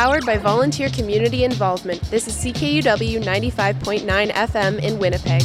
powered 0.00 0.24
by 0.24 0.38
volunteer 0.38 0.88
community 0.88 1.44
involvement. 1.44 2.00
This 2.04 2.26
is 2.26 2.34
CKUW 2.42 3.22
95.9 3.22 4.32
FM 4.32 4.82
in 4.82 4.98
Winnipeg. 4.98 5.42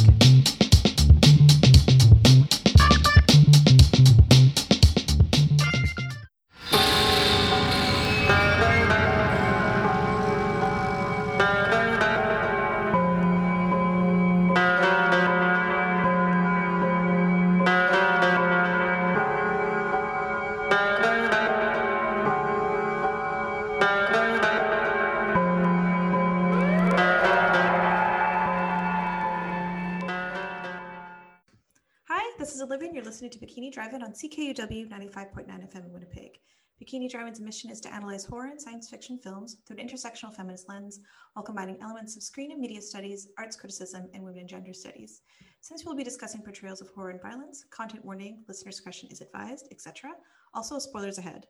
Drive-In 33.88 34.02
on 34.02 34.14
CKUW 34.14 34.88
95.9 34.88 35.46
FM 35.46 35.84
in 35.84 35.92
Winnipeg. 35.92 36.40
Bikini 36.82 37.08
Drive-In's 37.08 37.38
mission 37.38 37.70
is 37.70 37.80
to 37.82 37.94
analyze 37.94 38.24
horror 38.24 38.48
and 38.48 38.60
science 38.60 38.90
fiction 38.90 39.16
films 39.16 39.58
through 39.64 39.76
an 39.76 39.88
intersectional 39.88 40.34
feminist 40.34 40.68
lens 40.68 40.98
while 41.34 41.44
combining 41.44 41.80
elements 41.80 42.16
of 42.16 42.24
screen 42.24 42.50
and 42.50 42.60
media 42.60 42.82
studies, 42.82 43.28
arts 43.38 43.54
criticism, 43.54 44.08
and 44.12 44.24
women 44.24 44.40
and 44.40 44.48
gender 44.48 44.72
studies. 44.72 45.22
Since 45.60 45.84
we'll 45.84 45.94
be 45.94 46.02
discussing 46.02 46.42
portrayals 46.42 46.80
of 46.80 46.88
horror 46.88 47.10
and 47.10 47.22
violence, 47.22 47.64
content 47.70 48.04
warning, 48.04 48.42
listener 48.48 48.72
discretion 48.72 49.08
is 49.12 49.20
advised, 49.20 49.68
etc. 49.70 50.10
Also, 50.52 50.80
spoilers 50.80 51.18
ahead. 51.18 51.46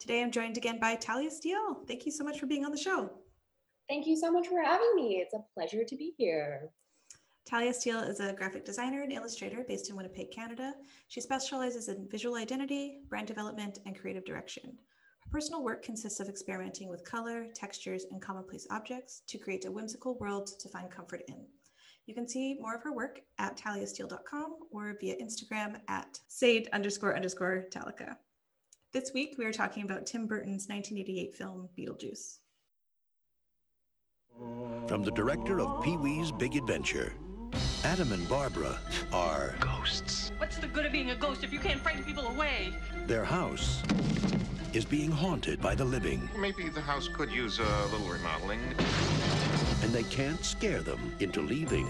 Today 0.00 0.22
I'm 0.22 0.32
joined 0.32 0.56
again 0.56 0.80
by 0.80 0.96
Talia 0.96 1.30
Steele. 1.30 1.84
Thank 1.86 2.04
you 2.04 2.10
so 2.10 2.24
much 2.24 2.40
for 2.40 2.46
being 2.46 2.64
on 2.64 2.72
the 2.72 2.76
show. 2.76 3.10
Thank 3.88 4.08
you 4.08 4.16
so 4.16 4.32
much 4.32 4.48
for 4.48 4.60
having 4.60 4.92
me. 4.96 5.18
It's 5.24 5.34
a 5.34 5.44
pleasure 5.54 5.84
to 5.84 5.96
be 5.96 6.14
here. 6.18 6.68
Talia 7.46 7.72
Steele 7.72 8.00
is 8.00 8.18
a 8.18 8.32
graphic 8.32 8.64
designer 8.64 9.02
and 9.02 9.12
illustrator 9.12 9.64
based 9.68 9.88
in 9.88 9.94
Winnipeg, 9.94 10.32
Canada. 10.32 10.74
She 11.06 11.20
specializes 11.20 11.88
in 11.88 12.08
visual 12.10 12.34
identity, 12.34 13.02
brand 13.08 13.28
development, 13.28 13.78
and 13.86 13.96
creative 13.96 14.24
direction. 14.24 14.76
Her 15.20 15.30
personal 15.30 15.62
work 15.62 15.84
consists 15.84 16.18
of 16.18 16.28
experimenting 16.28 16.88
with 16.88 17.04
color, 17.04 17.46
textures, 17.54 18.06
and 18.10 18.20
commonplace 18.20 18.66
objects 18.72 19.22
to 19.28 19.38
create 19.38 19.64
a 19.64 19.70
whimsical 19.70 20.18
world 20.18 20.50
to 20.58 20.68
find 20.68 20.90
comfort 20.90 21.22
in. 21.28 21.46
You 22.06 22.14
can 22.14 22.28
see 22.28 22.58
more 22.60 22.74
of 22.74 22.82
her 22.82 22.92
work 22.92 23.20
at 23.38 23.56
taliasteele.com 23.56 24.56
or 24.72 24.96
via 25.00 25.14
Instagram 25.16 25.78
at 25.86 26.18
sade 26.26 26.68
underscore 26.72 27.14
underscore 27.14 27.66
talica. 27.72 28.16
This 28.92 29.12
week, 29.14 29.36
we 29.38 29.44
are 29.44 29.52
talking 29.52 29.84
about 29.84 30.06
Tim 30.06 30.26
Burton's 30.26 30.66
1988 30.68 31.34
film 31.36 31.68
Beetlejuice. 31.78 32.38
From 34.88 35.04
the 35.04 35.12
director 35.12 35.60
of 35.60 35.82
Pee 35.82 35.96
Wee's 35.96 36.30
Big 36.30 36.56
Adventure, 36.56 37.12
Adam 37.86 38.10
and 38.10 38.28
Barbara 38.28 38.76
are 39.12 39.54
ghosts. 39.60 40.32
What's 40.38 40.58
the 40.58 40.66
good 40.66 40.86
of 40.86 40.90
being 40.90 41.10
a 41.10 41.14
ghost 41.14 41.44
if 41.44 41.52
you 41.52 41.60
can't 41.60 41.80
frighten 41.80 42.02
people 42.02 42.26
away? 42.26 42.74
Their 43.06 43.24
house 43.24 43.80
is 44.72 44.84
being 44.84 45.08
haunted 45.08 45.62
by 45.62 45.76
the 45.76 45.84
living. 45.84 46.28
Maybe 46.36 46.68
the 46.68 46.80
house 46.80 47.06
could 47.06 47.30
use 47.30 47.60
a 47.60 47.86
little 47.92 48.08
remodeling. 48.08 48.58
And 49.84 49.92
they 49.92 50.02
can't 50.02 50.44
scare 50.44 50.82
them 50.82 51.14
into 51.20 51.40
leaving. 51.40 51.86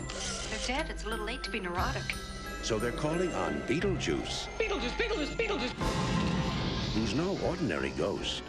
They're 0.51 0.77
dead. 0.77 0.91
It's 0.91 1.05
a 1.05 1.09
little 1.09 1.25
late 1.25 1.43
to 1.45 1.51
be 1.51 1.61
neurotic. 1.61 2.15
So 2.63 2.79
they're 2.79 2.93
calling 2.93 3.33
on 3.33 3.63
Beetlejuice. 3.63 4.49
Beetlejuice, 4.59 4.99
Beetlejuice, 4.99 5.35
Beetlejuice. 5.35 5.73
Who's 6.93 7.15
no 7.15 7.39
ordinary 7.43 7.95
ghost. 7.97 8.43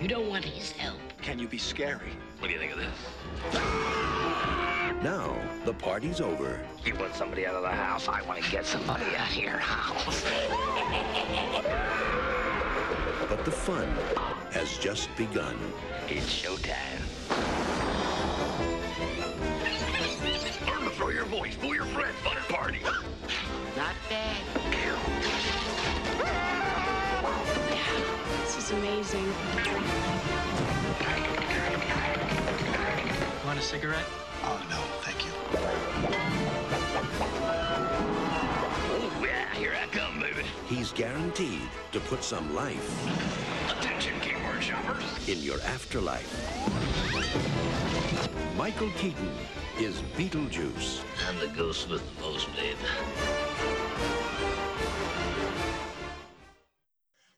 You 0.00 0.08
don't 0.08 0.30
want 0.30 0.46
his 0.46 0.72
help. 0.72 1.00
Can 1.20 1.38
you 1.38 1.48
be 1.48 1.58
scary? 1.58 2.12
What 2.38 2.48
do 2.48 2.54
you 2.54 2.58
think 2.58 2.72
of 2.72 2.78
this? 2.78 4.55
Now, 5.02 5.36
the 5.64 5.74
party's 5.74 6.20
over. 6.20 6.58
You 6.84 6.94
want 6.96 7.14
somebody 7.14 7.46
out 7.46 7.54
of 7.54 7.62
the 7.62 7.68
house? 7.68 8.08
I 8.08 8.22
want 8.22 8.42
to 8.42 8.50
get 8.50 8.64
somebody 8.64 9.04
out 9.16 9.30
of 9.30 9.36
your 9.36 9.58
house. 9.58 10.24
but 13.28 13.44
the 13.44 13.50
fun 13.50 13.88
has 14.52 14.78
just 14.78 15.14
begun. 15.16 15.56
It's 16.08 16.42
showtime. 16.42 17.02
Learn 20.66 20.84
to 20.84 20.90
throw 20.90 21.10
your 21.10 21.26
voice, 21.26 21.54
fool 21.54 21.74
your 21.74 21.84
friends, 21.86 22.16
fun 22.24 22.36
and 22.38 22.46
party. 22.46 22.80
Not 23.76 23.94
bad. 24.08 24.36
This 28.42 28.56
is 28.56 28.70
amazing. 28.72 29.26
Want 33.44 33.58
a 33.58 33.62
cigarette? 33.62 34.25
Oh, 34.48 34.62
no, 34.70 34.80
thank 35.02 35.24
you. 35.24 35.32
Oh, 38.88 39.24
yeah, 39.24 39.52
here 39.54 39.74
I 39.74 39.86
come, 39.88 40.20
baby. 40.20 40.44
He's 40.68 40.92
guaranteed 40.92 41.68
to 41.92 42.00
put 42.00 42.22
some 42.22 42.54
life. 42.54 42.88
Attention, 43.78 44.14
keyboard 44.20 44.62
shoppers. 44.62 45.02
In 45.28 45.40
your 45.42 45.60
afterlife. 45.62 46.32
Michael 48.56 48.90
Keaton 48.98 49.32
is 49.78 50.00
Beetlejuice. 50.16 51.02
I'm 51.28 51.38
the 51.40 51.48
ghost 51.48 51.88
with 51.90 52.02
the 52.16 52.22
most, 52.22 52.46
babe. 52.54 52.76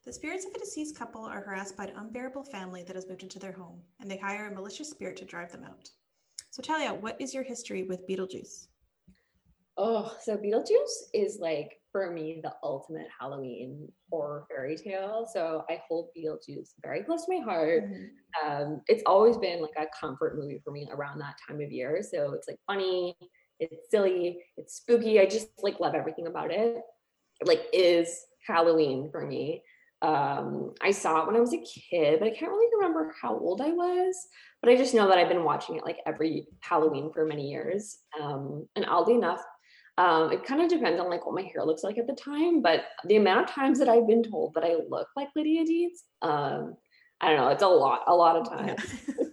The 0.05 0.13
spirits 0.13 0.45
of 0.45 0.53
a 0.55 0.59
deceased 0.59 0.95
couple 0.95 1.25
are 1.25 1.41
harassed 1.41 1.75
by 1.75 1.85
an 1.85 1.95
unbearable 1.97 2.43
family 2.43 2.83
that 2.83 2.95
has 2.95 3.07
moved 3.07 3.23
into 3.23 3.39
their 3.39 3.51
home, 3.51 3.81
and 3.99 4.09
they 4.09 4.17
hire 4.17 4.47
a 4.47 4.51
malicious 4.51 4.89
spirit 4.89 5.17
to 5.17 5.25
drive 5.25 5.51
them 5.51 5.63
out. 5.63 5.89
So, 6.59 6.73
Talia, 6.73 6.93
what 6.93 7.15
is 7.21 7.33
your 7.33 7.43
history 7.43 7.83
with 7.83 8.05
Beetlejuice? 8.05 8.67
Oh, 9.77 10.13
so 10.21 10.35
Beetlejuice 10.35 11.07
is 11.13 11.37
like 11.39 11.79
for 11.89 12.11
me 12.11 12.41
the 12.43 12.51
ultimate 12.63 13.07
Halloween 13.17 13.89
horror 14.11 14.45
fairy 14.49 14.75
tale. 14.75 15.25
So 15.33 15.63
I 15.69 15.81
hold 15.87 16.09
Beetlejuice 16.17 16.71
very 16.81 17.03
close 17.03 17.25
to 17.25 17.37
my 17.37 17.41
heart. 17.45 17.85
Mm-hmm. 17.85 18.51
Um, 18.51 18.81
it's 18.89 19.03
always 19.05 19.37
been 19.37 19.61
like 19.61 19.71
a 19.77 19.85
comfort 19.97 20.37
movie 20.37 20.59
for 20.61 20.71
me 20.71 20.85
around 20.91 21.19
that 21.19 21.37
time 21.47 21.61
of 21.61 21.71
year. 21.71 22.01
So 22.01 22.33
it's 22.33 22.49
like 22.49 22.59
funny, 22.67 23.15
it's 23.61 23.89
silly, 23.89 24.43
it's 24.57 24.75
spooky. 24.75 25.21
I 25.21 25.27
just 25.27 25.47
like 25.63 25.79
love 25.79 25.95
everything 25.95 26.27
about 26.27 26.51
it. 26.51 26.75
It 27.39 27.47
like 27.47 27.67
is 27.71 28.25
Halloween 28.45 29.09
for 29.13 29.25
me. 29.25 29.63
Um, 30.01 30.73
I 30.81 30.91
saw 30.91 31.21
it 31.21 31.27
when 31.27 31.35
I 31.35 31.41
was 31.41 31.53
a 31.53 31.61
kid, 31.61 32.19
but 32.19 32.27
I 32.27 32.31
can't 32.31 32.51
really 32.51 32.73
remember 32.75 33.13
how 33.21 33.37
old 33.37 33.61
I 33.61 33.71
was. 33.71 34.15
But 34.61 34.71
I 34.71 34.77
just 34.77 34.93
know 34.93 35.07
that 35.07 35.17
I've 35.17 35.29
been 35.29 35.43
watching 35.43 35.75
it 35.75 35.85
like 35.85 35.97
every 36.05 36.47
Halloween 36.61 37.11
for 37.13 37.25
many 37.25 37.49
years. 37.49 37.97
Um, 38.19 38.67
and 38.75 38.85
oddly 38.85 39.15
enough, 39.15 39.41
um, 39.97 40.31
it 40.31 40.45
kind 40.45 40.61
of 40.61 40.69
depends 40.69 40.99
on 40.99 41.09
like 41.09 41.25
what 41.25 41.35
my 41.35 41.41
hair 41.41 41.65
looks 41.65 41.83
like 41.83 41.97
at 41.97 42.07
the 42.07 42.13
time. 42.13 42.61
But 42.61 42.85
the 43.05 43.17
amount 43.17 43.49
of 43.49 43.53
times 43.53 43.79
that 43.79 43.89
I've 43.89 44.07
been 44.07 44.23
told 44.23 44.53
that 44.53 44.63
I 44.63 44.77
look 44.89 45.07
like 45.15 45.27
Lydia 45.35 45.65
Deetz, 45.65 45.99
um, 46.21 46.75
I 47.19 47.27
don't 47.29 47.37
know, 47.37 47.49
it's 47.49 47.63
a 47.63 47.67
lot, 47.67 48.03
a 48.07 48.15
lot 48.15 48.37
of 48.37 48.49
times. 48.57 48.81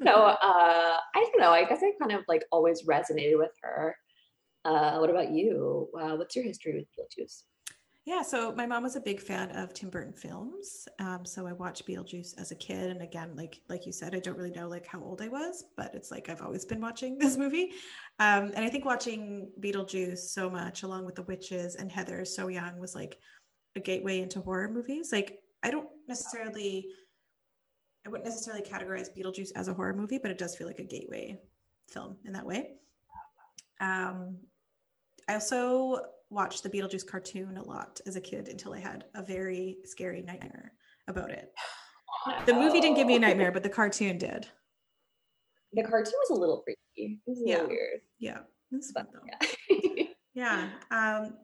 so 0.03 0.11
uh, 0.11 0.37
I 0.43 0.99
don't 1.15 1.41
know. 1.41 1.53
I 1.53 1.65
guess 1.65 1.83
I 1.83 1.93
kind 2.01 2.19
of 2.19 2.25
like 2.27 2.45
always 2.51 2.83
resonated 2.83 3.39
with 3.39 3.53
her. 3.63 3.97
Uh, 4.65 4.99
what 4.99 5.11
about 5.11 5.31
you? 5.31 5.89
Uh, 5.99 6.17
what's 6.17 6.35
your 6.35 6.45
history 6.45 6.75
with 6.75 6.89
Beetlejuice? 6.99 7.43
Yeah, 8.07 8.23
so 8.23 8.53
my 8.53 8.67
mom 8.67 8.85
was 8.85 8.95
a 8.95 9.01
big 9.01 9.21
fan 9.21 9.51
of 9.51 9.75
Tim 9.75 9.91
Burton 9.91 10.13
films. 10.13 10.87
Um, 11.01 11.25
so 11.25 11.45
I 11.45 11.53
watched 11.53 11.89
Beetlejuice 11.89 12.39
as 12.39 12.53
a 12.53 12.55
kid, 12.55 12.91
and 12.91 13.03
again, 13.03 13.35
like 13.35 13.61
like 13.69 13.85
you 13.85 13.91
said, 13.91 14.15
I 14.15 14.21
don't 14.21 14.39
really 14.39 14.53
know 14.53 14.69
like 14.69 14.87
how 14.87 15.03
old 15.03 15.21
I 15.21 15.27
was, 15.27 15.65
but 15.77 15.93
it's 15.93 16.13
like 16.13 16.29
I've 16.29 16.41
always 16.41 16.65
been 16.65 16.81
watching 16.81 17.19
this 17.19 17.37
movie. 17.37 17.73
Um, 18.21 18.53
and 18.55 18.65
I 18.65 18.69
think 18.69 18.85
watching 18.85 19.51
Beetlejuice 19.59 20.19
so 20.19 20.49
much, 20.49 20.85
along 20.85 21.05
with 21.05 21.17
The 21.17 21.25
Witches 21.25 21.75
and 21.75 21.91
Heather 21.91 22.25
So 22.25 22.47
Young, 22.47 22.79
was 22.79 22.95
like 22.95 23.19
a 23.75 23.81
gateway 23.81 24.21
into 24.21 24.41
horror 24.41 24.69
movies. 24.69 25.11
Like 25.11 25.41
I 25.65 25.73
don't 25.73 25.89
necessarily, 26.07 26.87
I 28.07 28.09
wouldn't 28.09 28.29
necessarily 28.29 28.63
categorize 28.63 29.09
Beetlejuice 29.19 29.51
as 29.57 29.67
a 29.67 29.75
horror 29.75 29.95
movie, 29.95 30.19
but 30.19 30.31
it 30.31 30.39
does 30.39 30.55
feel 30.55 30.69
like 30.69 30.79
a 30.79 30.85
gateway 30.85 31.41
film 31.89 32.19
in 32.25 32.35
that 32.35 32.47
way. 32.47 32.77
Um, 33.81 34.37
I 35.29 35.35
also 35.35 36.03
watched 36.31 36.63
the 36.63 36.71
Beetlejuice 36.71 37.07
cartoon 37.07 37.57
a 37.57 37.63
lot 37.63 38.01
as 38.07 38.17
a 38.17 38.21
kid 38.21 38.49
until 38.49 38.75
I 38.75 38.81
had 38.81 39.05
a 39.15 39.23
very 39.23 39.79
scary 39.85 40.23
nightmare 40.23 40.73
about 41.09 41.31
it. 41.31 41.53
The 42.47 42.55
movie 42.55 42.81
didn't 42.81 42.97
give 42.97 43.07
me 43.07 43.17
a 43.17 43.21
nightmare, 43.21 43.53
but 43.53 43.63
the 43.63 43.69
cartoon 43.69 44.19
did. 44.19 44.49
The 45.73 45.83
cartoon 45.83 46.15
was 46.29 46.31
a 46.31 46.41
little 46.41 46.63
freaky. 46.65 47.21
It 47.27 47.31
was 47.31 47.41
a 47.41 47.45
yeah. 47.47 47.55
little 47.55 47.69
weird. 47.69 48.01
Yeah. 48.19 48.39
It's 48.73 48.91
fun 48.91 49.07
though. 49.13 49.21
Yeah. 49.75 50.07
yeah. 50.35 50.69
Um, 50.91 51.35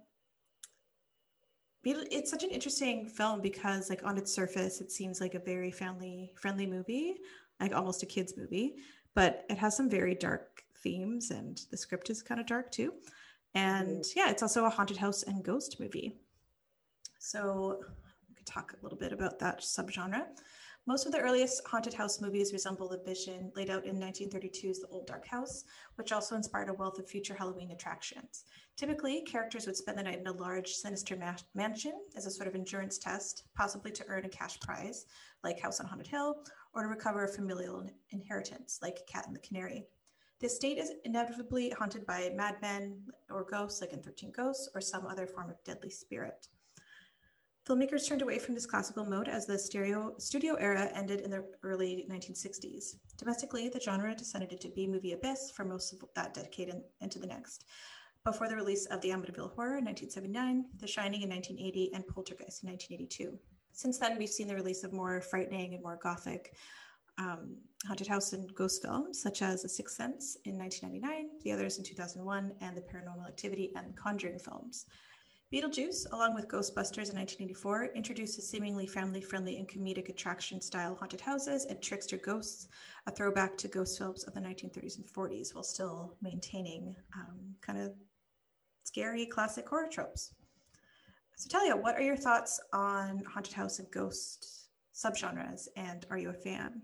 it's 1.84 2.31
such 2.31 2.44
an 2.44 2.50
interesting 2.50 3.08
film 3.08 3.40
because 3.40 3.90
like 3.90 4.05
on 4.05 4.17
its 4.17 4.32
surface 4.32 4.81
it 4.81 4.93
seems 4.93 5.20
like 5.20 5.34
a 5.34 5.40
very 5.40 5.70
family 5.70 6.32
friendly 6.37 6.67
movie 6.67 7.17
like 7.61 7.75
almost 7.75 8.05
a 8.05 8.06
kids 8.06 8.34
movie 8.37 8.76
but 9.14 9.44
it 9.50 9.58
has 9.58 9.76
some 9.76 9.90
very 9.90 10.14
dark 10.14 10.62
themes 10.79 11.32
and 11.32 11.62
the 11.73 11.76
script 11.76 12.08
is 12.08 12.23
kind 12.23 12.40
of 12.40 12.46
dark 12.46 12.70
too 12.70 12.93
Mm-hmm. 13.56 13.81
and 13.81 14.04
yeah, 14.16 14.31
it's 14.31 14.43
also 14.43 14.64
a 14.64 14.70
haunted 14.70 14.96
house 14.96 15.22
and 15.25 15.44
ghost 15.44 15.78
movie. 15.81 16.16
So 17.19 17.81
we 18.28 18.34
could 18.34 18.46
talk 18.46 18.72
a 18.72 18.82
little 18.82 18.99
bit 18.99 19.12
about 19.12 19.38
that 19.40 19.60
subgenre. 19.60 20.25
Most 20.84 21.06
of 21.06 21.12
the 21.12 21.20
earliest 21.20 21.64
haunted 21.64 21.94
house 21.94 22.20
movies 22.20 22.52
resemble 22.52 22.88
the 22.88 22.99
vision 23.06 23.52
laid 23.54 23.70
out 23.70 23.84
in 23.84 24.00
1932's 24.00 24.81
The 24.81 24.88
Old 24.88 25.06
Dark 25.06 25.25
House, 25.28 25.62
which 25.94 26.10
also 26.10 26.34
inspired 26.34 26.70
a 26.70 26.75
wealth 26.75 26.99
of 26.99 27.08
future 27.08 27.34
Halloween 27.34 27.70
attractions. 27.70 28.46
Typically, 28.76 29.22
characters 29.22 29.64
would 29.66 29.76
spend 29.76 29.96
the 29.96 30.02
night 30.02 30.19
in 30.19 30.26
a 30.26 30.32
large, 30.32 30.72
sinister 30.72 31.14
ma- 31.14 31.37
mansion 31.55 31.93
as 32.16 32.26
a 32.26 32.32
sort 32.32 32.48
of 32.48 32.56
endurance 32.56 32.98
test, 32.98 33.44
possibly 33.55 33.93
to 33.93 34.05
earn 34.08 34.25
a 34.25 34.28
cash 34.28 34.58
prize, 34.58 35.06
like 35.44 35.60
House 35.60 35.78
on 35.78 35.87
Haunted 35.87 36.08
Hill, 36.08 36.43
or 36.75 36.82
to 36.82 36.88
recover 36.88 37.22
a 37.25 37.28
familial 37.28 37.88
inheritance, 38.10 38.81
like 38.82 39.06
Cat 39.06 39.28
and 39.28 39.37
the 39.37 39.40
Canary. 39.40 39.87
The 40.42 40.48
estate 40.48 40.78
is 40.78 40.90
inevitably 41.04 41.70
haunted 41.70 42.04
by 42.04 42.32
madmen 42.34 43.00
or 43.30 43.44
ghosts, 43.44 43.80
like 43.80 43.92
in 43.92 44.02
13 44.02 44.32
Ghosts, 44.32 44.68
or 44.74 44.80
some 44.80 45.06
other 45.06 45.24
form 45.24 45.50
of 45.50 45.62
deadly 45.62 45.88
spirit. 45.88 46.48
Filmmakers 47.64 48.08
turned 48.08 48.22
away 48.22 48.40
from 48.40 48.56
this 48.56 48.66
classical 48.66 49.04
mode 49.04 49.28
as 49.28 49.46
the 49.46 49.56
stereo, 49.56 50.14
studio 50.18 50.54
era 50.54 50.90
ended 50.96 51.20
in 51.20 51.30
the 51.30 51.44
early 51.62 52.08
1960s. 52.10 52.96
Domestically, 53.18 53.68
the 53.68 53.78
genre 53.78 54.16
descended 54.16 54.50
into 54.50 54.68
B 54.70 54.88
movie 54.88 55.12
abyss 55.12 55.52
for 55.52 55.64
most 55.64 55.92
of 55.92 56.02
that 56.16 56.34
decade 56.34 56.70
and 56.70 56.82
into 57.00 57.20
the 57.20 57.26
next, 57.28 57.66
before 58.24 58.48
the 58.48 58.56
release 58.56 58.86
of 58.86 59.00
The 59.00 59.10
Amityville 59.10 59.54
Horror 59.54 59.78
in 59.78 59.84
1979, 59.84 60.64
The 60.80 60.88
Shining 60.88 61.22
in 61.22 61.30
1980, 61.30 61.94
and 61.94 62.04
Poltergeist 62.08 62.64
in 62.64 62.70
1982. 62.70 63.38
Since 63.74 63.98
then, 63.98 64.18
we've 64.18 64.28
seen 64.28 64.48
the 64.48 64.56
release 64.56 64.82
of 64.82 64.92
more 64.92 65.20
frightening 65.20 65.74
and 65.74 65.84
more 65.84 66.00
gothic 66.02 66.56
um, 67.18 67.56
haunted 67.86 68.06
house 68.06 68.32
and 68.32 68.52
ghost 68.54 68.82
films, 68.82 69.20
such 69.20 69.42
as 69.42 69.62
The 69.62 69.68
Sixth 69.68 69.96
Sense 69.96 70.36
in 70.44 70.58
1999, 70.58 71.30
The 71.42 71.52
Others 71.52 71.78
in 71.78 71.84
2001, 71.84 72.52
and 72.60 72.76
the 72.76 72.80
Paranormal 72.80 73.26
Activity 73.26 73.72
and 73.76 73.96
Conjuring 73.96 74.38
films. 74.38 74.86
Beetlejuice, 75.52 76.10
along 76.12 76.34
with 76.34 76.48
Ghostbusters 76.48 77.10
in 77.10 77.18
1984, 77.18 77.90
introduces 77.94 78.48
seemingly 78.48 78.86
family 78.86 79.20
friendly 79.20 79.58
and 79.58 79.68
comedic 79.68 80.08
attraction 80.08 80.62
style 80.62 80.94
haunted 80.94 81.20
houses 81.20 81.66
and 81.66 81.82
trickster 81.82 82.16
ghosts, 82.16 82.68
a 83.06 83.10
throwback 83.10 83.58
to 83.58 83.68
ghost 83.68 83.98
films 83.98 84.24
of 84.24 84.32
the 84.32 84.40
1930s 84.40 84.96
and 84.96 85.06
40s, 85.06 85.54
while 85.54 85.62
still 85.62 86.16
maintaining 86.22 86.96
um, 87.14 87.54
kind 87.60 87.78
of 87.78 87.92
scary 88.84 89.26
classic 89.26 89.68
horror 89.68 89.88
tropes. 89.90 90.32
So, 91.36 91.50
Talia, 91.50 91.76
what 91.76 91.96
are 91.96 92.02
your 92.02 92.16
thoughts 92.16 92.58
on 92.72 93.22
haunted 93.24 93.52
house 93.52 93.78
and 93.78 93.90
ghost 93.90 94.70
subgenres, 94.94 95.68
and 95.76 96.06
are 96.10 96.18
you 96.18 96.30
a 96.30 96.34
fan? 96.34 96.80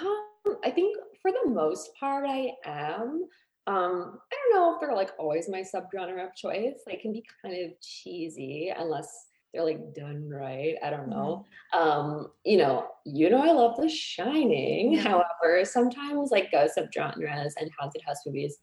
Um, 0.00 0.56
I 0.64 0.70
think 0.70 0.96
for 1.22 1.30
the 1.30 1.50
most 1.50 1.90
part, 1.98 2.24
I 2.26 2.52
am. 2.64 3.24
Um, 3.66 4.18
I 4.32 4.36
don't 4.36 4.54
know 4.54 4.74
if 4.74 4.80
they're 4.80 4.94
like 4.94 5.10
always 5.18 5.48
my 5.48 5.60
subgenre 5.60 6.24
of 6.24 6.34
choice. 6.34 6.80
They 6.86 6.96
can 6.96 7.12
be 7.12 7.24
kind 7.42 7.54
of 7.54 7.72
cheesy 7.82 8.72
unless 8.76 9.26
they're 9.52 9.64
like 9.64 9.94
done 9.94 10.28
right. 10.28 10.76
I 10.82 10.90
don't 10.90 11.08
know. 11.08 11.44
Mm-hmm. 11.74 11.88
Um, 11.88 12.28
you 12.44 12.56
know, 12.56 12.86
you 13.04 13.30
know, 13.30 13.42
I 13.42 13.52
love 13.52 13.76
The 13.76 13.88
Shining. 13.88 14.96
However, 14.98 15.64
sometimes 15.64 16.30
like 16.30 16.50
ghost 16.50 16.78
subgenres 16.78 17.52
and 17.60 17.70
haunted 17.78 18.02
house 18.06 18.20
movies, 18.26 18.56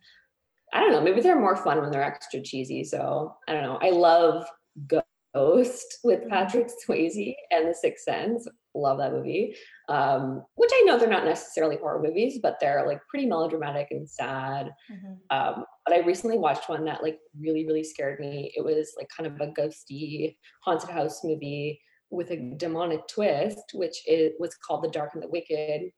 I 0.73 0.79
don't 0.79 0.91
know. 0.91 1.01
Maybe 1.01 1.21
they're 1.21 1.39
more 1.39 1.55
fun 1.55 1.81
when 1.81 1.91
they're 1.91 2.03
extra 2.03 2.41
cheesy. 2.41 2.83
So 2.83 3.35
I 3.47 3.53
don't 3.53 3.63
know. 3.63 3.79
I 3.81 3.91
love 3.91 4.45
Ghost 4.87 5.99
with 6.03 6.21
mm-hmm. 6.21 6.29
Patrick 6.29 6.69
Swayze 6.87 7.35
and 7.51 7.67
The 7.67 7.73
Sixth 7.73 8.05
Sense. 8.05 8.47
Love 8.73 8.97
that 8.97 9.11
movie. 9.11 9.55
Um, 9.87 10.43
which 10.55 10.71
I 10.73 10.81
know 10.81 10.97
they're 10.97 11.07
not 11.07 11.25
necessarily 11.25 11.77
horror 11.77 12.01
movies, 12.01 12.39
but 12.41 12.57
they're 12.59 12.87
like 12.87 13.01
pretty 13.07 13.27
melodramatic 13.27 13.89
and 13.91 14.09
sad. 14.09 14.71
Mm-hmm. 14.91 15.13
Um, 15.29 15.65
but 15.85 15.95
I 15.95 15.99
recently 15.99 16.39
watched 16.39 16.69
one 16.69 16.85
that 16.85 17.03
like 17.03 17.19
really, 17.39 17.67
really 17.67 17.83
scared 17.83 18.19
me. 18.19 18.51
It 18.55 18.65
was 18.65 18.93
like 18.97 19.07
kind 19.15 19.27
of 19.27 19.39
a 19.39 19.51
ghosty 19.51 20.37
haunted 20.63 20.89
house 20.89 21.23
movie 21.23 21.79
with 22.09 22.31
a 22.31 22.55
demonic 22.57 23.07
twist, 23.07 23.71
which 23.73 24.01
is 24.07 24.33
was 24.39 24.55
called 24.55 24.83
The 24.83 24.89
Dark 24.89 25.11
and 25.13 25.21
the 25.21 25.27
Wicked. 25.27 25.91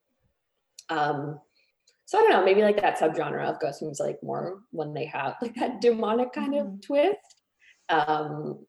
Um, 0.90 1.40
so 2.04 2.18
I 2.18 2.22
don't 2.22 2.30
know, 2.30 2.44
maybe 2.44 2.62
like 2.62 2.80
that 2.80 2.98
subgenre 2.98 3.44
of 3.44 3.60
ghost 3.60 3.82
movies, 3.82 4.00
like 4.00 4.18
more 4.22 4.60
when 4.70 4.94
they 4.94 5.04
have 5.06 5.36
like 5.42 5.54
that 5.56 5.80
demonic 5.80 6.32
kind 6.32 6.54
mm-hmm. 6.54 6.74
of 6.74 6.80
twist. 6.82 7.42
Um, 7.88 8.64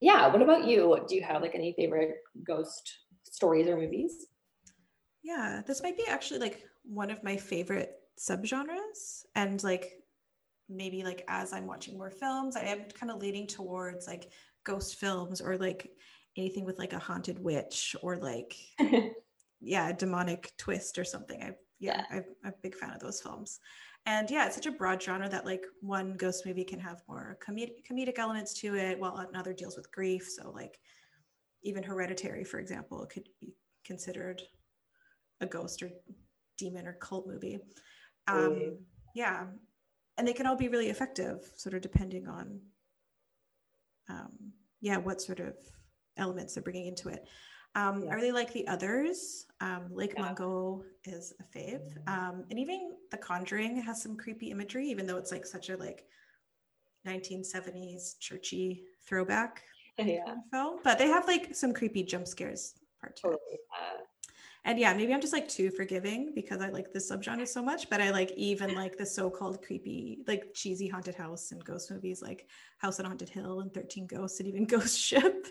yeah. 0.00 0.28
What 0.28 0.42
about 0.42 0.66
you? 0.66 0.96
Do 1.08 1.14
you 1.14 1.22
have 1.22 1.42
like 1.42 1.54
any 1.54 1.74
favorite 1.76 2.16
ghost 2.46 2.98
stories 3.24 3.66
or 3.66 3.76
movies? 3.76 4.26
Yeah, 5.24 5.62
this 5.66 5.82
might 5.82 5.96
be 5.96 6.06
actually 6.06 6.38
like 6.38 6.68
one 6.84 7.10
of 7.10 7.24
my 7.24 7.36
favorite 7.36 7.94
subgenres. 8.18 9.24
And 9.34 9.62
like 9.64 9.94
maybe 10.68 11.02
like 11.02 11.24
as 11.28 11.52
I'm 11.52 11.66
watching 11.66 11.96
more 11.96 12.10
films, 12.10 12.56
I 12.56 12.64
am 12.64 12.82
kind 12.94 13.10
of 13.10 13.20
leaning 13.20 13.46
towards 13.46 14.06
like 14.06 14.30
ghost 14.64 14.96
films 14.96 15.40
or 15.40 15.56
like 15.56 15.90
anything 16.36 16.64
with 16.64 16.78
like 16.78 16.92
a 16.92 16.98
haunted 16.98 17.42
witch 17.42 17.96
or 18.02 18.16
like 18.18 18.54
yeah, 19.60 19.88
a 19.88 19.92
demonic 19.94 20.52
twist 20.58 20.98
or 20.98 21.04
something. 21.04 21.42
I 21.42 21.52
yeah, 21.80 22.04
yeah. 22.10 22.20
I'm 22.44 22.52
a 22.52 22.52
big 22.62 22.74
fan 22.74 22.90
of 22.90 23.00
those 23.00 23.20
films. 23.20 23.60
And 24.06 24.30
yeah, 24.30 24.44
it's 24.46 24.54
such 24.54 24.66
a 24.66 24.72
broad 24.72 25.02
genre 25.02 25.28
that 25.30 25.46
like 25.46 25.64
one 25.80 26.14
ghost 26.14 26.44
movie 26.44 26.64
can 26.64 26.78
have 26.80 27.02
more 27.08 27.38
comedic 27.46 27.86
comedic 27.90 28.18
elements 28.18 28.52
to 28.60 28.76
it, 28.76 28.98
while 28.98 29.16
another 29.16 29.54
deals 29.54 29.76
with 29.76 29.90
grief. 29.90 30.28
So 30.28 30.50
like 30.50 30.78
even 31.62 31.82
Hereditary, 31.82 32.44
for 32.44 32.58
example, 32.58 33.06
could 33.10 33.28
be 33.40 33.54
considered 33.84 34.42
a 35.44 35.46
ghost 35.46 35.82
or 35.82 35.90
demon 36.58 36.86
or 36.86 36.94
cult 36.94 37.26
movie. 37.26 37.58
Um, 38.26 38.50
mm. 38.50 38.76
Yeah, 39.14 39.44
and 40.18 40.26
they 40.26 40.32
can 40.32 40.46
all 40.46 40.56
be 40.56 40.68
really 40.68 40.90
effective, 40.90 41.50
sort 41.56 41.74
of 41.74 41.80
depending 41.80 42.26
on, 42.26 42.60
um, 44.08 44.32
yeah, 44.80 44.96
what 44.96 45.20
sort 45.20 45.40
of 45.40 45.54
elements 46.16 46.54
they're 46.54 46.62
bringing 46.62 46.86
into 46.86 47.08
it. 47.08 47.26
Um, 47.76 48.04
yeah. 48.04 48.12
I 48.12 48.14
really 48.14 48.32
like 48.32 48.52
the 48.52 48.66
others. 48.68 49.46
Um, 49.60 49.88
Lake 49.90 50.14
yeah. 50.16 50.22
Mungo 50.22 50.84
is 51.04 51.32
a 51.40 51.58
fave, 51.58 51.82
um, 52.06 52.44
and 52.50 52.58
even 52.58 52.92
The 53.10 53.16
Conjuring 53.16 53.80
has 53.82 54.02
some 54.02 54.16
creepy 54.16 54.50
imagery, 54.50 54.88
even 54.88 55.06
though 55.06 55.16
it's 55.16 55.32
like 55.32 55.46
such 55.46 55.70
a 55.70 55.76
like 55.76 56.04
1970s 57.06 58.18
churchy 58.20 58.84
throwback 59.06 59.62
yeah. 59.98 60.36
film. 60.52 60.78
But 60.84 60.98
they 60.98 61.08
have 61.08 61.26
like 61.26 61.54
some 61.54 61.72
creepy 61.72 62.04
jump 62.04 62.26
scares 62.26 62.74
part 63.00 63.18
totally. 63.20 63.58
And 64.66 64.78
yeah, 64.78 64.94
maybe 64.94 65.12
I'm 65.12 65.20
just 65.20 65.34
like 65.34 65.46
too 65.46 65.70
forgiving 65.70 66.32
because 66.34 66.62
I 66.62 66.70
like 66.70 66.90
this 66.92 67.10
subgenre 67.10 67.46
so 67.46 67.62
much, 67.62 67.90
but 67.90 68.00
I 68.00 68.10
like 68.10 68.32
even 68.32 68.74
like 68.74 68.96
the 68.96 69.04
so-called 69.04 69.62
creepy, 69.62 70.20
like 70.26 70.54
cheesy 70.54 70.88
haunted 70.88 71.14
house 71.14 71.52
and 71.52 71.62
ghost 71.62 71.90
movies 71.90 72.22
like 72.22 72.48
House 72.78 72.98
on 72.98 73.06
Haunted 73.06 73.28
Hill 73.28 73.60
and 73.60 73.72
13 73.74 74.06
Ghosts 74.06 74.40
and 74.40 74.48
even 74.48 74.64
Ghost 74.74 74.98
Ship. 74.98 75.46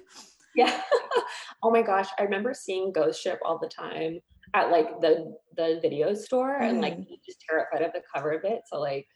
Yeah. 0.55 0.81
oh 1.63 1.69
my 1.69 1.83
gosh. 1.83 2.07
I 2.17 2.23
remember 2.23 2.53
seeing 2.55 2.91
Ghost 2.91 3.21
Ship 3.21 3.39
all 3.45 3.59
the 3.59 3.67
time 3.67 4.19
at 4.55 4.71
like 4.71 4.99
the 5.01 5.35
the 5.57 5.79
video 5.81 6.13
store 6.13 6.59
mm. 6.59 6.69
and 6.69 6.81
like 6.81 6.97
mm. 6.97 7.07
just 7.25 7.43
terrified 7.47 7.81
of 7.81 7.93
the 7.93 8.01
cover 8.13 8.31
of 8.31 8.43
it. 8.43 8.61
So 8.65 8.79
like 8.79 9.07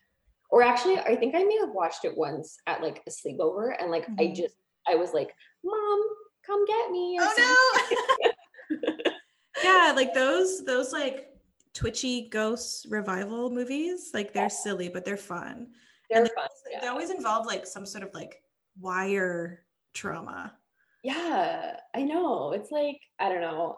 or 0.50 0.62
actually 0.62 0.98
I 0.98 1.16
think 1.16 1.34
I 1.34 1.42
may 1.42 1.58
have 1.58 1.70
watched 1.70 2.04
it 2.04 2.16
once 2.16 2.56
at 2.66 2.82
like 2.82 3.02
a 3.06 3.10
sleepover 3.10 3.72
and 3.78 3.90
like 3.90 4.04
mm-hmm. 4.04 4.20
I 4.20 4.34
just 4.34 4.54
I 4.88 4.94
was 4.94 5.12
like, 5.12 5.34
Mom, 5.64 6.02
come 6.46 6.64
get 6.66 6.90
me. 6.90 7.18
oh 7.20 7.78
no. 8.22 8.27
yeah, 9.62 9.92
like 9.94 10.14
those 10.14 10.64
those 10.64 10.92
like 10.92 11.28
twitchy 11.74 12.28
ghost 12.28 12.86
revival 12.90 13.50
movies, 13.50 14.10
like 14.14 14.32
they're 14.32 14.44
yeah. 14.44 14.48
silly, 14.48 14.88
but 14.88 15.04
they're 15.04 15.16
fun. 15.16 15.68
They're 16.10 16.20
and 16.20 16.26
they, 16.26 16.34
fun. 16.34 16.48
Yeah. 16.70 16.80
They 16.80 16.86
always 16.88 17.10
involve 17.10 17.46
like 17.46 17.66
some 17.66 17.86
sort 17.86 18.04
of 18.04 18.10
like 18.14 18.42
wire 18.80 19.64
trauma 19.94 20.52
yeah 21.02 21.76
i 21.94 22.02
know 22.02 22.52
it's 22.52 22.70
like 22.70 22.98
i 23.18 23.28
don't 23.28 23.40
know 23.40 23.76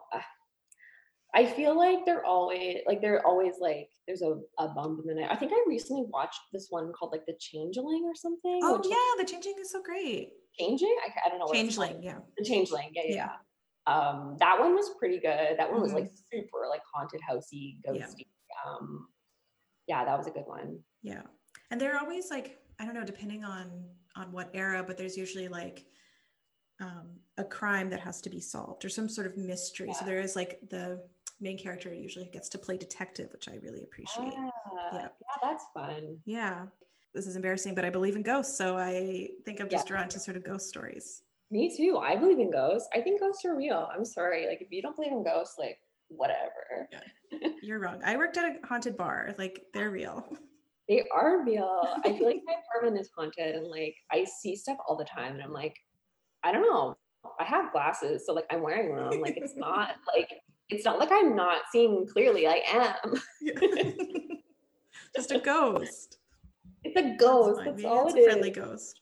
i 1.34 1.44
feel 1.44 1.76
like 1.76 2.04
they're 2.04 2.25
always 2.25 2.78
like 2.87 3.00
they're 3.00 3.25
always 3.26 3.54
like 3.60 3.88
there's 4.06 4.22
a, 4.22 4.37
a 4.58 4.68
bump 4.68 5.00
in 5.00 5.06
the 5.06 5.20
night 5.20 5.30
i 5.30 5.37
think 5.37 5.52
i 5.52 5.64
recently 5.68 6.04
watched 6.08 6.40
this 6.52 6.68
one 6.70 6.92
called 6.92 7.12
like 7.12 7.26
the 7.26 7.37
changeling 7.38 8.04
or 8.04 8.14
something 8.14 8.60
oh 8.62 8.80
yeah 8.84 9.22
the 9.22 9.30
Changeling 9.30 9.56
is 9.60 9.70
so 9.70 9.82
great 9.82 10.30
changing 10.58 10.94
i, 11.06 11.26
I 11.26 11.28
don't 11.28 11.38
know 11.38 11.52
changeling 11.52 12.02
yeah 12.02 12.18
the 12.38 12.44
changeling 12.44 12.90
yeah, 12.94 13.02
yeah 13.06 13.14
yeah, 13.14 13.30
um 13.87 14.37
that 14.38 14.58
one 14.58 14.75
was 14.75 14.90
pretty 14.99 15.18
good 15.18 15.56
that 15.56 15.70
one 15.70 15.80
was 15.80 15.92
like 15.92 16.04
mm-hmm. 16.04 16.38
super 16.38 16.66
like 16.68 16.82
haunted 16.92 17.20
housey 17.28 17.76
ghosty 17.87 18.26
yeah. 18.26 18.70
um 18.70 19.08
yeah 19.87 20.04
that 20.04 20.16
was 20.16 20.26
a 20.26 20.30
good 20.30 20.44
one 20.46 20.78
yeah 21.02 21.22
and 21.70 21.80
they're 21.80 21.99
always 21.99 22.30
like 22.30 22.58
i 22.78 22.84
don't 22.84 22.94
know 22.94 23.04
depending 23.04 23.44
on 23.44 23.70
on 24.16 24.30
what 24.32 24.50
era 24.54 24.84
but 24.87 24.99
there's 24.99 25.16
usually 25.16 25.49
like 25.49 25.87
um, 26.80 27.08
a 27.37 27.44
crime 27.44 27.90
that 27.90 28.00
has 28.00 28.20
to 28.22 28.30
be 28.30 28.40
solved 28.40 28.84
or 28.84 28.88
some 28.88 29.08
sort 29.08 29.26
of 29.26 29.37
mystery. 29.37 29.88
Yeah. 29.88 29.94
So 29.94 30.04
there 30.04 30.20
is 30.20 30.34
like 30.34 30.60
the 30.70 31.02
main 31.40 31.58
character 31.58 31.92
usually 31.92 32.26
gets 32.26 32.49
to 32.50 32.58
play 32.58 32.76
detective, 32.76 33.28
which 33.32 33.49
I 33.49 33.56
really 33.62 33.82
appreciate. 33.82 34.32
Yeah. 34.32 34.50
yeah, 34.92 35.02
yeah 35.02 35.08
that's 35.42 35.64
fun. 35.75 36.18
Yeah. 36.25 36.66
This 37.14 37.26
is 37.26 37.37
embarrassing, 37.37 37.75
but 37.75 37.84
I 37.84 37.90
believe 37.90 38.16
in 38.16 38.22
ghosts. 38.22 38.56
So 38.56 38.76
I 38.76 39.28
think 39.44 39.60
I'm 39.60 39.68
just 39.68 39.87
yeah. 39.87 39.96
drawn 39.96 40.08
to 40.08 40.20
sort 40.20 40.37
of 40.37 40.44
ghost 40.44 40.68
stories. 40.68 41.22
Me 41.50 41.75
too. 41.76 41.99
I 41.99 42.16
believe 42.16 42.38
in 42.38 42.50
ghosts. 42.50 42.88
I 42.95 43.00
think 43.00 43.21
ghosts 43.21 43.45
are 43.45 43.57
real. 43.57 43.88
I'm 43.95 44.04
sorry. 44.04 44.47
Like, 44.47 44.61
if 44.61 44.69
you 44.71 44.83
don't 44.83 44.95
believe 44.95 45.12
in 45.12 45.25
ghosts, 45.25 45.57
like, 45.59 45.78
whatever. 46.09 46.88
Yeah. 46.92 47.49
You're 47.62 47.80
wrong. 47.80 48.00
I 48.04 48.16
worked 48.16 48.37
at 48.37 48.45
a 48.45 48.66
haunted 48.66 48.97
bar. 48.97 49.35
Like, 49.38 49.62
they're 49.75 49.90
real. 49.90 50.25
They 50.90 51.04
are 51.14 51.45
real. 51.45 51.87
I 52.04 52.12
feel 52.19 52.26
like 52.26 52.42
my 52.45 52.54
apartment 52.66 53.00
is 53.00 53.11
haunted 53.16 53.54
and 53.54 53.69
like 53.69 53.95
I 54.11 54.25
see 54.25 54.57
stuff 54.57 54.76
all 54.88 54.97
the 54.97 55.04
time 55.04 55.35
and 55.35 55.42
I'm 55.42 55.52
like, 55.52 55.76
I 56.42 56.50
don't 56.50 56.62
know. 56.62 56.97
I 57.38 57.45
have 57.45 57.71
glasses, 57.71 58.26
so 58.26 58.33
like 58.33 58.47
I'm 58.50 58.61
wearing 58.61 58.97
them. 58.97 59.21
Like 59.21 59.37
it's 59.37 59.54
not 59.57 59.95
like 60.12 60.28
it's 60.69 60.85
not 60.85 60.99
like 60.99 61.11
I'm 61.12 61.37
not 61.37 61.62
seeing 61.71 62.09
clearly. 62.12 62.49
I 62.49 62.62
am. 62.66 63.14
Just 65.14 65.30
a 65.30 65.38
ghost. 65.38 66.19
It's 66.83 66.97
a 66.97 67.14
ghost. 67.16 67.61
That's, 67.64 67.85
all 67.85 68.09
it's 68.09 68.16
it 68.16 68.19
a 68.19 68.23
is. 68.23 68.26
friendly 68.26 68.50
ghost. 68.50 69.00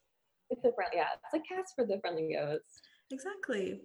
It's 0.50 0.64
a 0.64 0.72
friend. 0.72 0.90
Yeah, 0.94 1.06
it's 1.14 1.32
like 1.32 1.42
cats 1.48 1.72
for 1.74 1.84
the 1.84 1.98
friendly 2.00 2.34
ghost. 2.34 2.82
Exactly. 3.10 3.80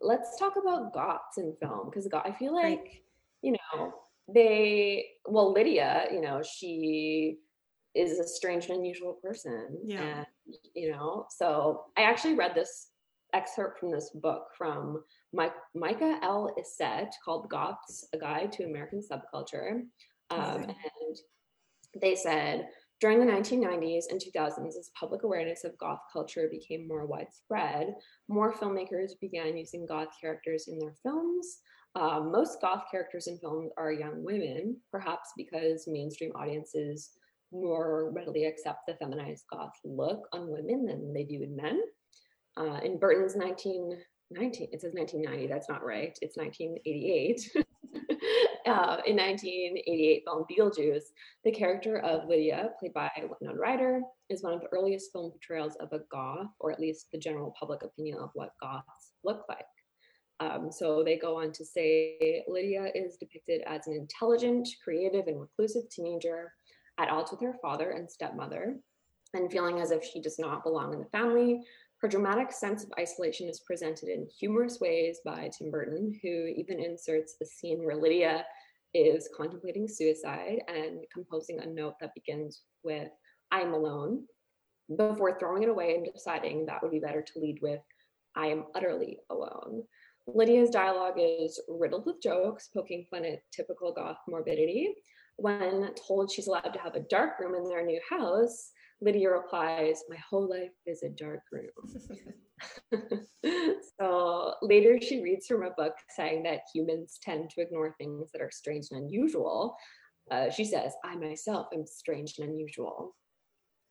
Let's 0.00 0.38
talk 0.38 0.54
about 0.56 0.92
goths 0.92 1.38
in 1.38 1.54
film 1.60 1.90
because 1.90 2.08
I 2.12 2.32
feel 2.32 2.54
like 2.54 2.78
Right. 2.80 3.02
you 3.42 3.52
know 3.52 3.92
they. 4.32 5.06
Well, 5.26 5.52
Lydia, 5.52 6.06
you 6.12 6.20
know, 6.20 6.42
she 6.42 7.38
is 7.94 8.18
a 8.18 8.26
strange 8.26 8.66
and 8.68 8.78
unusual 8.78 9.14
person. 9.22 9.78
Yeah. 9.84 10.18
And, 10.18 10.26
you 10.74 10.92
know, 10.92 11.26
so 11.28 11.86
I 11.98 12.02
actually 12.02 12.34
read 12.34 12.54
this 12.54 12.88
excerpt 13.32 13.80
from 13.80 13.90
this 13.90 14.10
book 14.14 14.46
from 14.56 15.02
Mike, 15.32 15.54
Micah 15.74 16.18
L. 16.22 16.54
Issitt 16.58 17.10
called 17.24 17.48
Goths, 17.50 18.06
A 18.12 18.18
Guide 18.18 18.52
to 18.52 18.64
American 18.64 19.02
Subculture. 19.02 19.82
Um, 20.30 20.62
and 20.62 21.16
they 22.00 22.14
said 22.14 22.68
during 23.00 23.18
the 23.18 23.32
1990s 23.32 24.04
and 24.10 24.20
2000s, 24.20 24.78
as 24.78 24.90
public 24.98 25.22
awareness 25.22 25.64
of 25.64 25.76
goth 25.78 26.00
culture 26.12 26.48
became 26.50 26.86
more 26.86 27.06
widespread, 27.06 27.94
more 28.28 28.52
filmmakers 28.52 29.12
began 29.20 29.56
using 29.56 29.86
goth 29.86 30.08
characters 30.20 30.68
in 30.68 30.78
their 30.78 30.94
films. 31.02 31.60
Um, 31.94 32.30
most 32.30 32.60
goth 32.60 32.84
characters 32.90 33.26
in 33.26 33.38
films 33.38 33.70
are 33.78 33.90
young 33.90 34.22
women, 34.22 34.76
perhaps 34.92 35.30
because 35.36 35.88
mainstream 35.88 36.32
audiences 36.32 37.10
more 37.52 38.12
readily 38.12 38.44
accept 38.44 38.80
the 38.86 38.94
feminized 38.94 39.44
goth 39.50 39.74
look 39.84 40.28
on 40.32 40.50
women 40.50 40.84
than 40.84 41.12
they 41.12 41.24
do 41.24 41.42
in 41.42 41.56
men. 41.56 41.80
Uh, 42.56 42.80
in 42.84 42.98
Burton's 42.98 43.34
1919, 43.34 44.68
it 44.72 44.80
says 44.82 44.92
1990, 44.94 45.48
that's 45.48 45.68
not 45.68 45.84
right, 45.84 46.16
it's 46.20 46.36
1988. 46.36 47.64
uh, 48.70 49.00
in 49.04 49.16
1988 49.16 50.22
film 50.24 50.44
Beetlejuice, 50.50 51.04
the 51.44 51.50
character 51.50 51.98
of 51.98 52.28
Lydia, 52.28 52.70
played 52.78 52.94
by 52.94 53.10
Winona 53.18 53.58
Ryder, 53.58 54.00
is 54.28 54.42
one 54.42 54.52
of 54.52 54.60
the 54.60 54.68
earliest 54.72 55.10
film 55.12 55.30
portrayals 55.30 55.76
of 55.76 55.92
a 55.92 56.00
goth, 56.10 56.46
or 56.60 56.70
at 56.70 56.78
least 56.78 57.06
the 57.12 57.18
general 57.18 57.52
public 57.58 57.82
opinion 57.82 58.18
of 58.18 58.30
what 58.34 58.52
goths 58.60 59.12
look 59.24 59.44
like. 59.48 59.64
Um, 60.38 60.70
so 60.70 61.02
they 61.04 61.18
go 61.18 61.40
on 61.40 61.52
to 61.52 61.64
say 61.64 62.44
Lydia 62.48 62.90
is 62.94 63.16
depicted 63.16 63.62
as 63.66 63.86
an 63.86 63.94
intelligent, 63.94 64.68
creative, 64.82 65.26
and 65.26 65.40
reclusive 65.40 65.90
teenager 65.90 66.52
at 66.98 67.10
odds 67.10 67.30
with 67.30 67.40
her 67.40 67.56
father 67.60 67.90
and 67.90 68.10
stepmother, 68.10 68.76
and 69.34 69.50
feeling 69.50 69.80
as 69.80 69.90
if 69.90 70.04
she 70.04 70.20
does 70.20 70.38
not 70.38 70.62
belong 70.62 70.94
in 70.94 71.00
the 71.00 71.06
family. 71.06 71.60
Her 72.00 72.08
dramatic 72.08 72.50
sense 72.50 72.82
of 72.82 72.92
isolation 72.98 73.46
is 73.48 73.60
presented 73.60 74.08
in 74.08 74.26
humorous 74.38 74.80
ways 74.80 75.20
by 75.22 75.50
Tim 75.56 75.70
Burton, 75.70 76.18
who 76.22 76.46
even 76.46 76.80
inserts 76.80 77.36
a 77.42 77.44
scene 77.44 77.84
where 77.84 77.96
Lydia 77.96 78.46
is 78.94 79.28
contemplating 79.36 79.86
suicide 79.88 80.62
and 80.68 81.00
composing 81.12 81.60
a 81.60 81.66
note 81.66 81.94
that 82.00 82.14
begins 82.14 82.62
with, 82.82 83.08
I'm 83.50 83.72
alone, 83.72 84.24
before 84.96 85.38
throwing 85.38 85.62
it 85.62 85.68
away 85.68 85.94
and 85.94 86.06
deciding 86.12 86.66
that 86.66 86.82
would 86.82 86.90
be 86.90 86.98
better 86.98 87.22
to 87.22 87.38
lead 87.38 87.58
with, 87.62 87.80
I 88.34 88.46
am 88.46 88.64
utterly 88.74 89.18
alone. 89.30 89.84
Lydia's 90.26 90.70
dialogue 90.70 91.14
is 91.16 91.60
riddled 91.68 92.06
with 92.06 92.22
jokes, 92.22 92.68
poking 92.74 93.06
fun 93.10 93.24
at 93.24 93.40
typical 93.52 93.92
goth 93.92 94.18
morbidity. 94.28 94.94
When 95.36 95.90
told 95.94 96.30
she's 96.30 96.46
allowed 96.46 96.72
to 96.74 96.80
have 96.80 96.94
a 96.94 97.06
dark 97.08 97.38
room 97.40 97.54
in 97.54 97.68
their 97.68 97.84
new 97.84 98.00
house, 98.08 98.72
Lydia 99.00 99.30
replies, 99.30 100.02
My 100.08 100.16
whole 100.16 100.48
life 100.48 100.72
is 100.86 101.02
a 101.02 101.08
dark 101.08 101.40
room. 101.52 101.70
so 104.00 104.54
later 104.62 105.00
she 105.00 105.22
reads 105.22 105.46
from 105.46 105.62
a 105.62 105.70
book 105.70 105.94
saying 106.14 106.42
that 106.42 106.60
humans 106.74 107.18
tend 107.22 107.50
to 107.50 107.62
ignore 107.62 107.94
things 107.98 108.30
that 108.32 108.42
are 108.42 108.50
strange 108.50 108.88
and 108.90 109.04
unusual. 109.04 109.76
Uh, 110.30 110.50
she 110.50 110.64
says, 110.64 110.92
I 111.04 111.16
myself 111.16 111.68
am 111.74 111.86
strange 111.86 112.34
and 112.38 112.50
unusual. 112.50 113.16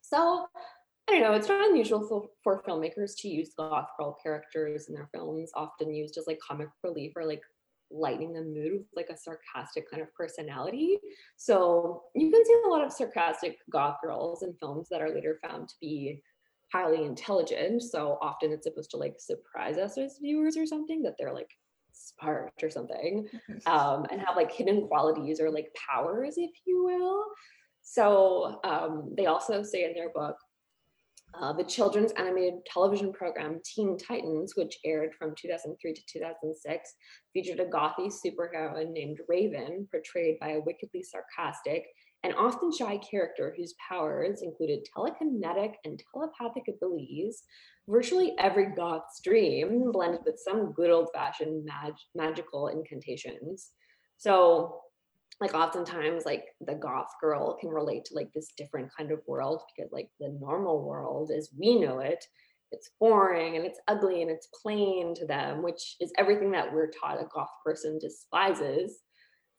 So 0.01 0.47
I 1.09 1.13
don't 1.13 1.21
know, 1.21 1.33
it's 1.33 1.47
not 1.47 1.67
unusual 1.67 2.07
for, 2.07 2.29
for 2.43 2.61
filmmakers 2.61 3.13
to 3.19 3.27
use 3.27 3.53
goth 3.57 3.89
girl 3.97 4.15
characters 4.21 4.89
in 4.89 4.95
their 4.95 5.09
films, 5.13 5.51
often 5.55 5.93
used 5.93 6.17
as 6.17 6.27
like 6.27 6.39
comic 6.39 6.67
relief 6.83 7.13
or 7.15 7.25
like 7.25 7.41
lightening 7.91 8.33
the 8.33 8.41
mood 8.41 8.73
with 8.73 8.87
like 8.95 9.09
a 9.09 9.17
sarcastic 9.17 9.89
kind 9.89 10.01
of 10.01 10.13
personality. 10.13 10.99
So 11.37 12.03
you 12.15 12.31
can 12.31 12.45
see 12.45 12.61
a 12.65 12.69
lot 12.69 12.83
of 12.83 12.91
sarcastic 12.91 13.57
goth 13.71 13.97
girls 14.03 14.43
in 14.43 14.53
films 14.53 14.87
that 14.89 15.01
are 15.01 15.13
later 15.13 15.39
found 15.43 15.67
to 15.69 15.75
be 15.81 16.21
highly 16.71 17.05
intelligent. 17.05 17.81
So 17.81 18.17
often 18.21 18.51
it's 18.51 18.65
supposed 18.65 18.91
to 18.91 18.97
like 18.97 19.15
surprise 19.17 19.77
us 19.77 19.97
as 19.97 20.19
viewers 20.21 20.57
or 20.57 20.65
something 20.65 21.01
that 21.03 21.15
they're 21.17 21.33
like 21.33 21.49
smart 21.91 22.53
or 22.61 22.69
something 22.69 23.27
um, 23.65 24.05
and 24.11 24.21
have 24.21 24.35
like 24.35 24.51
hidden 24.51 24.87
qualities 24.87 25.39
or 25.39 25.51
like 25.51 25.73
powers, 25.75 26.35
if 26.37 26.51
you 26.65 26.83
will. 26.85 27.25
So 27.81 28.59
um, 28.63 29.13
they 29.17 29.25
also 29.25 29.63
say 29.63 29.85
in 29.85 29.93
their 29.93 30.11
book 30.11 30.35
uh, 31.33 31.53
the 31.53 31.63
children's 31.63 32.11
animated 32.13 32.65
television 32.65 33.13
program 33.13 33.59
Teen 33.63 33.97
Titans, 33.97 34.53
which 34.55 34.77
aired 34.85 35.11
from 35.17 35.35
2003 35.35 35.93
to 35.93 36.01
2006, 36.11 36.93
featured 37.33 37.59
a 37.59 37.65
gothy 37.65 38.11
superhero 38.11 38.87
named 38.89 39.19
Raven, 39.27 39.87
portrayed 39.91 40.39
by 40.39 40.51
a 40.51 40.61
wickedly 40.61 41.03
sarcastic 41.03 41.85
and 42.23 42.33
often 42.35 42.71
shy 42.71 42.97
character 42.97 43.53
whose 43.55 43.75
powers 43.87 44.41
included 44.41 44.85
telekinetic 44.95 45.73
and 45.85 46.01
telepathic 46.13 46.63
abilities. 46.67 47.43
Virtually 47.87 48.33
every 48.37 48.67
goth's 48.75 49.21
dream 49.23 49.91
blended 49.91 50.21
with 50.25 50.39
some 50.43 50.73
good 50.73 50.89
old 50.89 51.09
fashioned 51.13 51.65
mag- 51.65 51.93
magical 52.15 52.67
incantations. 52.67 53.71
So, 54.17 54.81
like 55.41 55.53
oftentimes 55.53 56.25
like 56.25 56.45
the 56.61 56.75
goth 56.75 57.11
girl 57.21 57.57
can 57.59 57.69
relate 57.69 58.05
to 58.05 58.15
like 58.15 58.31
this 58.33 58.49
different 58.57 58.89
kind 58.95 59.11
of 59.11 59.19
world 59.27 59.61
because 59.75 59.91
like 59.91 60.09
the 60.19 60.29
normal 60.39 60.83
world 60.83 61.31
as 61.31 61.49
we 61.57 61.79
know 61.79 61.99
it 61.99 62.25
it's 62.71 62.91
boring 62.99 63.55
and 63.55 63.65
it's 63.65 63.79
ugly 63.87 64.21
and 64.21 64.29
it's 64.29 64.49
plain 64.61 65.15
to 65.15 65.25
them 65.25 65.63
which 65.63 65.95
is 65.99 66.11
everything 66.17 66.51
that 66.51 66.71
we're 66.71 66.91
taught 66.91 67.21
a 67.21 67.25
goth 67.33 67.49
person 67.65 67.97
despises 67.99 68.99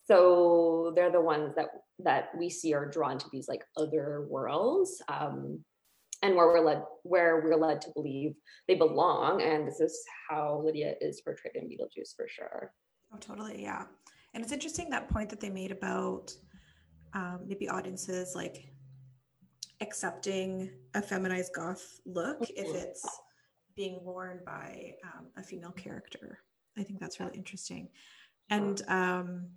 so 0.04 0.92
they're 0.94 1.12
the 1.12 1.20
ones 1.20 1.52
that 1.56 1.68
that 1.98 2.28
we 2.38 2.50
see 2.50 2.74
are 2.74 2.86
drawn 2.88 3.18
to 3.18 3.26
these 3.32 3.48
like 3.48 3.62
other 3.76 4.26
worlds 4.28 5.02
um 5.08 5.58
and 6.22 6.36
where 6.36 6.48
we're 6.48 6.64
led 6.64 6.82
where 7.02 7.40
we're 7.42 7.56
led 7.56 7.80
to 7.80 7.90
believe 7.94 8.34
they 8.68 8.74
belong 8.74 9.40
and 9.42 9.66
this 9.66 9.80
is 9.80 10.04
how 10.28 10.60
lydia 10.64 10.94
is 11.00 11.22
portrayed 11.22 11.54
in 11.56 11.68
beetlejuice 11.68 12.14
for 12.14 12.28
sure 12.28 12.72
Oh, 13.12 13.18
totally. 13.18 13.62
Yeah. 13.62 13.86
And 14.34 14.42
it's 14.42 14.52
interesting 14.52 14.90
that 14.90 15.08
point 15.08 15.28
that 15.30 15.40
they 15.40 15.50
made 15.50 15.72
about 15.72 16.32
um, 17.14 17.40
maybe 17.46 17.68
audiences 17.68 18.34
like 18.34 18.72
accepting 19.80 20.70
a 20.94 21.02
feminized 21.02 21.52
goth 21.54 22.00
look 22.06 22.38
if 22.50 22.74
it's 22.74 23.06
being 23.74 23.98
worn 24.04 24.40
by 24.44 24.94
um, 25.04 25.26
a 25.36 25.42
female 25.42 25.72
character. 25.72 26.38
I 26.78 26.82
think 26.82 27.00
that's 27.00 27.18
really 27.18 27.36
interesting. 27.36 27.88
And 28.50 28.82
um, 28.88 29.48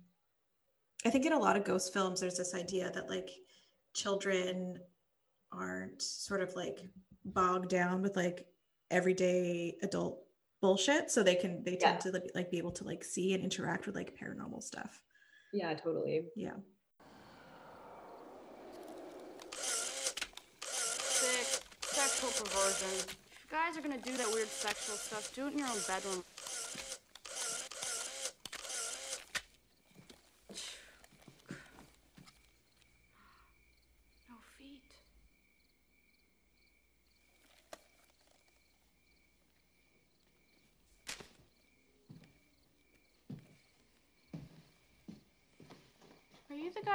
I 1.04 1.10
think 1.10 1.26
in 1.26 1.32
a 1.32 1.38
lot 1.38 1.56
of 1.56 1.64
ghost 1.64 1.92
films, 1.92 2.20
there's 2.20 2.38
this 2.38 2.54
idea 2.54 2.90
that 2.94 3.10
like 3.10 3.30
children 3.94 4.78
aren't 5.52 6.00
sort 6.00 6.40
of 6.40 6.54
like 6.56 6.78
bogged 7.24 7.68
down 7.68 8.02
with 8.02 8.16
like 8.16 8.46
everyday 8.90 9.76
adult 9.82 10.23
bullshit 10.64 11.10
so 11.10 11.22
they 11.22 11.34
can 11.34 11.62
they 11.64 11.76
tend 11.76 12.00
to 12.00 12.10
like, 12.10 12.30
like 12.34 12.50
be 12.50 12.58
able 12.58 12.70
to 12.72 12.84
like 12.84 13.02
see 13.04 13.34
and 13.34 13.42
interact 13.44 13.86
with 13.86 13.94
like 13.94 14.16
paranormal 14.20 14.62
stuff 14.62 15.00
yeah 15.52 15.74
totally 15.74 16.22
yeah 16.36 16.56
Sick. 21.24 21.62
Sexual 21.82 22.30
perversion. 22.30 22.88
If 22.98 23.46
you 23.50 23.56
guys 23.56 23.76
are 23.76 23.80
gonna 23.80 24.00
do 24.00 24.16
that 24.16 24.30
weird 24.32 24.48
sexual 24.48 24.96
stuff, 24.96 25.32
do 25.34 25.46
it 25.46 25.52
in 25.52 25.58
your 25.60 25.68
own 25.68 25.78
bedroom. 25.86 26.22
No 34.28 34.36
feet. 34.58 34.82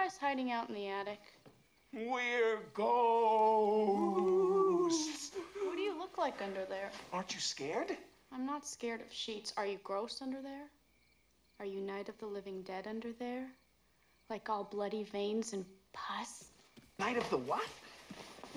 Are 0.10 0.12
you 0.12 0.16
the 0.16 0.22
guys 0.22 0.28
hiding 0.28 0.52
out 0.52 0.70
in 0.70 0.76
the 0.76 0.88
attic? 0.88 1.20
We're 1.94 2.62
ghosts. 2.74 2.92
What 5.64 5.76
do 5.76 5.84
you 5.84 5.96
look 6.00 6.18
like 6.18 6.42
under 6.42 6.66
there? 6.66 6.90
Aren't 7.14 7.36
you 7.36 7.40
scared? 7.40 7.96
I'm 8.34 8.44
not 8.44 8.66
scared 8.66 9.02
of 9.02 9.14
sheets. 9.14 9.54
Are 9.56 9.68
you 9.68 9.78
gross 9.84 10.24
under 10.24 10.42
there? 10.42 10.66
Are 11.60 11.66
you 11.66 11.80
Night 11.82 12.10
of 12.10 12.18
the 12.18 12.26
Living 12.26 12.64
Dead 12.64 12.88
under 12.88 13.12
there? 13.20 13.46
Like 14.32 14.50
all 14.50 14.64
bloody 14.64 15.04
veins 15.04 15.54
and 15.54 15.64
pus? 15.94 16.46
Night 16.98 17.18
of 17.18 17.30
the 17.30 17.38
what? 17.38 17.68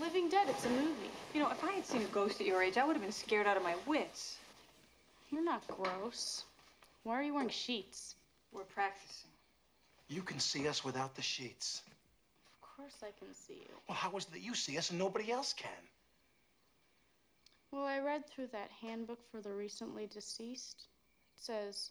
Living 0.00 0.30
Dead, 0.30 0.48
it's 0.48 0.64
a 0.64 0.70
movie. 0.70 1.10
You 1.34 1.40
know, 1.40 1.50
if 1.50 1.62
I 1.64 1.72
had 1.72 1.84
seen 1.84 2.00
a 2.00 2.06
ghost 2.06 2.40
at 2.40 2.46
your 2.46 2.62
age, 2.62 2.78
I 2.78 2.86
would 2.86 2.96
have 2.96 3.02
been 3.02 3.12
scared 3.12 3.46
out 3.46 3.58
of 3.58 3.62
my 3.62 3.74
wits. 3.86 4.38
You're 5.30 5.44
not 5.44 5.68
gross. 5.68 6.44
Why 7.02 7.14
are 7.14 7.22
you 7.22 7.34
wearing 7.34 7.50
sheets? 7.50 8.14
We're 8.52 8.62
practicing. 8.62 9.31
You 10.12 10.20
can 10.22 10.40
see 10.40 10.68
us 10.68 10.84
without 10.84 11.14
the 11.14 11.22
sheets. 11.22 11.80
Of 12.62 12.76
course 12.76 12.96
I 13.02 13.12
can 13.18 13.32
see 13.34 13.54
you. 13.54 13.74
Well, 13.88 13.96
how 13.96 14.14
is 14.18 14.24
it 14.24 14.32
that 14.32 14.42
you 14.42 14.54
see 14.54 14.76
us 14.76 14.90
and 14.90 14.98
nobody 14.98 15.32
else 15.32 15.54
can? 15.54 15.70
Well, 17.70 17.86
I 17.86 17.98
read 17.98 18.28
through 18.28 18.48
that 18.48 18.70
handbook 18.82 19.20
for 19.30 19.40
the 19.40 19.52
recently 19.52 20.06
deceased. 20.06 20.88
It 21.38 21.42
says, 21.42 21.90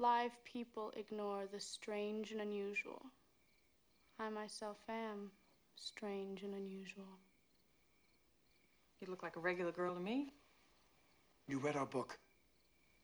live 0.00 0.32
people 0.44 0.92
ignore 0.96 1.44
the 1.52 1.60
strange 1.60 2.32
and 2.32 2.40
unusual. 2.40 3.06
I 4.18 4.28
myself 4.30 4.78
am 4.88 5.30
strange 5.76 6.42
and 6.42 6.54
unusual. 6.54 7.18
You 9.00 9.06
look 9.08 9.22
like 9.22 9.36
a 9.36 9.40
regular 9.40 9.70
girl 9.70 9.94
to 9.94 10.00
me. 10.00 10.32
You 11.46 11.60
read 11.60 11.76
our 11.76 11.86
book. 11.86 12.18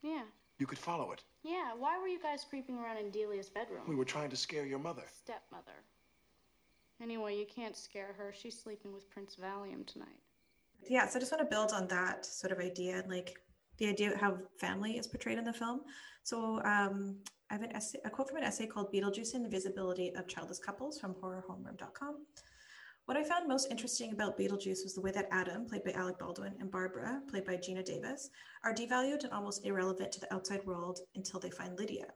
Yeah. 0.03 0.25
You 0.59 0.67
could 0.67 0.79
follow 0.79 1.13
it. 1.13 1.23
Yeah, 1.43 1.73
why 1.77 1.99
were 1.99 2.09
you 2.09 2.21
guys 2.21 2.45
creeping 2.49 2.79
around 2.79 2.99
in 2.99 3.11
Delia's 3.11 3.51
bedroom? 3.51 3.83
We 3.89 3.97
were 3.97 4.05
trying 4.05 4.31
to 4.31 4.37
scare 4.37 4.65
your 4.65 4.79
mother. 4.79 5.03
Stepmother. 5.13 5.83
Anyway, 7.03 7.37
you 7.37 7.47
can't 7.47 7.77
scare 7.77 8.15
her. 8.17 8.33
She's 8.33 8.59
sleeping 8.59 8.93
with 8.93 9.11
Prince 9.11 9.37
Valium 9.37 9.85
tonight. 9.85 10.21
Yeah, 10.89 11.09
so 11.09 11.19
I 11.19 11.21
just 11.21 11.33
want 11.33 11.43
to 11.43 11.55
build 11.55 11.73
on 11.73 11.89
that 11.89 12.25
sort 12.25 12.53
of 12.53 12.59
idea, 12.59 12.99
and 12.99 13.11
like 13.11 13.37
the 13.79 13.89
idea 13.89 14.13
of 14.13 14.21
how 14.21 14.39
family 14.59 14.97
is 14.99 15.07
portrayed 15.07 15.39
in 15.39 15.45
the 15.45 15.53
film. 15.53 15.81
So 16.23 16.63
um, 16.65 17.17
I 17.51 17.55
have 17.55 17.63
an 17.63 17.75
essay, 17.75 17.99
a 18.05 18.11
quote 18.11 18.29
from 18.29 18.39
an 18.39 18.45
essay 18.45 18.67
called 18.67 18.93
Beetlejuice 18.93 19.35
and 19.35 19.45
the 19.45 19.49
Visibility 19.49 20.15
of 20.15 20.29
Childless 20.29 20.61
Couples 20.61 20.99
from 21.01 21.15
horrorhomeroom.com. 21.15 22.25
What 23.07 23.19
I 23.19 23.23
found 23.23 23.47
most 23.47 23.71
interesting 23.71 24.13
about 24.13 24.39
Beetlejuice 24.39 24.83
was 24.83 24.95
the 24.95 25.03
way 25.03 25.11
that 25.11 25.29
Adam, 25.31 25.67
played 25.67 25.85
by 25.85 25.93
Alec 25.93 26.19
Baldwin, 26.19 26.55
and 26.59 26.71
Barbara, 26.71 27.21
played 27.29 27.45
by 27.45 27.59
Geena 27.59 27.85
Davis, 27.85 28.31
are 28.65 28.73
devalued 28.73 29.25
and 29.25 29.33
almost 29.33 29.67
irrelevant 29.67 30.11
to 30.13 30.21
the 30.21 30.33
outside 30.33 30.65
world 30.65 31.01
until 31.15 31.39
they 31.39 31.51
find 31.51 31.79
Lydia. 31.79 32.07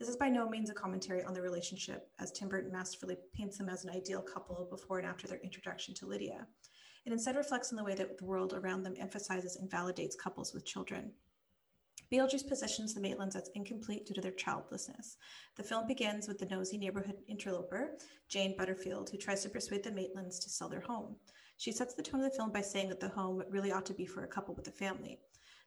This 0.00 0.08
is 0.08 0.16
by 0.16 0.28
no 0.28 0.48
means 0.48 0.68
a 0.68 0.74
commentary 0.74 1.22
on 1.22 1.32
the 1.32 1.40
relationship, 1.40 2.10
as 2.18 2.32
Tim 2.32 2.48
Burton 2.48 2.72
masterfully 2.72 3.16
paints 3.34 3.56
them 3.56 3.68
as 3.68 3.84
an 3.84 3.90
ideal 3.90 4.20
couple 4.20 4.66
before 4.68 4.98
and 4.98 5.06
after 5.06 5.28
their 5.28 5.38
introduction 5.44 5.94
to 5.94 6.06
Lydia. 6.06 6.44
It 7.04 7.12
instead 7.12 7.36
reflects 7.36 7.70
on 7.70 7.76
the 7.76 7.84
way 7.84 7.94
that 7.94 8.18
the 8.18 8.24
world 8.24 8.52
around 8.52 8.82
them 8.82 8.96
emphasizes 8.98 9.54
and 9.54 9.70
validates 9.70 10.18
couples 10.18 10.52
with 10.52 10.66
children. 10.66 11.12
Beetlejuice 12.12 12.48
positions 12.48 12.94
the 12.94 13.00
Maitlands 13.00 13.34
as 13.36 13.50
incomplete 13.54 14.06
due 14.06 14.14
to 14.14 14.20
their 14.20 14.32
childlessness. 14.32 15.16
The 15.56 15.62
film 15.62 15.86
begins 15.86 16.28
with 16.28 16.38
the 16.38 16.46
nosy 16.46 16.78
neighborhood 16.78 17.16
interloper, 17.26 17.96
Jane 18.28 18.54
Butterfield, 18.56 19.10
who 19.10 19.18
tries 19.18 19.42
to 19.42 19.48
persuade 19.48 19.82
the 19.82 19.90
Maitlands 19.90 20.40
to 20.42 20.50
sell 20.50 20.68
their 20.68 20.80
home. 20.80 21.16
She 21.56 21.72
sets 21.72 21.94
the 21.94 22.02
tone 22.02 22.22
of 22.22 22.30
the 22.30 22.36
film 22.36 22.52
by 22.52 22.60
saying 22.60 22.90
that 22.90 23.00
the 23.00 23.08
home 23.08 23.42
really 23.50 23.72
ought 23.72 23.86
to 23.86 23.94
be 23.94 24.06
for 24.06 24.24
a 24.24 24.28
couple 24.28 24.54
with 24.54 24.68
a 24.68 24.72
family. 24.72 25.18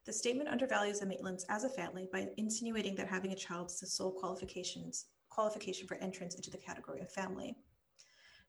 The 0.05 0.13
statement 0.13 0.49
undervalues 0.49 0.99
the 0.99 1.05
Maitlands 1.05 1.43
as 1.49 1.65
a 1.65 1.69
family 1.69 2.07
by 2.11 2.29
insinuating 2.37 2.95
that 2.95 3.07
having 3.07 3.31
a 3.31 3.35
child 3.35 3.69
is 3.69 3.79
the 3.79 3.87
sole 3.87 4.11
qualifications 4.11 5.07
qualification 5.29 5.87
for 5.87 5.95
entrance 5.97 6.35
into 6.35 6.49
the 6.49 6.57
category 6.57 7.01
of 7.01 7.11
family. 7.11 7.55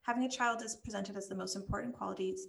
Having 0.03 0.25
a 0.25 0.31
child 0.31 0.63
is 0.63 0.77
presented 0.77 1.17
as 1.17 1.29
the 1.29 1.35
most 1.35 1.57
important 1.57 1.95
qualities 1.95 2.47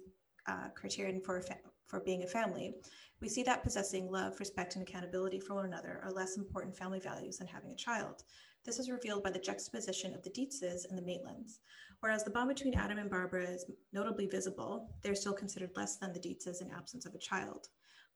uh, 0.48 0.68
criterion 0.74 1.20
for 1.20 1.38
a 1.38 1.42
fa- 1.42 1.58
for 1.92 2.00
being 2.00 2.22
a 2.22 2.26
family, 2.26 2.74
we 3.20 3.28
see 3.28 3.42
that 3.42 3.62
possessing 3.62 4.10
love, 4.10 4.40
respect, 4.40 4.76
and 4.76 4.88
accountability 4.88 5.38
for 5.38 5.54
one 5.54 5.66
another 5.66 6.00
are 6.02 6.10
less 6.10 6.38
important 6.38 6.74
family 6.74 6.98
values 6.98 7.36
than 7.36 7.46
having 7.46 7.70
a 7.70 7.76
child. 7.76 8.24
This 8.64 8.78
is 8.78 8.90
revealed 8.90 9.22
by 9.22 9.30
the 9.30 9.38
juxtaposition 9.38 10.14
of 10.14 10.22
the 10.22 10.30
Deetzes 10.30 10.88
and 10.88 10.96
the 10.96 11.02
Maitlands. 11.02 11.58
Whereas 12.00 12.24
the 12.24 12.30
bond 12.30 12.48
between 12.48 12.74
Adam 12.74 12.96
and 12.96 13.10
Barbara 13.10 13.44
is 13.44 13.66
notably 13.92 14.26
visible, 14.26 14.88
they're 15.02 15.14
still 15.14 15.34
considered 15.34 15.76
less 15.76 15.96
than 15.96 16.14
the 16.14 16.18
Deetzes 16.18 16.62
in 16.62 16.70
absence 16.70 17.04
of 17.04 17.14
a 17.14 17.18
child. 17.18 17.68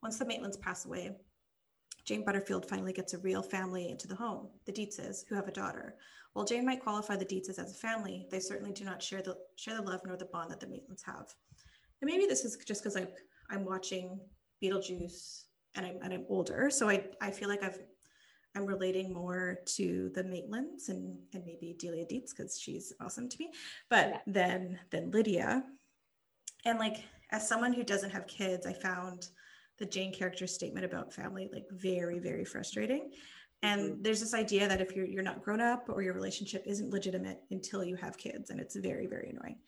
Once 0.03 0.19
the 0.19 0.25
Maitlands 0.25 0.59
pass 0.59 0.87
away, 0.87 1.15
Jane 2.07 2.25
Butterfield 2.25 2.67
finally 2.67 2.95
gets 2.95 3.13
a 3.13 3.19
real 3.19 3.43
family 3.43 3.91
into 3.91 4.09
the 4.09 4.15
home, 4.15 4.49
the 4.65 4.73
Deetzes, 4.73 5.27
who 5.29 5.35
have 5.35 5.49
a 5.49 5.53
daughter. 5.53 5.97
While 6.33 6.47
Jane 6.47 6.65
might 6.65 6.83
qualify 6.83 7.17
the 7.17 7.27
Deetzes 7.27 7.59
as 7.59 7.73
a 7.73 7.75
family, 7.75 8.27
they 8.31 8.41
certainly 8.41 8.73
do 8.73 8.85
not 8.85 9.03
share 9.03 9.21
the 9.21 9.37
share 9.57 9.77
the 9.77 9.83
love 9.83 10.01
nor 10.07 10.17
the 10.17 10.25
bond 10.25 10.51
that 10.51 10.61
the 10.61 10.67
Maitlands 10.67 11.05
have. 11.05 11.35
And 12.03 12.11
maybe 12.11 12.27
this 12.27 12.45
is 12.45 12.57
just 12.65 12.83
because 12.83 12.97
I'm 12.97 13.09
I'm 13.51 13.65
watching 13.65 14.21
Beetlejuice 14.63 15.45
and 15.75 15.87
I'm 15.87 15.99
and 16.03 16.13
I'm 16.13 16.27
older, 16.29 16.71
so 16.71 16.89
I 16.89 17.05
I 17.21 17.31
feel 17.31 17.49
like 17.49 17.63
I've 17.63 17.79
I'm 18.57 18.65
relating 18.67 19.13
more 19.13 19.59
to 19.77 20.11
the 20.15 20.23
Maitlands 20.23 20.89
and 20.89 21.19
and 21.35 21.45
maybe 21.45 21.77
Delia 21.79 22.07
Deetz 22.07 22.31
because 22.37 22.59
she's 22.59 22.93
awesome 23.01 23.29
to 23.29 23.37
me, 23.39 23.51
but 23.91 24.09
yeah. 24.09 24.19
then 24.27 24.79
than 24.91 25.11
Lydia. 25.11 25.65
And 26.65 26.79
like 26.79 27.05
as 27.31 27.47
someone 27.47 27.73
who 27.73 27.85
doesn't 27.85 28.11
have 28.11 28.27
kids, 28.27 28.67
I 28.67 28.73
found 28.73 29.29
the 29.79 29.87
Jane 29.87 30.13
character 30.13 30.47
statement 30.47 30.87
about 30.87 31.13
family 31.13 31.51
like 31.53 31.67
very 31.71 32.19
very 32.19 32.45
frustrating. 32.45 33.11
And 33.63 33.81
mm-hmm. 33.81 34.03
there's 34.03 34.21
this 34.21 34.35
idea 34.35 34.69
that 34.69 34.81
if 34.81 34.97
you're 34.97 35.07
you're 35.07 35.23
not 35.23 35.43
grown 35.43 35.61
up 35.61 35.89
or 35.89 36.03
your 36.03 36.15
relationship 36.15 36.63
isn't 36.67 36.91
legitimate 36.91 37.41
until 37.51 37.85
you 37.85 37.97
have 37.97 38.17
kids, 38.17 38.51
and 38.51 38.59
it's 38.59 38.77
very 38.77 39.07
very 39.07 39.31
annoying. 39.31 39.59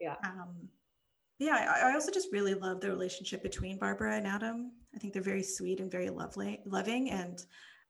Yeah. 0.00 0.16
Um, 0.24 0.68
yeah, 1.42 1.74
I, 1.82 1.90
I 1.90 1.94
also 1.94 2.12
just 2.12 2.28
really 2.32 2.54
love 2.54 2.80
the 2.80 2.88
relationship 2.88 3.42
between 3.42 3.78
Barbara 3.78 4.16
and 4.16 4.26
Adam. 4.26 4.72
I 4.94 4.98
think 4.98 5.12
they're 5.12 5.22
very 5.22 5.42
sweet 5.42 5.80
and 5.80 5.90
very 5.90 6.08
lovely, 6.08 6.60
loving, 6.64 7.10
and 7.10 7.44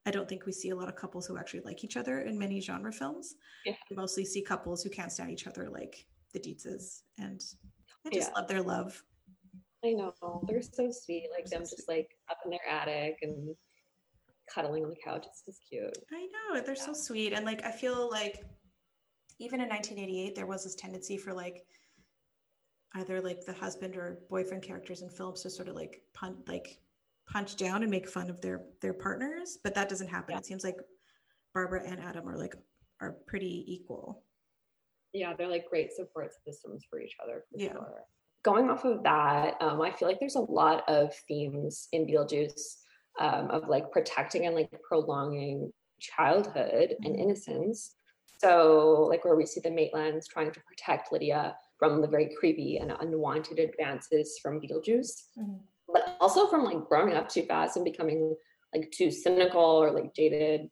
I 0.07 0.11
don't 0.11 0.29
think 0.29 0.47
we 0.47 0.53
see 0.53 0.71
a 0.71 0.77
lot 0.77 0.89
of 0.89 0.97
couples 0.97 1.27
who 1.27 1.37
actually 1.37 1.61
like 1.61 1.85
each 1.85 1.97
other 1.97 2.21
in 2.21 2.39
many 2.39 2.61
genre 2.61 2.93
films. 2.93 3.35
Yeah. 3.65 3.75
We 3.91 3.97
mostly 3.97 4.25
see 4.25 4.43
couples 4.43 4.83
who 4.83 4.91
can't 4.91 5.13
stand 5.13 5.31
each 5.31 5.47
other, 5.47 5.69
like 5.69 6.07
the 6.33 6.41
Deetzes, 6.41 7.03
and 7.19 7.43
I 8.07 8.11
just 8.11 8.31
yeah. 8.31 8.41
love 8.41 8.49
their 8.49 8.63
love. 8.63 9.03
I 9.85 9.93
know 9.93 10.13
they're 10.47 10.63
so 10.63 10.91
sweet, 10.91 11.29
like 11.35 11.45
they're 11.47 11.59
them 11.59 11.67
so 11.67 11.77
just 11.77 11.89
like 11.89 12.09
up 12.31 12.39
in 12.45 12.51
their 12.51 12.67
attic 12.69 13.19
and 13.23 13.55
cuddling 14.53 14.85
on 14.85 14.91
the 14.91 14.97
couch. 14.97 15.27
It's 15.29 15.43
just 15.45 15.61
cute. 15.69 15.97
I 16.13 16.27
know 16.27 16.61
they're 16.61 16.75
yeah. 16.75 16.87
so 16.87 16.93
sweet, 16.95 17.33
and 17.33 17.45
like 17.45 17.65
I 17.65 17.71
feel 17.71 18.09
like 18.11 18.45
even 19.39 19.61
in 19.61 19.69
1988 19.69 20.35
there 20.35 20.47
was 20.47 20.65
this 20.65 20.75
tendency 20.75 21.17
for 21.17 21.33
like 21.33 21.65
either 22.97 23.21
like 23.21 23.45
the 23.45 23.53
husband 23.53 23.97
or 23.97 24.19
boyfriend 24.29 24.63
characters 24.63 25.03
in 25.03 25.09
films 25.09 25.43
to 25.43 25.51
sort 25.51 25.69
of 25.69 25.75
like 25.75 26.03
punch 26.15 26.37
like 26.47 26.79
punch 27.29 27.57
down 27.57 27.83
and 27.83 27.91
make 27.91 28.09
fun 28.09 28.29
of 28.29 28.41
their 28.41 28.63
their 28.81 28.93
partners 28.93 29.59
but 29.65 29.75
that 29.75 29.89
doesn't 29.89 30.09
happen 30.09 30.33
yeah. 30.33 30.39
it 30.39 30.47
seems 30.47 30.65
like 30.65 30.77
barbara 31.55 31.83
and 31.87 32.01
adam 32.01 32.29
are 32.29 32.37
like 32.37 32.55
are 33.01 33.17
pretty 33.27 33.65
equal 33.67 34.25
yeah 35.13 35.33
they're 35.37 35.49
like 35.49 35.69
great 35.69 35.93
support 35.93 36.33
systems 36.47 36.85
for 36.89 37.01
each 37.01 37.17
other 37.23 37.45
for 37.51 37.59
yeah. 37.59 37.73
sure 37.73 38.03
going 38.45 38.71
off 38.71 38.85
of 38.85 39.03
that 39.03 39.55
um, 39.61 39.81
i 39.81 39.91
feel 39.91 40.09
like 40.09 40.19
there's 40.19 40.37
a 40.37 40.41
lot 40.41 40.83
of 40.89 41.15
themes 41.29 41.89
in 41.93 42.07
beetlejuice 42.07 42.77
um, 43.21 43.51
of 43.51 43.69
like 43.69 43.91
protecting 43.93 44.47
and 44.47 44.55
like 44.55 44.71
prolonging 44.87 45.71
childhood 46.01 46.91
mm-hmm. 46.91 47.07
and 47.07 47.17
innocence 47.17 47.97
so 48.39 49.07
like 49.09 49.25
where 49.25 49.37
we 49.37 49.47
see 49.47 49.61
the 49.61 49.71
maitlands 49.71 50.27
trying 50.27 50.51
to 50.51 50.61
protect 50.61 51.13
lydia 51.13 51.55
from 51.83 52.01
the 52.01 52.07
very 52.07 52.33
creepy 52.39 52.77
and 52.77 52.93
unwanted 53.01 53.59
advances 53.59 54.39
from 54.41 54.61
Beetlejuice, 54.61 55.25
mm-hmm. 55.37 55.57
but 55.93 56.17
also 56.21 56.47
from 56.47 56.63
like 56.63 56.89
growing 56.89 57.15
up 57.15 57.29
too 57.29 57.43
fast 57.43 57.75
and 57.75 57.85
becoming 57.85 58.37
like 58.73 58.89
too 58.93 59.11
cynical 59.11 59.61
or 59.61 59.91
like 59.91 60.15
jaded. 60.15 60.71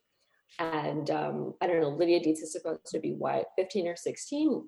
And 0.60 1.10
um, 1.10 1.54
I 1.60 1.66
don't 1.66 1.80
know, 1.80 1.88
Lydia 1.88 2.20
Deetz 2.20 2.44
is 2.44 2.52
supposed 2.52 2.86
to 2.86 3.00
be 3.00 3.14
what, 3.14 3.46
15 3.58 3.88
or 3.88 3.96
16? 3.96 4.62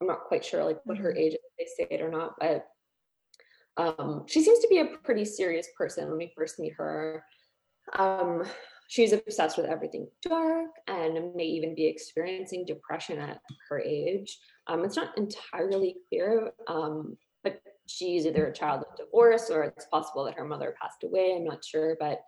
I'm 0.00 0.06
not 0.06 0.26
quite 0.28 0.44
sure 0.44 0.62
like 0.62 0.78
what 0.84 0.98
her 0.98 1.10
mm-hmm. 1.10 1.18
age 1.18 1.32
is, 1.32 1.40
they 1.58 1.66
say 1.66 1.88
it 1.90 2.00
or 2.00 2.12
not, 2.12 2.34
but 2.38 2.64
um, 3.76 4.22
she 4.28 4.40
seems 4.40 4.60
to 4.60 4.68
be 4.68 4.78
a 4.78 4.98
pretty 5.02 5.24
serious 5.24 5.66
person 5.76 6.08
when 6.08 6.18
we 6.18 6.32
first 6.36 6.60
meet 6.60 6.74
her. 6.76 7.24
Um, 7.98 8.44
she's 8.88 9.12
obsessed 9.12 9.56
with 9.56 9.66
everything 9.66 10.08
dark 10.22 10.70
and 10.88 11.34
may 11.34 11.44
even 11.44 11.74
be 11.74 11.86
experiencing 11.86 12.64
depression 12.66 13.18
at 13.18 13.38
her 13.68 13.80
age. 13.80 14.38
Um, 14.66 14.84
it's 14.84 14.96
not 14.96 15.16
entirely 15.16 15.96
clear, 16.08 16.50
um, 16.66 17.16
but 17.44 17.60
she's 17.86 18.26
either 18.26 18.46
a 18.46 18.52
child 18.52 18.84
of 18.90 18.96
divorce 18.96 19.50
or 19.50 19.62
it's 19.62 19.86
possible 19.86 20.24
that 20.24 20.34
her 20.34 20.44
mother 20.44 20.74
passed 20.80 21.04
away. 21.04 21.36
I'm 21.36 21.44
not 21.44 21.64
sure, 21.64 21.96
but 22.00 22.20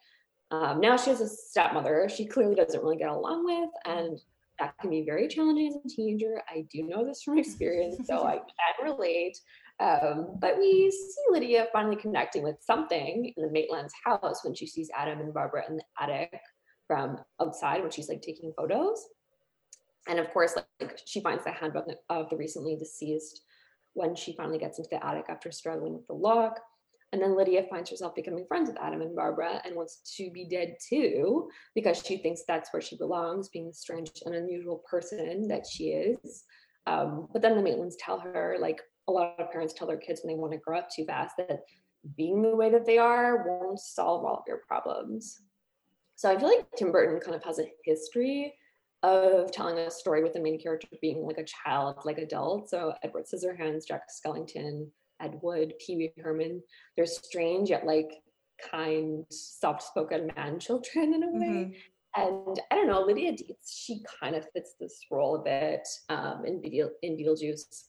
um, 0.50 0.80
now 0.80 0.96
she 0.96 1.10
has 1.10 1.20
a 1.20 1.28
stepmother 1.28 2.08
she 2.08 2.26
clearly 2.26 2.54
doesn't 2.54 2.82
really 2.82 2.96
get 2.96 3.08
along 3.08 3.44
with, 3.44 3.70
and 3.86 4.18
that 4.58 4.74
can 4.80 4.90
be 4.90 5.02
very 5.02 5.28
challenging 5.28 5.68
as 5.68 5.76
a 5.76 5.94
teenager. 5.94 6.42
I 6.48 6.66
do 6.70 6.82
know 6.82 7.04
this 7.04 7.22
from 7.22 7.38
experience, 7.38 8.06
so 8.06 8.24
I 8.24 8.36
can 8.78 8.90
relate. 8.92 9.38
Um, 9.80 10.36
but 10.38 10.58
we 10.58 10.90
see 10.90 11.22
Lydia 11.30 11.68
finally 11.72 11.96
connecting 11.96 12.42
with 12.42 12.56
something 12.60 13.32
in 13.34 13.42
the 13.42 13.50
Maitland's 13.50 13.94
house 14.04 14.44
when 14.44 14.54
she 14.54 14.66
sees 14.66 14.90
Adam 14.94 15.20
and 15.20 15.32
Barbara 15.32 15.64
in 15.68 15.78
the 15.78 15.84
attic 15.98 16.38
from 16.86 17.18
outside 17.40 17.80
when 17.80 17.90
she's 17.90 18.08
like 18.08 18.20
taking 18.20 18.52
photos. 18.56 19.06
And 20.06 20.18
of 20.18 20.30
course 20.30 20.56
like 20.56 20.98
she 21.06 21.20
finds 21.20 21.44
the 21.44 21.52
handbook 21.52 21.86
of 22.10 22.28
the 22.28 22.36
recently 22.36 22.76
deceased 22.76 23.42
when 23.94 24.14
she 24.14 24.34
finally 24.36 24.58
gets 24.58 24.78
into 24.78 24.90
the 24.90 25.04
attic 25.04 25.26
after 25.28 25.50
struggling 25.50 25.94
with 25.94 26.06
the 26.08 26.14
lock. 26.14 26.60
And 27.12 27.22
then 27.22 27.36
lydia 27.36 27.64
finds 27.70 27.90
herself 27.90 28.14
becoming 28.14 28.44
friends 28.46 28.68
with 28.68 28.80
adam 28.80 29.00
and 29.00 29.16
barbara 29.16 29.62
and 29.64 29.74
wants 29.74 30.00
to 30.16 30.30
be 30.30 30.46
dead 30.48 30.76
too 30.86 31.48
because 31.74 32.02
she 32.04 32.18
thinks 32.18 32.42
that's 32.46 32.72
where 32.72 32.82
she 32.82 32.96
belongs 32.96 33.48
being 33.48 33.68
the 33.68 33.74
strange 33.74 34.10
and 34.26 34.34
unusual 34.34 34.82
person 34.88 35.48
that 35.48 35.64
she 35.66 35.90
is. 35.90 36.44
Um, 36.86 37.28
but 37.32 37.40
then 37.40 37.56
the 37.56 37.62
maitlands 37.62 37.94
tell 37.98 38.18
her 38.20 38.56
like 38.60 38.80
a 39.10 39.12
lot 39.12 39.34
of 39.38 39.50
parents 39.50 39.74
tell 39.74 39.86
their 39.86 39.96
kids 39.96 40.22
when 40.22 40.34
they 40.34 40.40
want 40.40 40.52
to 40.52 40.58
grow 40.58 40.78
up 40.78 40.88
too 40.88 41.04
fast 41.04 41.36
that 41.36 41.60
being 42.16 42.40
the 42.42 42.56
way 42.56 42.70
that 42.70 42.86
they 42.86 42.98
are 42.98 43.46
won't 43.46 43.78
solve 43.78 44.24
all 44.24 44.38
of 44.38 44.44
your 44.46 44.62
problems 44.66 45.42
so 46.16 46.30
i 46.30 46.38
feel 46.38 46.48
like 46.48 46.66
tim 46.76 46.90
burton 46.92 47.20
kind 47.20 47.34
of 47.34 47.44
has 47.44 47.58
a 47.58 47.70
history 47.84 48.54
of 49.02 49.50
telling 49.50 49.78
a 49.78 49.90
story 49.90 50.22
with 50.22 50.34
the 50.34 50.40
main 50.40 50.60
character 50.60 50.88
being 51.00 51.24
like 51.24 51.38
a 51.38 51.44
child, 51.44 51.96
like 52.04 52.18
adult. 52.18 52.68
So 52.68 52.92
Edward 53.02 53.24
Scissorhands, 53.24 53.86
Jack 53.86 54.02
Skellington, 54.10 54.88
Ed 55.20 55.38
Wood, 55.42 55.74
Pee 55.78 55.96
Wee 55.96 56.12
Herman, 56.22 56.62
they're 56.96 57.06
strange 57.06 57.70
yet 57.70 57.86
like 57.86 58.10
kind, 58.70 59.24
soft-spoken 59.30 60.32
man 60.36 60.58
children 60.58 61.14
in 61.14 61.22
a 61.22 61.30
way. 61.30 61.38
Mhm. 61.38 61.76
And 62.16 62.60
I 62.70 62.74
don't 62.74 62.88
know, 62.88 63.02
Lydia 63.02 63.32
Deetz, 63.32 63.70
she 63.72 64.04
kind 64.20 64.34
of 64.34 64.50
fits 64.50 64.74
this 64.80 65.00
role 65.10 65.36
a 65.36 65.42
bit 65.42 65.86
um, 66.08 66.44
in, 66.44 66.60
Beetle, 66.60 66.90
in 67.02 67.16
Beetlejuice. 67.16 67.84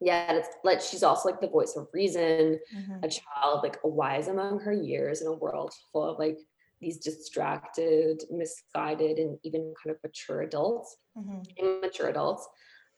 Yeah, 0.00 0.32
it's 0.32 0.48
like 0.64 0.80
she's 0.80 1.02
also 1.02 1.28
like 1.28 1.40
the 1.40 1.48
voice 1.48 1.76
of 1.76 1.88
reason, 1.92 2.60
Mhm. 2.74 3.02
a 3.02 3.08
child 3.08 3.62
like 3.62 3.78
a 3.84 3.88
wise 3.88 4.28
among 4.28 4.60
her 4.60 4.72
years 4.72 5.22
in 5.22 5.28
a 5.28 5.32
world 5.32 5.72
full 5.92 6.04
of 6.04 6.18
like 6.18 6.38
these 6.80 6.98
distracted, 6.98 8.22
misguided, 8.30 9.18
and 9.18 9.38
even 9.44 9.72
kind 9.82 9.94
of 9.94 10.02
mature 10.02 10.42
adults, 10.42 10.96
Mhm. 11.16 11.42
immature 11.56 12.08
adults. 12.08 12.46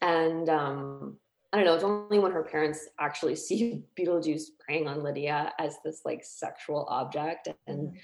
And 0.00 0.48
um, 0.48 1.18
I 1.52 1.59
don't 1.59 1.66
know, 1.66 1.74
it's 1.74 1.85
only 1.85 2.18
when 2.18 2.32
her 2.32 2.42
parents 2.42 2.88
actually 2.98 3.37
see 3.46 3.85
Beetlejuice 3.98 4.44
preying 4.59 4.88
on 4.88 5.02
Lydia 5.02 5.52
as 5.59 5.76
this 5.85 6.02
like 6.04 6.24
sexual 6.24 6.87
object 6.88 7.48
and 7.66 7.96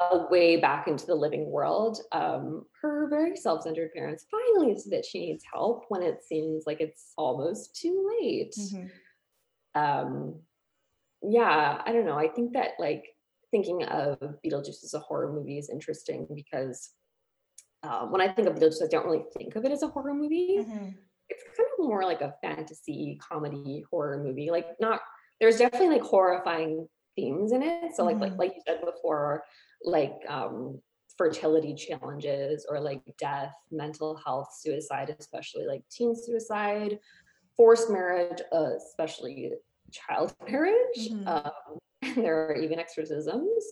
a 0.00 0.26
way 0.28 0.56
back 0.56 0.88
into 0.88 1.06
the 1.06 1.14
living 1.14 1.50
world, 1.50 1.98
um, 2.12 2.66
her 2.82 3.08
very 3.08 3.36
self-centered 3.36 3.92
parents 3.92 4.26
finally 4.30 4.76
see 4.78 4.90
that 4.90 5.04
she 5.04 5.20
needs 5.20 5.44
help 5.52 5.84
when 5.88 6.02
it 6.02 6.22
seems 6.24 6.64
like 6.66 6.80
it's 6.80 7.12
almost 7.16 7.76
too 7.76 8.10
late. 8.20 8.54
Mhm. 8.56 8.90
Um, 9.74 10.42
yeah, 11.22 11.80
I 11.84 11.92
don't 11.92 12.06
know. 12.06 12.18
I 12.18 12.28
think 12.28 12.52
that 12.52 12.72
like 12.78 13.16
thinking 13.50 13.84
of 13.84 14.18
Beetlejuice 14.44 14.82
as 14.84 14.94
a 14.94 14.98
horror 14.98 15.32
movie 15.32 15.58
is 15.58 15.70
interesting 15.70 16.26
because 16.34 16.90
um, 17.82 18.10
when 18.10 18.20
I 18.20 18.32
think 18.32 18.48
of 18.48 18.56
Beetlejuice, 18.56 18.82
I 18.82 18.88
don't 18.88 19.06
really 19.06 19.24
think 19.36 19.56
of 19.56 19.64
it 19.64 19.72
as 19.72 19.82
a 19.82 19.88
horror 19.88 20.14
movie. 20.14 20.58
Mhm. 20.60 20.94
It's 21.28 21.42
kind 21.56 21.68
of 21.78 21.84
more 21.86 22.04
like 22.04 22.20
a 22.20 22.34
fantasy 22.42 23.18
comedy 23.22 23.84
horror 23.90 24.22
movie. 24.22 24.50
Like 24.50 24.78
not 24.80 25.00
there's 25.40 25.58
definitely 25.58 25.88
like 25.88 26.02
horrifying 26.02 26.88
themes 27.16 27.52
in 27.52 27.62
it. 27.62 27.94
So 27.94 28.04
like 28.04 28.18
like 28.18 28.36
like 28.36 28.54
you 28.54 28.62
said 28.66 28.84
before, 28.84 29.44
like 29.84 30.14
um 30.28 30.80
fertility 31.16 31.74
challenges 31.74 32.66
or 32.68 32.80
like 32.80 33.00
death, 33.18 33.52
mental 33.70 34.16
health, 34.24 34.48
suicide, 34.58 35.14
especially 35.18 35.66
like 35.66 35.82
teen 35.90 36.14
suicide, 36.16 36.98
forced 37.56 37.90
marriage, 37.90 38.40
uh, 38.52 38.70
especially 38.76 39.52
child 39.92 40.34
marriage. 40.48 41.10
Mhm. 41.10 41.26
Um, 41.26 41.78
and 42.02 42.16
there 42.16 42.48
are 42.48 42.56
even 42.56 42.78
exorcisms. 42.78 43.64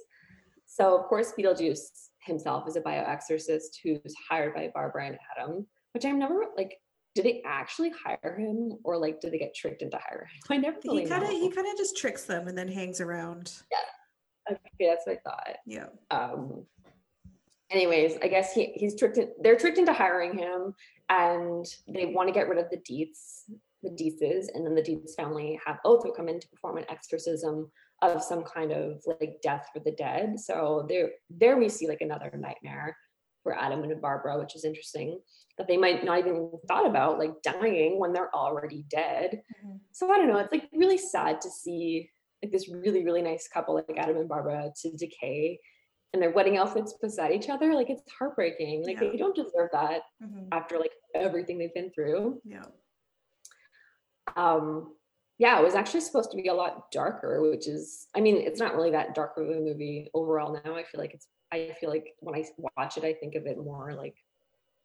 So 0.66 0.96
of 0.96 1.07
course, 1.07 1.33
Beetlejuice 1.38 2.09
himself 2.20 2.68
is 2.68 2.77
a 2.77 2.81
bioexorcist 2.81 3.77
who's 3.83 4.14
hired 4.29 4.55
by 4.55 4.70
Barbara 4.72 5.07
and 5.07 5.18
Adam, 5.37 5.66
which 5.92 6.05
I'm 6.05 6.18
never 6.18 6.46
like. 6.57 6.77
Did 7.14 7.27
they 7.27 7.42
actually 7.44 7.90
hire 7.90 8.38
him, 8.38 8.79
or 8.85 8.96
like 8.96 9.20
did 9.20 9.35
they 9.35 9.38
get 9.38 9.55
tricked 9.55 9.83
into 9.83 9.98
hiring 9.98 10.29
him? 10.29 10.40
I 10.48 10.57
never 10.57 10.79
really 10.83 11.03
He 11.03 11.09
kind 11.11 11.22
of 11.22 11.29
he 11.29 11.51
kind 11.51 11.68
of 11.68 11.77
just 11.77 11.94
tricks 11.94 12.25
them 12.25 12.48
and 12.48 12.57
then 12.57 12.68
hangs 12.68 13.03
around. 13.03 13.53
Okay, 14.75 14.88
that's 14.88 15.07
what 15.07 15.17
I 15.17 15.21
thought. 15.29 15.57
Yeah. 15.67 15.87
um 16.11 16.65
anyways 17.71 18.19
i 18.23 18.29
guess 18.29 18.53
he 18.53 18.67
he's 18.75 18.95
tricked 18.99 19.17
in, 19.17 19.31
they're 19.41 19.57
tricked 19.57 19.79
into 19.79 19.95
hiring 19.95 20.37
him 20.37 20.75
and 21.09 21.65
they 21.88 22.05
want 22.05 22.29
to 22.29 22.33
get 22.35 22.47
rid 22.47 22.59
of 22.59 22.69
the 22.71 22.77
deets 22.77 23.45
the 23.83 23.91
Deetzes, 23.91 24.47
and 24.55 24.65
then 24.65 24.75
the 24.75 24.83
Deetz 24.83 25.15
family 25.15 25.59
have 25.67 25.79
Otho 25.85 26.12
come 26.12 26.29
in 26.29 26.41
to 26.41 26.49
perform 26.49 26.79
an 26.79 26.85
exorcism 26.88 27.71
of 28.01 28.23
some 28.23 28.43
kind 28.43 28.73
of 28.73 29.03
like 29.07 29.37
death 29.43 29.69
for 29.73 29.81
the 29.81 29.93
dead. 29.93 30.38
So 30.38 30.87
there, 30.88 31.11
there 31.31 31.57
we 31.57 31.69
see 31.69 31.88
like 31.88 32.01
another 32.01 32.31
nightmare 32.37 32.97
for 33.43 33.59
Adam 33.59 33.83
and 33.83 34.01
Barbara, 34.01 34.38
which 34.38 34.55
is 34.57 34.65
interesting 34.65 35.19
that 35.59 35.67
they 35.69 35.77
might 35.77 36.05
not 36.05 36.21
even 36.21 36.51
thought 36.69 36.87
about 36.87 37.19
like 37.19 37.33
dying 37.43 37.99
when 37.99 38.12
they're 38.12 38.35
already 38.35 38.85
dead. 38.88 39.43
Mhm. 39.65 39.81
So 39.93 40.11
I 40.11 40.19
don't 40.19 40.29
know. 40.29 40.38
It's 40.38 40.53
like 40.53 40.69
really 40.73 40.99
sad 40.99 41.41
to 41.43 41.51
see 41.51 42.11
like 42.42 42.52
this 42.52 42.68
really 42.68 43.05
really 43.05 43.22
nice 43.22 43.48
couple 43.48 43.74
like 43.74 43.96
Adam 43.96 44.16
and 44.16 44.28
Barbara 44.28 44.72
to 44.83 44.90
decay 44.96 45.59
and 46.12 46.20
their 46.22 46.31
wedding 46.31 46.59
outfits 46.59 46.92
beside 47.00 47.33
each 47.33 47.48
other. 47.48 47.74
Like 47.74 47.88
it's 47.88 48.02
heartbreaking. 48.18 48.85
Like 48.85 49.00
Yeah. 49.00 49.11
they 49.11 49.16
don't 49.16 49.35
deserve 49.35 49.70
that 49.72 50.02
Mhm. 50.22 50.48
after 50.52 50.78
like 50.78 50.92
everything 51.14 51.57
they've 51.59 51.72
been 51.74 51.90
through. 51.90 52.40
Yeah. 52.44 52.64
Um 54.37 54.96
yeah, 55.38 55.59
it 55.59 55.64
was 55.64 55.74
actually 55.74 56.02
supposed 56.02 56.31
to 56.31 56.37
be 56.37 56.48
a 56.48 56.55
lot 56.55 56.90
darker, 56.92 57.40
which 57.50 57.66
is 57.66 58.07
I 58.14 58.20
mean, 58.20 58.37
it's 58.37 58.61
not 58.61 58.74
really 58.74 58.90
that 58.90 59.14
dark 59.14 59.37
of 59.38 59.48
a 59.48 59.61
movie 59.61 60.11
overall 60.14 60.52
now. 60.64 60.76
I 60.76 60.85
feel 60.85 61.00
like 61.00 61.14
it's 61.14 61.28
I 61.50 61.74
feel 61.81 61.90
like 61.90 62.14
when 62.20 62.35
I 62.35 62.44
watch 62.76 62.96
it, 62.96 63.05
I 63.05 63.14
think 63.14 63.35
of 63.35 63.46
it 63.46 63.59
more 63.59 63.94
like 63.94 64.16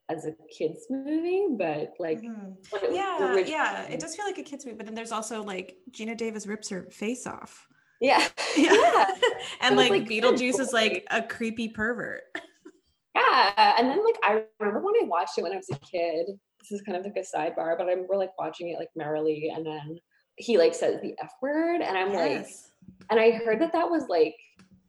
as 0.09 0.25
a 0.25 0.33
kids 0.49 0.85
movie, 0.89 1.47
but 1.51 1.93
like 1.99 2.21
Mhm. 2.21 2.55
it 2.81 2.93
Yeah, 2.93 3.35
yeah. 3.45 3.83
It 3.83 3.99
does 3.99 4.15
feel 4.15 4.25
like 4.25 4.37
a 4.37 4.43
kids 4.43 4.65
movie, 4.65 4.77
but 4.77 4.85
then 4.85 4.95
there's 4.95 5.11
also 5.11 5.43
like 5.43 5.77
Geena 5.91 6.15
Davis 6.15 6.47
rips 6.47 6.69
her 6.69 6.83
face 6.91 7.27
off. 7.27 7.67
Yeah. 7.99 8.25
Yeah. 8.55 8.71
Yeah. 8.87 9.05
and 9.61 9.75
like, 9.75 9.89
like, 9.91 10.05
Beetlejuice 10.07 10.59
is 10.59 10.71
like 10.73 11.05
a 11.11 11.21
creepy 11.21 11.67
pervert. 11.69 12.23
Yeah. 13.15 13.75
And 13.77 13.89
then 13.89 14.03
like 14.03 14.15
I 14.23 14.43
remember 14.59 14.81
when 14.85 14.95
I 15.01 15.05
watched 15.05 15.37
it 15.37 15.41
when 15.43 15.51
I 15.53 15.57
was 15.57 15.69
a 15.71 15.79
kid. 15.79 16.27
This 16.59 16.71
is 16.71 16.81
kind 16.81 16.97
of 16.97 17.03
like 17.05 17.15
a 17.15 17.19
sidebar, 17.37 17.77
but 17.77 17.87
I 17.87 17.91
remember 17.91 18.15
like 18.17 18.37
watching 18.37 18.69
it 18.69 18.79
like 18.79 18.89
merrily, 18.95 19.51
and 19.55 19.65
then 19.65 19.99
he 20.35 20.57
like 20.57 20.73
says 20.73 21.01
the 21.01 21.15
F 21.21 21.31
word, 21.41 21.81
and 21.81 21.97
I'm 21.97 22.13
like, 22.13 22.47
and 23.09 23.19
I 23.19 23.31
heard 23.31 23.61
that 23.61 23.71
that 23.73 23.89
was 23.89 24.07
like 24.09 24.35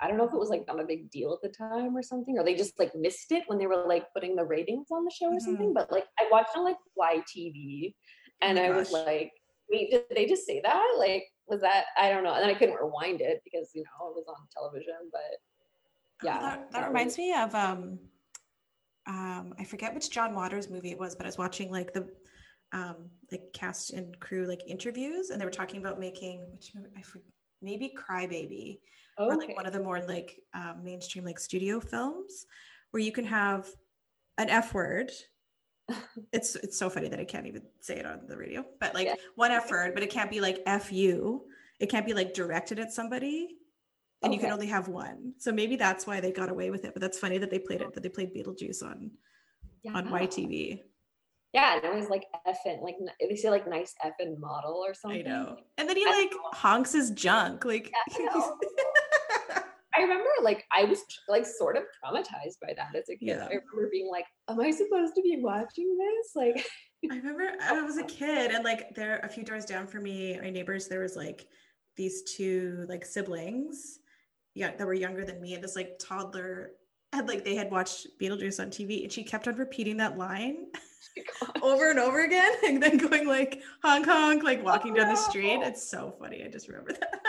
I 0.00 0.08
don't 0.08 0.16
know 0.16 0.26
if 0.26 0.32
it 0.32 0.38
was 0.38 0.50
like 0.50 0.64
not 0.66 0.80
a 0.80 0.84
big 0.86 1.10
deal 1.10 1.32
at 1.32 1.42
the 1.42 1.54
time 1.56 1.96
or 1.96 2.02
something, 2.02 2.38
or 2.38 2.44
they 2.44 2.54
just 2.54 2.78
like 2.78 2.92
missed 2.94 3.32
it 3.32 3.44
when 3.46 3.58
they 3.58 3.66
were 3.66 3.84
like 3.86 4.06
putting 4.14 4.36
the 4.36 4.44
ratings 4.44 4.88
on 4.90 5.04
the 5.04 5.10
show 5.10 5.26
or 5.32 5.40
something. 5.40 5.72
But 5.74 5.90
like 5.90 6.04
I 6.18 6.28
watched 6.30 6.56
on 6.56 6.64
like 6.64 6.76
YTV, 7.00 7.94
and 8.42 8.58
Oh 8.58 8.62
I 8.62 8.70
was 8.70 8.92
like, 8.92 9.32
wait, 9.70 9.90
did 9.90 10.04
they 10.14 10.26
just 10.26 10.46
say 10.46 10.60
that? 10.62 10.94
Like, 10.98 11.24
was 11.48 11.60
that 11.62 11.86
I 11.96 12.10
don't 12.10 12.24
know. 12.24 12.34
And 12.34 12.42
then 12.42 12.50
I 12.50 12.58
couldn't 12.58 12.76
rewind 12.80 13.20
it 13.20 13.40
because 13.44 13.70
you 13.74 13.82
know 13.82 14.08
it 14.10 14.14
was 14.16 14.26
on 14.28 14.36
television, 14.52 14.94
but 15.12 16.24
yeah, 16.24 16.38
Oh, 16.38 16.42
that, 16.42 16.72
that 16.72 16.80
was- 16.82 16.88
reminds 16.88 17.18
me 17.18 17.32
of 17.34 17.54
um 17.54 17.98
um 19.06 19.54
I 19.58 19.64
forget 19.64 19.94
which 19.94 20.10
John 20.10 20.34
Waters 20.34 20.68
movie 20.70 20.90
it 20.90 20.98
was, 20.98 21.14
but 21.16 21.26
I 21.26 21.28
was 21.28 21.38
watching 21.38 21.70
like 21.70 21.92
the 21.92 22.06
um 22.72 23.08
like 23.32 23.42
cast 23.54 23.92
and 23.94 24.18
crew 24.20 24.46
like 24.46 24.60
interviews 24.68 25.30
and 25.30 25.40
they 25.40 25.44
were 25.46 25.50
talking 25.50 25.80
about 25.80 25.98
making 25.98 26.46
which 26.52 26.72
movie 26.74 26.88
I 26.96 27.02
forget 27.02 27.24
maybe 27.62 27.94
Crybaby 27.96 28.78
or 29.18 29.36
like 29.36 29.56
one 29.56 29.66
of 29.66 29.72
the 29.72 29.80
more 29.82 30.00
like 30.00 30.40
um, 30.54 30.82
mainstream 30.82 31.24
like 31.24 31.38
studio 31.38 31.80
films 31.80 32.46
where 32.90 33.02
you 33.02 33.12
can 33.12 33.24
have 33.24 33.68
an 34.38 34.48
F 34.48 34.72
word. 34.74 35.10
it's 36.32 36.54
it's 36.56 36.78
so 36.78 36.90
funny 36.90 37.08
that 37.08 37.18
I 37.18 37.24
can't 37.24 37.46
even 37.46 37.62
say 37.80 37.96
it 37.96 38.06
on 38.06 38.20
the 38.28 38.36
radio, 38.36 38.64
but 38.80 38.94
like 38.94 39.06
Yeah. 39.06 39.14
one 39.36 39.50
F 39.50 39.70
word, 39.70 39.94
but 39.94 40.02
it 40.02 40.10
can't 40.10 40.30
be 40.30 40.40
like 40.40 40.62
F 40.66 40.92
you. 40.92 41.44
It 41.80 41.88
can't 41.90 42.06
be 42.06 42.14
like 42.14 42.34
directed 42.34 42.78
at 42.78 42.92
somebody 42.92 43.56
and 44.22 44.34
you 44.34 44.40
can 44.40 44.50
only 44.50 44.66
have 44.66 44.88
one. 44.88 45.32
So 45.38 45.52
maybe 45.52 45.76
that's 45.76 46.06
why 46.06 46.20
they 46.20 46.32
got 46.32 46.50
away 46.50 46.70
with 46.70 46.84
it. 46.84 46.92
But 46.92 47.00
that's 47.00 47.18
funny 47.18 47.38
that 47.38 47.50
they 47.50 47.58
played 47.60 47.80
it, 47.82 47.94
that 47.94 48.02
they 48.02 48.08
played 48.08 48.34
Beetlejuice 48.34 48.82
on 48.82 49.10
on 49.94 50.06
Yeah. 50.06 50.10
YTV. 50.12 50.82
Yeah, 51.54 51.76
and 51.76 51.84
it 51.84 51.94
was 51.94 52.10
like 52.10 52.24
effing, 52.46 52.82
like 52.82 52.96
they 53.26 53.34
say 53.36 53.48
like 53.48 53.66
nice 53.66 53.94
effing 54.04 54.38
model 54.38 54.74
or 54.74 54.92
something. 54.92 55.26
I 55.26 55.30
know. 55.30 55.56
And 55.78 55.88
then 55.88 55.96
he 55.96 56.04
like 56.04 56.30
honks 56.52 56.92
his 56.92 57.10
junk. 57.12 57.64
Like 57.64 57.90
know. 58.18 58.58
I 59.98 60.02
remember 60.02 60.28
like 60.42 60.64
I 60.72 60.84
was 60.84 61.02
like 61.28 61.44
sort 61.44 61.76
of 61.76 61.82
traumatized 61.82 62.60
by 62.62 62.72
that 62.76 62.94
as 62.96 63.08
a 63.08 63.16
kid. 63.16 63.28
Yeah. 63.28 63.44
I 63.44 63.48
remember 63.48 63.88
being 63.90 64.08
like, 64.10 64.24
"Am 64.48 64.60
I 64.60 64.70
supposed 64.70 65.14
to 65.16 65.22
be 65.22 65.38
watching 65.40 65.98
this?" 65.98 66.32
Like, 66.36 66.64
I 67.10 67.16
remember 67.16 67.50
I 67.62 67.82
was 67.82 67.98
a 67.98 68.04
kid 68.04 68.52
and 68.52 68.64
like 68.64 68.94
there 68.94 69.18
a 69.24 69.28
few 69.28 69.44
doors 69.44 69.64
down 69.64 69.86
from 69.86 70.04
me, 70.04 70.38
my 70.40 70.50
neighbors, 70.50 70.86
there 70.86 71.00
was 71.00 71.16
like 71.16 71.46
these 71.96 72.22
two 72.22 72.86
like 72.88 73.04
siblings, 73.04 73.98
yeah, 74.54 74.74
that 74.76 74.86
were 74.86 74.94
younger 74.94 75.24
than 75.24 75.40
me, 75.40 75.54
and 75.54 75.64
this 75.64 75.74
like 75.74 75.98
toddler 75.98 76.72
had 77.12 77.26
like 77.26 77.44
they 77.44 77.56
had 77.56 77.70
watched 77.70 78.06
Beetlejuice 78.20 78.60
on 78.60 78.70
TV 78.70 79.02
and 79.02 79.10
she 79.10 79.24
kept 79.24 79.48
on 79.48 79.56
repeating 79.56 79.96
that 79.96 80.18
line 80.18 80.66
over 81.62 81.90
and 81.90 81.98
over 81.98 82.24
again 82.24 82.52
and 82.66 82.82
then 82.82 82.96
going 82.96 83.26
like 83.26 83.62
honk 83.82 84.06
honk, 84.06 84.42
like 84.42 84.64
walking 84.64 84.94
down 84.94 85.08
the 85.08 85.16
street. 85.16 85.60
It's 85.62 85.88
so 85.88 86.14
funny. 86.18 86.44
I 86.44 86.48
just 86.48 86.68
remember 86.68 86.92
that. 86.92 87.20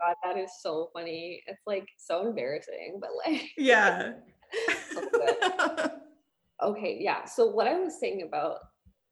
God, 0.00 0.16
that 0.24 0.38
is 0.38 0.50
so 0.60 0.90
funny. 0.92 1.42
It's 1.46 1.62
like 1.66 1.88
so 1.98 2.26
embarrassing, 2.26 3.00
but 3.00 3.10
like, 3.26 3.42
yeah. 3.56 4.12
okay, 6.62 6.98
yeah. 7.00 7.24
So 7.24 7.46
what 7.46 7.66
I 7.66 7.78
was 7.78 7.98
saying 7.98 8.22
about 8.22 8.58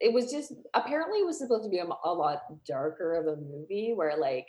it 0.00 0.12
was 0.12 0.30
just 0.30 0.52
apparently 0.74 1.20
it 1.20 1.26
was 1.26 1.38
supposed 1.38 1.64
to 1.64 1.70
be 1.70 1.78
a, 1.78 1.86
a 1.86 2.12
lot 2.12 2.42
darker 2.66 3.14
of 3.14 3.26
a 3.26 3.40
movie 3.40 3.92
where 3.94 4.16
like 4.16 4.46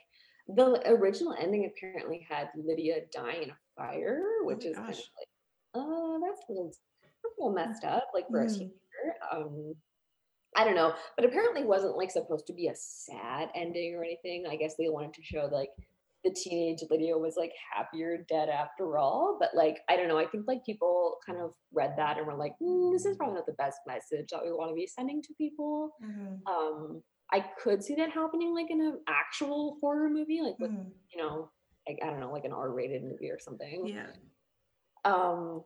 the 0.47 0.81
original 0.87 1.35
ending 1.39 1.65
apparently 1.71 2.25
had 2.29 2.49
Lydia 2.55 3.01
dying 3.13 3.43
in 3.43 3.49
a 3.51 3.57
fire, 3.75 4.21
which 4.43 4.63
my 4.65 4.69
is 4.71 4.75
kind 4.75 4.89
of 4.89 4.95
like, 4.95 5.27
oh, 5.75 6.21
that's 6.25 6.41
a 6.49 6.51
little, 6.51 6.71
that's 7.01 7.23
a 7.23 7.41
little 7.41 7.53
messed 7.55 7.83
up, 7.83 8.07
like 8.13 8.27
for 8.29 8.41
a 8.41 8.45
Mhm. 8.45 8.53
teenager. 8.57 9.15
Um, 9.31 9.75
I 10.55 10.63
don't 10.63 10.75
know, 10.75 10.93
but 11.17 11.25
apparently 11.25 11.61
it 11.61 11.67
wasn't 11.67 11.97
like 11.97 12.11
supposed 12.11 12.47
to 12.47 12.53
be 12.53 12.67
a 12.67 12.75
sad 12.75 13.49
ending 13.55 13.95
or 13.95 14.03
anything. 14.03 14.45
I 14.47 14.55
guess 14.55 14.75
they 14.75 14.87
wanted 14.89 15.13
to 15.15 15.23
show 15.23 15.49
like 15.51 15.69
the 16.25 16.31
teenage 16.31 16.79
Lydia 16.89 17.15
was 17.17 17.35
like 17.37 17.51
happier 17.73 18.25
dead 18.27 18.49
after 18.49 18.97
all. 18.97 19.37
But 19.39 19.51
like, 19.53 19.77
I 19.87 19.95
don't 19.95 20.07
know. 20.07 20.17
I 20.17 20.25
think 20.25 20.45
like 20.47 20.65
people 20.65 21.17
kind 21.25 21.39
of 21.39 21.51
read 21.71 21.93
that 21.97 22.17
and 22.17 22.25
were 22.25 22.33
like, 22.35 22.53
mm, 22.61 22.91
this 22.91 23.05
is 23.05 23.15
probably 23.15 23.35
not 23.35 23.45
the 23.45 23.53
best 23.53 23.77
message 23.87 24.29
that 24.31 24.43
we 24.43 24.51
want 24.51 24.71
to 24.71 24.75
be 24.75 24.87
sending 24.87 25.21
to 25.21 25.33
people. 25.37 25.91
Mhm. 26.03 26.39
Um, 26.47 27.03
I 27.31 27.41
could 27.61 27.83
see 27.83 27.95
that 27.95 28.09
happening 28.09 28.53
like 28.55 28.71
in 28.71 28.81
an 28.81 29.01
actual 29.07 29.77
horror 29.81 30.09
movie, 30.09 30.41
like 30.41 30.57
with, 30.59 30.71
Mhm. 30.71 30.91
you 31.13 31.21
know, 31.21 31.51
like 31.87 31.99
I 32.01 32.07
don't 32.07 32.19
know, 32.19 32.31
like 32.31 32.45
an 32.45 32.53
R-rated 32.53 33.03
movie 33.03 33.29
or 33.29 33.39
something. 33.39 33.85
Yeah. 33.85 34.11
Um, 35.05 35.63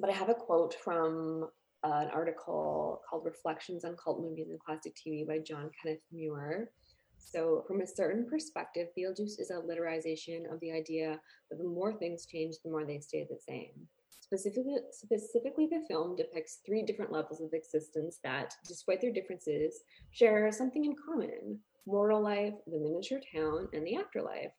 but 0.00 0.10
I 0.10 0.12
have 0.12 0.28
a 0.28 0.34
quote 0.34 0.74
from 0.74 1.48
uh, 1.84 2.00
an 2.02 2.08
article 2.08 3.00
called 3.08 3.24
Reflections 3.24 3.84
on 3.84 3.96
Cult 3.96 4.20
Movies 4.20 4.48
and 4.50 4.58
Classic 4.58 4.92
TV 4.96 5.24
by 5.24 5.38
John 5.38 5.70
Kenneth 5.80 6.00
Muir. 6.10 6.72
So, 7.18 7.64
from 7.66 7.80
a 7.80 7.86
certain 7.86 8.26
perspective, 8.28 8.88
Beetlejuice 8.96 9.40
is 9.40 9.50
a 9.50 9.60
literization 9.60 10.52
of 10.52 10.60
the 10.60 10.72
idea 10.72 11.20
that 11.50 11.58
the 11.58 11.64
more 11.64 11.92
things 11.92 12.26
change, 12.26 12.56
the 12.64 12.70
more 12.70 12.84
they 12.84 13.00
stay 13.00 13.26
the 13.28 13.38
same. 13.38 13.72
Specifically, 14.20 14.76
specifically, 14.90 15.68
the 15.70 15.84
film 15.88 16.16
depicts 16.16 16.60
three 16.66 16.82
different 16.82 17.12
levels 17.12 17.40
of 17.40 17.52
existence 17.52 18.18
that, 18.24 18.54
despite 18.66 19.00
their 19.00 19.12
differences, 19.12 19.82
share 20.10 20.50
something 20.50 20.84
in 20.84 20.96
common 20.96 21.60
mortal 21.86 22.20
life, 22.20 22.54
the 22.66 22.78
miniature 22.78 23.20
town, 23.32 23.68
and 23.72 23.86
the 23.86 23.96
afterlife. 23.96 24.50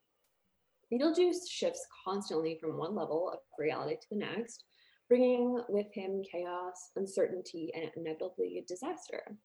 Beetlejuice 0.91 1.50
shifts 1.50 1.86
constantly 2.06 2.58
from 2.62 2.78
one 2.78 2.96
level 2.96 3.30
of 3.30 3.39
reality 3.60 3.96
to 3.96 4.08
the 4.12 4.17
next, 4.17 4.63
bringing 5.10 5.62
with 5.67 5.88
him 5.93 6.24
chaos, 6.32 6.91
uncertainty, 6.96 7.72
and 7.76 7.91
inevitably 7.98 8.63
disaster. 8.67 9.38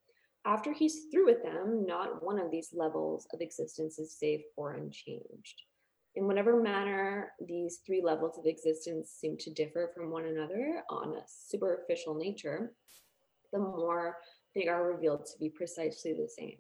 After 0.45 0.73
he's 0.73 1.07
through 1.11 1.27
with 1.27 1.43
them, 1.43 1.87
not 1.87 2.23
one 2.25 2.39
of 2.39 2.51
these 2.51 2.71
levels 2.75 3.29
of 3.33 3.41
existence 3.41 3.99
is 3.99 4.19
safe 4.19 4.43
or 4.57 4.73
unchanged. 4.73 5.63
In 6.15 6.27
whatever 6.27 6.61
manner 6.61 7.33
these 7.47 7.81
three 7.87 8.03
levels 8.03 8.39
of 8.39 8.47
existence 8.47 9.11
seem 9.11 9.37
to 9.39 9.53
differ 9.53 9.93
from 9.95 10.11
one 10.11 10.27
another 10.27 10.83
on 10.91 11.17
a 11.17 11.23
superficial 11.27 12.15
nature, 12.15 12.75
the 13.53 13.59
more 13.59 14.19
they 14.55 14.67
are 14.67 14.93
revealed 14.93 15.27
to 15.27 15.39
be 15.39 15.49
precisely 15.49 16.13
the 16.13 16.29
same. 16.29 16.59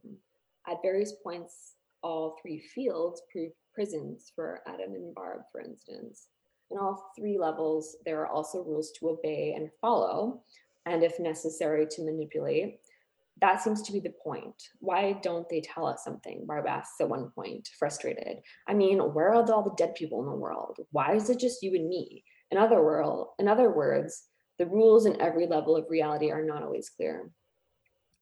At 0.68 0.82
various 0.82 1.14
points, 1.22 1.74
all 2.02 2.38
three 2.40 2.60
fields 2.60 3.22
prove 3.30 3.52
prisons 3.74 4.30
for 4.34 4.60
Adam 4.66 4.94
and 4.94 5.14
Barb, 5.14 5.42
for 5.50 5.60
instance. 5.60 6.28
In 6.70 6.78
all 6.78 7.12
three 7.18 7.36
levels, 7.38 7.96
there 8.04 8.20
are 8.20 8.28
also 8.28 8.62
rules 8.62 8.92
to 8.92 9.10
obey 9.10 9.54
and 9.56 9.70
follow, 9.80 10.42
and 10.86 11.02
if 11.02 11.18
necessary, 11.18 11.86
to 11.90 12.04
manipulate. 12.04 12.80
That 13.42 13.60
seems 13.60 13.82
to 13.82 13.92
be 13.92 13.98
the 13.98 14.14
point. 14.22 14.54
Why 14.78 15.18
don't 15.20 15.48
they 15.48 15.60
tell 15.60 15.84
us 15.84 16.04
something? 16.04 16.46
Barb 16.46 16.66
asks 16.68 17.00
at 17.00 17.08
one 17.08 17.30
point, 17.34 17.68
frustrated. 17.76 18.38
I 18.68 18.72
mean, 18.72 18.98
where 19.00 19.34
are 19.34 19.52
all 19.52 19.64
the 19.64 19.74
dead 19.76 19.96
people 19.96 20.20
in 20.20 20.26
the 20.26 20.36
world? 20.36 20.78
Why 20.92 21.16
is 21.16 21.28
it 21.28 21.40
just 21.40 21.60
you 21.60 21.74
and 21.74 21.88
me? 21.88 22.22
In 22.52 22.56
other 22.56 22.80
world, 22.80 23.30
in 23.40 23.48
other 23.48 23.70
words, 23.70 24.28
the 24.58 24.66
rules 24.66 25.06
in 25.06 25.20
every 25.20 25.48
level 25.48 25.74
of 25.74 25.90
reality 25.90 26.30
are 26.30 26.44
not 26.44 26.62
always 26.62 26.88
clear. 26.88 27.30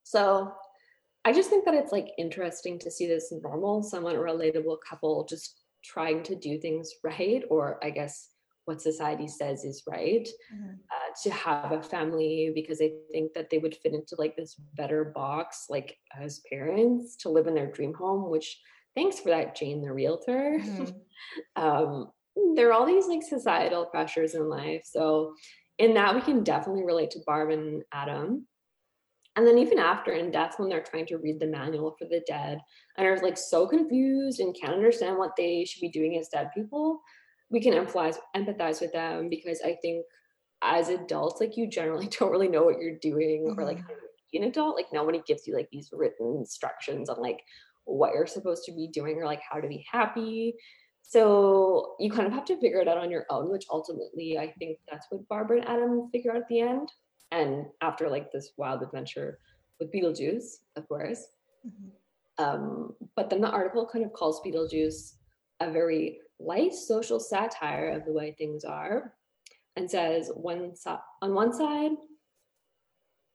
So 0.05 0.55
I 1.27 1.35
just 1.35 1.51
think 1.51 1.67
that 1.67 1.75
it's 1.75 1.93
like 1.93 2.09
interesting 2.17 2.79
to 2.79 2.91
see 2.91 3.07
this 3.07 3.31
normal, 3.31 3.83
somewhat 3.83 4.17
relatable 4.17 4.79
couple 4.89 5.27
just 5.29 5.61
trying 5.85 6.23
to 6.25 6.35
do 6.35 6.59
things 6.59 6.91
right, 7.05 7.43
or 7.51 7.79
I 7.85 7.91
guess 7.91 8.31
what 8.65 8.81
society 8.81 9.29
says 9.29 9.65
is 9.65 9.83
right, 9.87 10.27
Mhm. 10.55 10.79
To 11.23 11.31
have 11.31 11.73
a 11.73 11.83
family 11.83 12.51
because 12.55 12.79
they 12.79 12.95
think 13.13 13.33
that 13.35 13.51
they 13.51 13.59
would 13.59 13.77
fit 13.77 13.95
into 13.95 14.17
like 14.19 14.37
this 14.37 14.55
better 14.75 15.05
box, 15.05 15.67
like 15.69 15.97
as 16.19 16.43
parents, 16.51 17.17
to 17.17 17.29
live 17.29 17.47
in 17.47 17.55
their 17.55 17.71
dream 17.71 17.95
home, 17.95 18.31
which 18.31 18.59
thanks 18.95 19.21
for 19.21 19.31
that, 19.31 19.55
Jane 19.55 19.83
the 19.83 19.93
realtor. 19.93 20.59
Mhm. 20.61 20.95
um, 21.57 22.11
there 22.55 22.69
are 22.69 22.73
all 22.73 22.87
these 22.87 23.07
like 23.07 23.23
societal 23.23 23.87
pressures 23.87 24.35
in 24.35 24.49
life. 24.49 24.83
So 24.85 25.35
in 25.79 25.95
that 25.95 26.15
we 26.15 26.21
can 26.21 26.45
definitely 26.45 26.85
relate 26.85 27.11
to 27.13 27.21
Barb 27.27 27.51
and 27.51 27.83
Adam. 27.93 28.47
And 29.37 29.47
then 29.47 29.59
even 29.59 29.79
after 29.79 30.13
in 30.13 30.31
death, 30.31 30.55
when 30.59 30.69
they're 30.69 30.83
trying 30.83 31.07
to 31.07 31.17
read 31.17 31.41
the 31.41 31.47
manual 31.47 31.95
for 31.99 32.05
the 32.05 32.23
dead 32.27 32.59
and 32.97 33.07
are 33.07 33.17
like 33.19 33.39
so 33.39 33.67
confused 33.67 34.41
and 34.41 34.57
can't 34.59 34.75
understand 34.75 35.17
what 35.17 35.37
they 35.37 35.65
should 35.65 35.81
be 35.81 35.89
doing 35.89 36.19
as 36.19 36.29
dead 36.29 36.51
people, 36.55 37.01
we 37.51 37.61
can 37.61 37.73
empathize 37.75 38.17
empathize 38.37 38.81
with 38.81 38.93
them 38.93 39.29
because 39.29 39.61
I 39.65 39.77
think 39.83 40.05
as 40.63 40.89
adults, 40.89 41.41
like 41.41 41.57
you 41.57 41.67
generally 41.69 42.07
don't 42.19 42.31
really 42.31 42.49
know 42.49 42.65
what 42.65 42.79
you're 42.81 42.99
doing 42.99 43.55
or 43.57 43.65
like 43.65 43.79
Mhm. 43.79 43.83
how 43.83 43.89
to 43.89 44.01
be 44.33 44.39
an 44.39 44.45
adult. 44.45 44.77
Like 44.77 44.93
nobody 44.93 45.23
gives 45.27 45.47
you 45.47 45.55
like 45.55 45.69
these 45.71 45.91
written 45.93 46.37
instructions 46.37 47.09
on 47.09 47.21
like 47.21 47.41
what 47.85 48.13
you're 48.15 48.27
supposed 48.27 48.65
to 48.65 48.73
be 48.73 48.89
doing 48.89 49.17
or 49.19 49.25
like 49.25 49.41
how 49.41 49.61
to 49.61 49.69
be 49.69 49.85
happy. 49.91 50.55
So 51.03 51.97
you 51.99 52.11
kind 52.11 52.27
of 52.27 52.33
have 52.33 52.45
to 52.47 52.61
figure 52.61 52.79
it 52.81 52.87
out 52.89 52.99
on 52.99 53.11
your 53.11 53.27
own, 53.31 53.51
which 53.51 53.67
ultimately 53.71 54.39
I 54.39 54.53
think 54.59 54.79
that's 54.91 55.07
what 55.11 55.27
Barbara 55.29 55.59
and 55.61 55.69
Adam 55.69 56.09
figure 56.13 56.31
out 56.31 56.37
at 56.37 56.49
the 56.49 56.61
end. 56.61 56.89
And 57.33 57.67
after 57.81 58.09
like 58.09 58.31
this 58.31 58.53
wild 58.57 58.83
adventure 58.83 59.39
with 59.81 59.91
Beetlejuice, 59.93 60.59
of 60.77 60.87
course. 60.89 61.27
Mhm. 61.67 61.91
Um, 62.39 62.97
but 63.17 63.29
then 63.29 63.41
the 63.41 63.51
article 63.51 63.87
kind 63.87 64.05
of 64.05 64.13
calls 64.13 64.41
Beetlejuice 64.43 65.15
a 65.61 65.71
very 65.71 66.21
light 66.39 66.73
social 66.75 67.19
satire 67.21 67.91
of 67.91 68.05
the 68.05 68.13
way 68.13 68.33
things 68.39 68.65
are 68.65 69.15
and 69.77 69.91
says 69.91 70.31
one 70.35 70.75
si- 70.75 70.91
on 71.23 71.35
one 71.35 71.53
side 71.53 71.93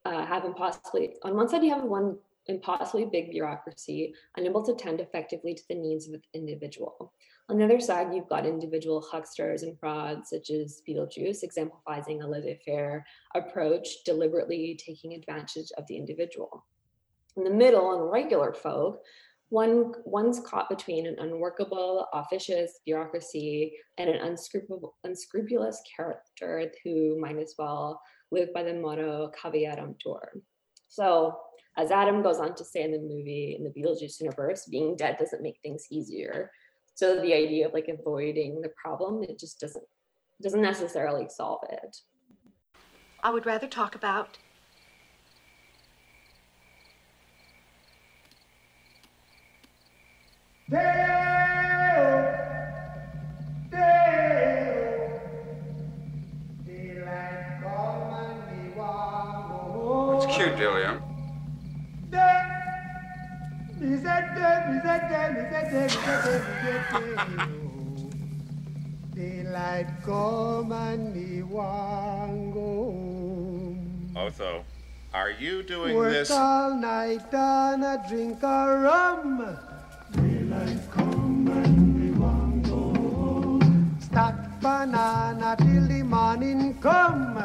uh, 0.06 0.26
have 0.26 0.45
impossibly 0.45 1.15
on 1.24 1.36
one 1.36 1.50
side 1.50 1.63
you 1.63 1.74
have 1.74 1.84
one 1.84 2.17
impossibly 2.48 3.06
big 3.06 3.32
bureaucracy 3.32 4.13
unable 4.38 4.63
to 4.63 4.76
tend 4.76 5.00
effectively 5.00 5.54
to 5.54 5.63
the 5.67 5.76
needs 5.76 6.08
of 6.08 6.13
the 6.13 6.21
individual. 6.34 7.13
On 7.50 7.58
the 7.58 7.65
other 7.65 7.80
side 7.80 8.13
you've 8.13 8.30
got 8.30 8.45
individual 8.45 9.02
hucksters 9.02 9.63
and 9.63 9.80
frauds 9.80 10.30
such 10.30 10.50
as 10.52 10.82
beetlejuice 10.88 11.43
exemplifying 11.43 12.21
a 12.21 12.28
laissez-faire 12.28 13.06
approach 13.34 14.04
deliberately 14.06 14.80
taking 14.84 15.13
advantage 15.13 15.71
of 15.78 15.88
the 15.88 15.98
individual. 15.98 16.65
In 17.38 17.43
the 17.43 17.50
middle 17.50 17.93
and 17.93 18.12
regular 18.12 18.54
folk 18.54 19.02
one 19.49 19.93
one's 20.05 20.39
caught 20.39 20.69
between 20.69 21.05
an 21.05 21.17
unworkable 21.19 22.08
officious 22.13 22.79
bureaucracy 22.86 23.73
and 23.97 24.10
an 24.10 24.17
unscrupulous, 24.17 24.91
unscrupulous 25.03 25.81
character 25.95 26.71
who 26.84 27.19
might 27.19 27.38
as 27.38 27.53
well 27.58 28.01
live 28.31 28.53
by 28.53 28.63
the 28.63 28.73
motto 28.73 29.31
caveat 29.39 29.77
emptor. 29.77 30.41
So, 30.88 31.38
as 31.77 31.91
Adam 31.91 32.23
goes 32.23 32.38
on 32.38 32.55
to 32.55 32.63
say 32.63 32.84
in 32.84 32.91
the 32.91 32.99
movie, 32.99 33.58
in 33.58 33.63
the 33.63 33.69
Beetlejuice 33.69 34.21
universe, 34.21 34.65
being 34.65 34.95
dead 34.95 35.17
doesn't 35.17 35.43
make 35.43 35.60
things 35.62 35.86
easier. 35.91 36.49
So 36.95 37.21
the 37.21 37.34
idea 37.34 37.67
of 37.67 37.73
like 37.73 37.89
avoiding 37.89 38.62
the 38.62 38.71
problem, 38.81 39.21
it 39.23 39.38
just 39.38 39.60
doesn't 39.60 39.84
doesn't 40.41 40.62
necessarily 40.62 41.27
solve 41.29 41.62
it. 41.69 41.97
I 43.23 43.29
would 43.29 43.45
rather 43.45 43.67
talk 43.67 43.95
about 43.95 44.38
It's 50.67 50.78
cute, 60.36 60.58
Delia. 60.58 61.01
Daylight 69.13 69.88
come 70.04 70.71
and 70.71 71.15
me 71.15 71.43
want. 71.43 72.56
Otho, 74.17 74.63
are 75.13 75.30
you 75.30 75.62
doing 75.62 75.95
Work 75.95 76.12
this? 76.13 76.32
all 76.32 76.73
night 76.73 77.32
and 77.32 77.84
a 77.84 78.04
drink 78.10 78.41
a 78.41 78.80
rum. 78.80 79.74
Banana 84.86 85.56
till 85.58 85.88
the 85.88 86.04
morning 86.04 86.78
come. 86.80 87.41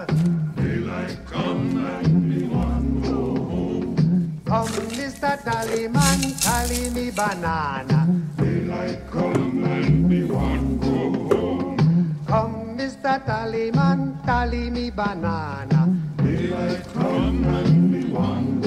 Daylight 0.57 1.17
come 1.27 1.87
and 1.87 2.29
me 2.29 2.47
want 2.47 3.03
go 3.03 3.17
home. 3.51 4.43
Come, 4.45 4.69
Mr. 4.99 5.41
Tallyman, 5.43 6.21
tally 6.45 6.91
me 6.91 7.11
banana. 7.11 8.01
Daylight 8.37 9.11
come 9.11 9.65
and 9.65 10.09
me 10.09 10.25
want 10.25 10.81
go 10.83 11.37
home. 11.37 12.17
Come, 12.27 12.77
Mr. 12.77 13.25
Tallyman, 13.25 14.23
tally 14.27 14.69
me 14.69 14.91
banana. 14.91 15.81
Daylight 16.19 16.85
come 16.93 17.45
and 17.45 17.91
me 17.91 18.13
want 18.13 18.60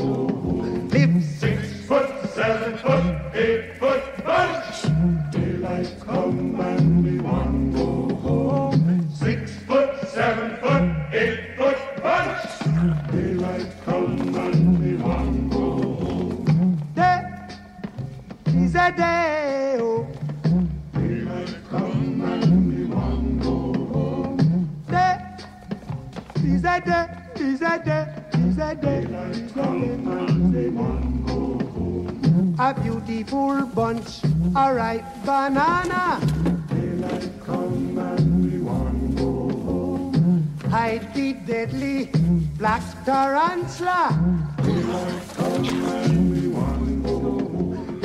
A 33.14 33.18
beautiful 33.18 33.68
bunch, 33.68 34.24
a 34.56 34.74
ripe 34.74 35.06
banana. 35.24 36.20
Daylight 36.68 37.30
come 37.46 37.96
and 38.00 38.52
we 38.52 38.58
want 38.60 39.16
go 39.16 39.50
home. 39.50 40.58
Hide 40.72 41.14
the 41.14 41.34
deadly 41.34 42.10
black 42.58 42.82
tarantula. 43.06 44.18
Daylight 44.64 45.30
come 45.36 45.64
and 45.64 46.32
we 46.32 46.48
want 46.48 47.04
go 47.06 47.20
home. 47.20 48.00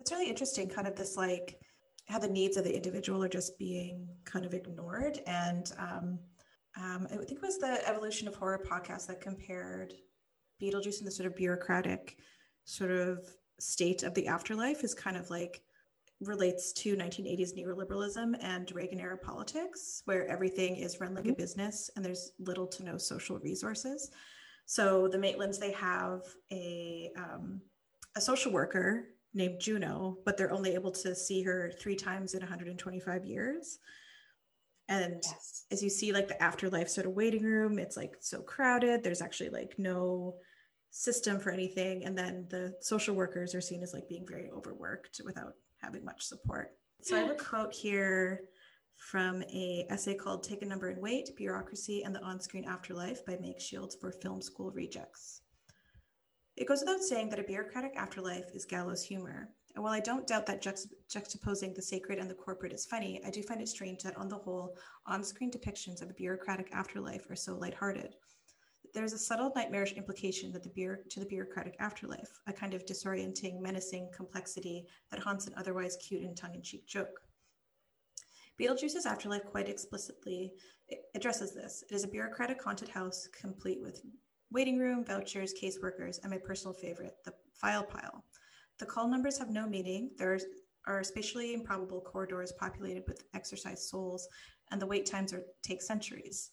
It's 0.00 0.12
really 0.12 0.28
interesting, 0.28 0.68
kind 0.68 0.86
of 0.86 0.96
this 0.96 1.16
like 1.16 1.58
how 2.08 2.18
the 2.18 2.28
needs 2.28 2.58
of 2.58 2.64
the 2.64 2.76
individual 2.76 3.24
are 3.24 3.28
just 3.28 3.58
being 3.58 4.06
kind 4.26 4.44
of 4.44 4.52
ignored. 4.52 5.20
And 5.26 5.72
um, 5.78 6.18
um, 6.76 7.06
I 7.10 7.16
think 7.16 7.32
it 7.32 7.42
was 7.42 7.58
the 7.58 7.86
Evolution 7.88 8.28
of 8.28 8.34
Horror 8.34 8.64
podcast 8.68 9.06
that 9.06 9.20
compared 9.20 9.94
Beetlejuice 10.60 10.98
and 10.98 11.06
the 11.06 11.10
sort 11.10 11.26
of 11.26 11.36
bureaucratic 11.36 12.16
sort 12.64 12.90
of 12.90 13.28
state 13.60 14.02
of 14.02 14.14
the 14.14 14.26
afterlife 14.26 14.82
is 14.82 14.94
kind 14.94 15.16
of 15.16 15.30
like 15.30 15.62
relates 16.20 16.72
to 16.72 16.96
1980s 16.96 17.56
neoliberalism 17.56 18.34
and 18.40 18.72
Reagan 18.74 19.00
era 19.00 19.18
politics, 19.18 20.02
where 20.04 20.26
everything 20.28 20.76
is 20.76 21.00
run 21.00 21.14
like 21.14 21.26
a 21.26 21.34
business 21.34 21.90
and 21.94 22.04
there's 22.04 22.32
little 22.38 22.66
to 22.68 22.84
no 22.84 22.96
social 22.96 23.38
resources. 23.38 24.10
So 24.66 25.08
the 25.08 25.18
Maitlands, 25.18 25.58
they 25.58 25.72
have 25.72 26.22
a 26.50 27.10
um, 27.16 27.60
a 28.16 28.20
social 28.20 28.52
worker 28.52 29.08
named 29.34 29.60
Juno, 29.60 30.18
but 30.24 30.36
they're 30.36 30.52
only 30.52 30.74
able 30.74 30.92
to 30.92 31.14
see 31.14 31.42
her 31.42 31.72
three 31.78 31.96
times 31.96 32.34
in 32.34 32.40
125 32.40 33.24
years. 33.24 33.78
And 34.88 35.22
Yes. 35.24 35.64
as 35.70 35.82
you 35.82 35.88
see, 35.90 36.12
like 36.12 36.28
the 36.28 36.42
afterlife 36.42 36.88
sort 36.88 37.06
of 37.06 37.14
waiting 37.14 37.42
room, 37.42 37.78
it's 37.78 37.96
like 37.96 38.16
so 38.20 38.42
crowded. 38.42 39.02
There's 39.02 39.22
actually 39.22 39.50
like 39.50 39.74
no 39.78 40.36
system 40.90 41.40
for 41.40 41.50
anything. 41.50 42.04
And 42.04 42.16
then 42.16 42.46
the 42.50 42.74
social 42.80 43.14
workers 43.14 43.54
are 43.54 43.60
seen 43.60 43.82
as 43.82 43.94
like 43.94 44.08
being 44.08 44.26
very 44.28 44.50
overworked 44.50 45.20
without 45.24 45.54
having 45.78 46.04
much 46.04 46.22
support. 46.22 46.76
So 47.02 47.16
I 47.16 47.20
have 47.20 47.30
a 47.30 47.34
quote 47.34 47.74
here 47.74 48.42
from 48.96 49.42
a 49.42 49.86
essay 49.90 50.14
called 50.14 50.42
Take 50.42 50.62
a 50.62 50.66
Number 50.66 50.88
and 50.88 51.02
Wait, 51.02 51.34
Bureaucracy 51.36 52.02
and 52.04 52.14
the 52.14 52.22
On-Screen 52.22 52.64
Afterlife 52.64 53.24
by 53.26 53.36
Meg 53.40 53.60
Shields 53.60 53.96
for 54.00 54.12
Film 54.12 54.40
School 54.40 54.70
Rejects. 54.70 55.40
It 56.56 56.68
goes 56.68 56.80
without 56.80 57.02
saying 57.02 57.30
that 57.30 57.40
a 57.40 57.42
bureaucratic 57.42 57.96
afterlife 57.96 58.54
is 58.54 58.64
gallows 58.64 59.02
humor. 59.02 59.48
And 59.74 59.82
while 59.82 59.92
I 59.92 60.00
don't 60.00 60.26
doubt 60.26 60.46
that 60.46 60.62
juxt- 60.62 60.92
juxtaposing 61.10 61.74
the 61.74 61.82
sacred 61.82 62.18
and 62.18 62.30
the 62.30 62.34
corporate 62.34 62.72
is 62.72 62.86
funny, 62.86 63.20
I 63.26 63.30
do 63.30 63.42
find 63.42 63.60
it 63.60 63.68
strange 63.68 64.02
that 64.04 64.16
on 64.16 64.28
the 64.28 64.38
whole, 64.38 64.76
on-screen 65.06 65.50
depictions 65.50 66.00
of 66.00 66.10
a 66.10 66.14
bureaucratic 66.14 66.72
afterlife 66.72 67.28
are 67.28 67.36
so 67.36 67.56
lighthearted. 67.56 68.14
There's 68.94 69.12
a 69.12 69.18
subtle 69.18 69.50
nightmarish 69.56 69.94
implication 69.94 70.52
that 70.52 70.62
the 70.62 70.98
to 71.10 71.20
the 71.20 71.26
bureaucratic 71.26 71.74
afterlife, 71.80 72.30
a 72.46 72.52
kind 72.52 72.74
of 72.74 72.86
disorienting, 72.86 73.60
menacing 73.60 74.10
complexity 74.16 74.86
that 75.10 75.18
haunts 75.18 75.48
an 75.48 75.54
otherwise 75.56 75.96
cute 75.96 76.22
and 76.22 76.36
tongue-in-cheek 76.36 76.86
joke. 76.86 77.20
Beetlejuice's 78.60 79.06
afterlife 79.06 79.44
quite 79.44 79.68
explicitly 79.68 80.52
addresses 81.16 81.52
this. 81.52 81.82
It 81.90 81.94
is 81.94 82.04
a 82.04 82.08
bureaucratic 82.08 82.62
haunted 82.62 82.88
house 82.88 83.28
complete 83.36 83.82
with 83.82 84.00
waiting 84.52 84.78
room, 84.78 85.04
vouchers, 85.04 85.52
caseworkers, 85.60 86.20
and 86.22 86.30
my 86.30 86.38
personal 86.38 86.74
favorite, 86.74 87.16
the 87.24 87.34
file 87.52 87.82
pile. 87.82 88.24
The 88.78 88.86
call 88.86 89.08
numbers 89.08 89.38
have 89.38 89.50
no 89.50 89.66
meaning. 89.68 90.10
There 90.18 90.38
are 90.86 91.04
spatially 91.04 91.54
improbable 91.54 92.00
corridors 92.00 92.52
populated 92.52 93.04
with 93.06 93.24
exorcised 93.34 93.84
souls, 93.88 94.28
and 94.70 94.82
the 94.82 94.86
wait 94.86 95.06
times 95.06 95.32
are, 95.32 95.44
take 95.62 95.80
centuries. 95.80 96.50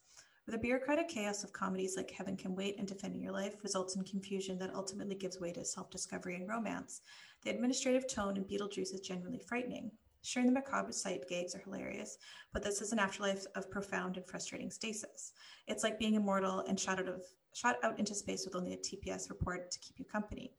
The 0.48 0.58
bureaucratic 0.58 1.08
chaos 1.08 1.44
of 1.44 1.54
comedies 1.54 1.96
like 1.96 2.12
Heaven 2.12 2.36
Can 2.36 2.56
Wait 2.56 2.78
and 2.78 2.88
Defending 2.88 3.22
Your 3.22 3.32
Life 3.32 3.64
results 3.64 3.96
in 3.96 4.04
confusion 4.04 4.58
that 4.60 4.76
ultimately 4.76 5.16
gives 5.16 5.40
way 5.40 5.52
to 5.54 5.64
self 5.64 5.90
discovery 5.90 6.36
and 6.36 6.48
romance, 6.48 7.02
the 7.44 7.50
administrative 7.50 8.08
tone 8.08 8.38
in 8.38 8.44
Beetlejuice 8.44 8.94
is 8.94 9.02
genuinely 9.02 9.40
frightening. 9.40 9.92
Sure, 10.24 10.44
the 10.44 10.52
macabre 10.52 10.92
sight 10.92 11.28
gags 11.28 11.56
are 11.56 11.60
hilarious, 11.60 12.18
but 12.54 12.62
this 12.62 12.82
is 12.82 12.92
an 12.92 13.00
afterlife 13.00 13.46
of 13.56 13.72
profound 13.72 14.18
and 14.18 14.28
frustrating 14.28 14.70
stasis. 14.70 15.32
It's 15.68 15.84
like 15.84 15.98
being 15.98 16.14
immortal 16.16 16.60
and 16.68 16.80
shot 16.80 17.00
out 17.00 17.08
of 17.08 17.24
shot 17.54 17.78
out 17.84 17.98
into 17.98 18.14
space 18.14 18.46
with 18.46 18.56
only 18.56 18.74
a 18.74 18.78
TPS 18.78 19.30
report 19.30 19.72
to 19.72 19.80
keep 19.80 19.98
you 19.98 20.06
company. 20.06 20.54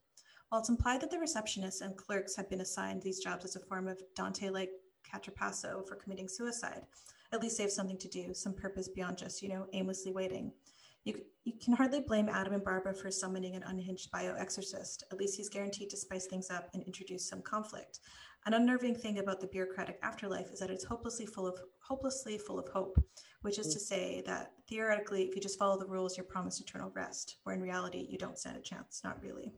While 0.53 0.59
it's 0.59 0.69
implied 0.69 1.01
that 1.01 1.09
the 1.09 1.17
receptionists 1.17 1.81
and 1.81 1.97
clerks 1.97 2.35
have 2.35 2.47
been 2.47 2.61
assigned 2.61 3.01
these 3.01 3.17
jobs 3.17 3.43
as 3.43 3.55
a 3.55 3.59
form 3.59 3.87
of 3.87 3.99
Dante-like 4.15 4.69
contrapasso 5.11 5.83
for 5.87 5.95
committing 5.95 6.27
suicide, 6.27 6.83
at 7.31 7.41
least 7.41 7.57
they 7.57 7.63
have 7.63 7.71
something 7.71 7.97
to 7.97 8.07
do, 8.07 8.35
some 8.35 8.53
purpose 8.53 8.87
beyond 8.87 9.17
just, 9.17 9.41
you 9.41 9.49
know, 9.49 9.65
aimlessly 9.73 10.11
waiting. 10.11 10.51
You, 11.05 11.23
you 11.43 11.53
can 11.59 11.73
hardly 11.73 12.01
blame 12.01 12.29
Adam 12.29 12.53
and 12.53 12.63
Barbara 12.63 12.93
for 12.93 13.09
summoning 13.09 13.55
an 13.55 13.63
unhinged 13.63 14.11
bioexorcist. 14.11 15.01
At 15.11 15.17
least 15.17 15.37
he's 15.37 15.49
guaranteed 15.49 15.89
to 15.89 15.97
spice 15.97 16.27
things 16.27 16.51
up 16.51 16.69
and 16.75 16.83
introduce 16.83 17.27
some 17.27 17.41
conflict. 17.41 18.01
An 18.45 18.53
unnerving 18.53 18.93
thing 18.93 19.17
about 19.17 19.41
the 19.41 19.47
bureaucratic 19.47 19.97
afterlife 20.03 20.51
is 20.51 20.59
that 20.59 20.69
it's 20.69 20.85
hopelessly 20.85 21.25
full 21.25 21.47
of 21.47 21.59
hopelessly 21.81 22.37
full 22.37 22.59
of 22.59 22.67
hope, 22.67 23.03
which 23.41 23.57
is 23.57 23.73
to 23.73 23.79
say 23.79 24.21
that 24.27 24.51
theoretically, 24.69 25.23
if 25.23 25.33
you 25.33 25.41
just 25.41 25.57
follow 25.57 25.79
the 25.79 25.87
rules, 25.87 26.15
you're 26.15 26.27
promised 26.27 26.61
eternal 26.61 26.91
rest, 26.93 27.37
where 27.41 27.55
in 27.55 27.61
reality, 27.63 28.05
you 28.07 28.19
don't 28.19 28.37
stand 28.37 28.55
a 28.55 28.61
chance. 28.61 29.01
Not 29.03 29.19
really. 29.23 29.51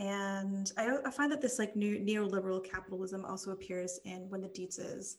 And 0.00 0.70
I, 0.76 0.96
I 1.06 1.10
find 1.10 1.30
that 1.30 1.40
this 1.40 1.58
like 1.58 1.76
new 1.76 1.98
neoliberal 1.98 2.64
capitalism 2.64 3.24
also 3.24 3.52
appears 3.52 4.00
in 4.04 4.28
when 4.28 4.40
the 4.40 4.48
Deetzes 4.48 5.16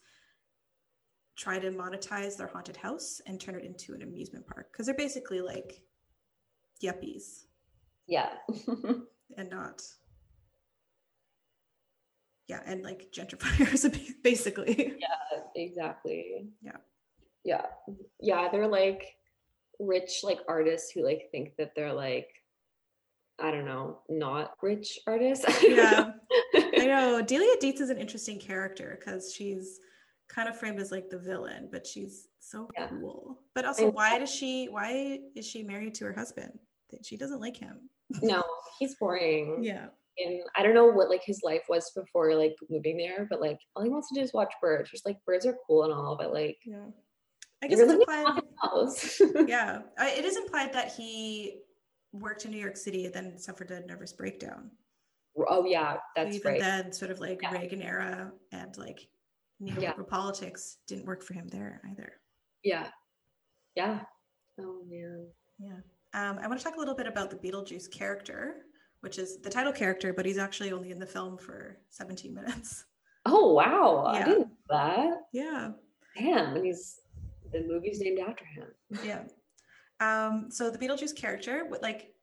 try 1.38 1.60
to 1.60 1.70
monetize 1.72 2.38
their 2.38 2.48
haunted 2.48 2.78
house 2.78 3.22
and 3.26 3.40
turn 3.40 3.56
it 3.56 3.64
into 3.64 3.94
an 3.94 4.02
amusement 4.02 4.46
park 4.48 4.72
because 4.72 4.86
they're 4.86 4.96
basically 4.96 5.42
like 5.42 5.82
yuppies 6.84 7.44
Yeah. 8.08 8.30
and 9.38 9.50
not 9.50 9.82
yeah 12.48 12.62
and 12.66 12.84
like 12.84 13.08
gentrifiers 13.12 13.84
basically 14.24 14.96
yeah, 15.00 15.40
exactly. 15.56 16.48
Yeah. 16.62 16.78
Yeah. 17.44 17.66
Yeah. 18.20 18.50
They're 18.52 18.68
like 18.68 19.18
rich 19.80 20.22
like 20.24 20.40
artists 20.48 20.92
who 20.92 21.04
like 21.04 21.30
think 21.32 21.56
that 21.58 21.74
they're 21.76 21.94
like 21.94 22.30
I 23.40 23.52
don't 23.52 23.66
know, 23.66 24.00
not 24.10 24.54
rich 24.62 25.00
artists. 25.08 25.46
yeah 25.64 26.12
i 26.56 26.86
know 26.86 27.22
delia 27.22 27.56
Deetz 27.62 27.82
is 27.82 27.90
an 27.90 27.98
interesting 27.98 28.40
character 28.40 28.98
because 29.00 29.34
she's 29.34 29.80
kind 30.30 30.48
of 30.50 30.58
framed 30.58 30.80
as 30.80 30.92
like 30.92 31.10
the 31.10 31.18
villain 31.20 31.70
but 31.72 31.86
she's 31.86 32.28
so 32.40 32.68
Yeah. 32.78 32.88
cool 32.88 33.40
but 33.54 33.66
also 33.66 33.90
why 33.92 34.18
does 34.20 34.34
she 34.34 34.68
why 34.68 35.20
is 35.36 35.46
she 35.46 35.64
married 35.64 35.94
to 35.96 36.06
her 36.06 36.14
husband 36.14 36.52
she 37.04 37.18
doesn't 37.18 37.42
like 37.42 37.58
him 37.58 37.90
no, 38.22 38.44
he's 38.80 38.96
boring. 38.96 39.60
yeah 39.64 39.88
And 40.24 40.42
I 40.56 40.64
don't 40.64 40.76
know 40.76 40.86
what 40.88 41.10
like 41.10 41.24
his 41.26 41.42
life 41.44 41.64
was 41.68 41.92
before 41.96 42.36
like 42.36 42.56
moving 42.70 42.98
there, 42.98 43.28
but 43.30 43.42
like 43.42 43.58
all 43.76 43.84
he 43.84 43.90
wants 43.90 44.08
to 44.10 44.16
do 44.16 44.22
is 44.22 44.32
watch 44.34 44.54
birds. 44.62 44.92
Just 44.92 45.06
like 45.08 45.18
birds 45.26 45.46
are 45.46 45.58
cool 45.68 45.84
and 45.84 45.92
all, 45.94 46.16
but 46.16 46.32
like 46.32 46.58
yeah 46.66 46.86
i 47.64 47.68
guess 47.68 47.80
it's 47.80 47.90
living 47.90 48.06
in 48.08 48.26
a 48.26 48.42
implied 48.42 49.50
yeah 49.50 49.80
it 50.20 50.24
is 50.24 50.36
implied 50.38 50.72
that 50.74 50.94
he 50.94 51.62
worked 52.20 52.46
in 52.46 52.52
new 52.52 52.58
york 52.58 52.78
city 52.78 53.06
and 53.06 53.14
then 53.14 53.38
suffered 53.38 53.72
a 53.72 53.86
nervous 53.86 54.14
breakdown 54.14 54.70
oh 55.50 55.66
yeah, 55.66 55.98
that's 56.16 56.36
even 56.38 56.52
right. 56.54 56.62
then 56.62 56.92
sort 56.94 57.12
of 57.12 57.20
like 57.20 57.40
Yeah. 57.42 57.52
reagan 57.52 57.82
era 57.82 58.32
and 58.54 58.78
like 58.78 59.08
neoliberal 59.62 59.82
Yeah. 59.82 59.94
politics 60.10 60.78
didn't 60.88 61.06
work 61.06 61.22
for 61.24 61.34
him 61.34 61.48
there 61.50 61.82
either 61.92 62.14
Yeah. 62.64 62.88
Yeah. 63.76 64.00
Oh 64.60 64.82
man. 64.90 65.28
yeah 65.60 65.80
um, 66.14 66.40
i 66.42 66.48
want 66.48 66.58
to 66.60 66.64
talk 66.64 66.76
a 66.78 66.80
little 66.80 66.96
bit 66.96 67.08
about 67.08 67.30
the 67.30 67.36
beetlejuice 67.36 67.92
character 67.92 68.66
which 69.02 69.20
is 69.20 69.38
the 69.42 69.50
title 69.50 69.74
character 69.74 70.14
but 70.14 70.26
he's 70.26 70.38
actually 70.38 70.72
only 70.72 70.92
in 70.92 71.00
the 71.00 71.06
film 71.06 71.38
for 71.38 71.78
17 71.90 72.34
minutes 72.34 72.86
Oh 73.28 73.54
wow. 73.54 74.06
I 74.08 74.20
didn't 74.24 74.40
know 74.42 74.50
that. 74.70 75.10
yeah 75.34 75.72
Damn. 76.18 76.56
And 76.56 76.66
he's 76.66 77.02
the 77.52 77.62
movie's 77.68 78.00
named 78.00 78.20
after 78.20 78.46
him. 78.46 78.68
yeah 79.04 79.24
um 80.00 80.48
so 80.50 80.70
the 80.70 80.78
beetlejuice 80.78 81.16
character 81.16 81.68
like 81.82 82.14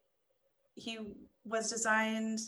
he 0.74 0.98
was 1.44 1.70
designed 1.70 2.38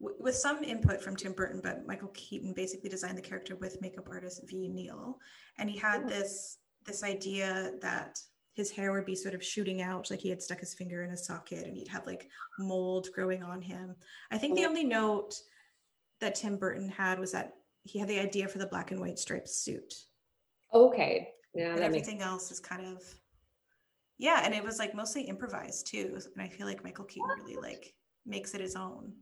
w- 0.00 0.16
with 0.20 0.34
some 0.34 0.62
input 0.62 1.02
from 1.02 1.16
tim 1.16 1.32
burton 1.32 1.60
but 1.62 1.86
michael 1.86 2.10
keaton 2.14 2.52
basically 2.54 2.88
designed 2.88 3.18
the 3.18 3.22
character 3.22 3.56
with 3.56 3.80
makeup 3.80 4.08
artist 4.10 4.42
Ve 4.48 4.68
Neill 4.68 5.18
and 5.58 5.68
he 5.68 5.78
had 5.78 6.08
this 6.08 6.58
this 6.86 7.02
idea 7.04 7.72
that 7.80 8.18
his 8.54 8.70
hair 8.70 8.92
would 8.92 9.06
be 9.06 9.14
sort 9.14 9.34
of 9.34 9.44
shooting 9.44 9.80
out 9.80 10.10
like 10.10 10.20
he 10.20 10.28
had 10.28 10.42
stuck 10.42 10.60
his 10.60 10.74
finger 10.74 11.02
in 11.02 11.10
a 11.10 11.16
socket 11.16 11.66
and 11.66 11.76
he'd 11.76 11.88
have 11.88 12.06
like 12.06 12.28
mold 12.58 13.08
growing 13.14 13.42
on 13.42 13.62
him. 13.62 13.94
I 14.30 14.38
think 14.38 14.56
the 14.56 14.66
only 14.66 14.84
note 14.84 15.34
that 16.20 16.34
tim 16.34 16.56
burton 16.56 16.88
had 16.88 17.18
was 17.18 17.32
that 17.32 17.54
he 17.84 17.98
had 17.98 18.08
the 18.08 18.18
idea 18.18 18.48
for 18.48 18.58
the 18.58 18.66
black 18.66 18.90
and 18.90 19.00
white 19.00 19.18
striped 19.18 19.48
suit. 19.48 19.94
Okay. 20.74 21.28
Yeah, 21.54 21.70
and 21.70 21.78
that 21.78 21.90
makes 21.90 22.06
everything 22.06 22.22
else 22.22 22.50
is 22.50 22.60
kind 22.60 22.86
of 22.86 23.02
yeah 24.20 24.42
and 24.44 24.54
it 24.54 24.62
was 24.62 24.78
like 24.78 24.94
mostly 24.94 25.22
improvised 25.22 25.86
too 25.86 26.16
and 26.34 26.42
i 26.42 26.48
feel 26.48 26.66
like 26.66 26.84
michael 26.84 27.04
keaton 27.06 27.28
really 27.38 27.56
like 27.56 27.94
makes 28.26 28.54
it 28.54 28.60
his 28.60 28.76
own 28.76 29.12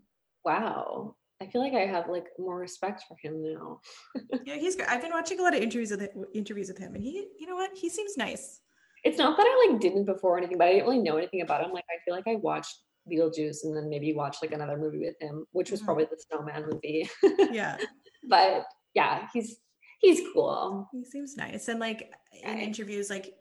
wow. 0.45 1.15
I 1.41 1.47
feel 1.47 1.61
like 1.63 1.75
I 1.75 1.87
have 1.87 2.09
like 2.09 2.27
more 2.37 2.59
respect 2.59 3.05
for 3.07 3.17
him 3.23 3.41
now. 3.41 3.81
yeah, 4.45 4.57
he's 4.57 4.75
good. 4.75 4.87
I've 4.89 5.01
been 5.03 5.13
watching 5.13 5.39
a 5.39 5.43
lot 5.43 5.55
of 5.55 5.63
interviews 5.63 5.93
with 5.93 6.09
interviews 6.35 6.67
with 6.67 6.79
him, 6.79 6.97
and 6.97 7.05
he, 7.05 7.29
you 7.39 7.47
know 7.47 7.55
what, 7.55 7.71
he 7.77 7.89
seems 7.89 8.17
nice. 8.17 8.61
It's 9.05 9.19
not 9.19 9.37
that 9.37 9.47
I 9.47 9.69
like 9.71 9.81
didn't 9.81 10.07
before 10.07 10.35
or 10.35 10.39
anything, 10.39 10.59
but 10.59 10.67
I 10.67 10.73
didn't 10.73 10.87
really 10.89 10.99
know 10.99 11.17
anything 11.17 11.43
about 11.43 11.63
him. 11.65 11.71
Like 11.71 11.85
I 11.89 12.03
feel 12.05 12.15
like 12.15 12.27
I 12.27 12.35
watched 12.37 12.75
Beetlejuice 13.09 13.59
and 13.63 13.77
then 13.77 13.89
maybe 13.89 14.13
watched 14.15 14.43
like 14.43 14.51
another 14.51 14.77
movie 14.77 14.99
with 14.99 15.15
him, 15.21 15.45
which 15.53 15.71
was 15.71 15.81
Mhm. 15.81 15.85
probably 15.85 16.05
the 16.07 16.19
Snowman 16.29 16.65
movie. 16.73 17.09
Yeah, 17.53 17.77
but 18.29 18.65
yeah, 18.95 19.29
he's 19.33 19.59
he's 20.01 20.21
cool. 20.35 20.89
he 20.93 21.05
seems 21.05 21.37
nice, 21.37 21.69
and 21.69 21.79
like 21.79 22.11
in 22.43 22.59
interviews, 22.59 23.11
like 23.11 23.33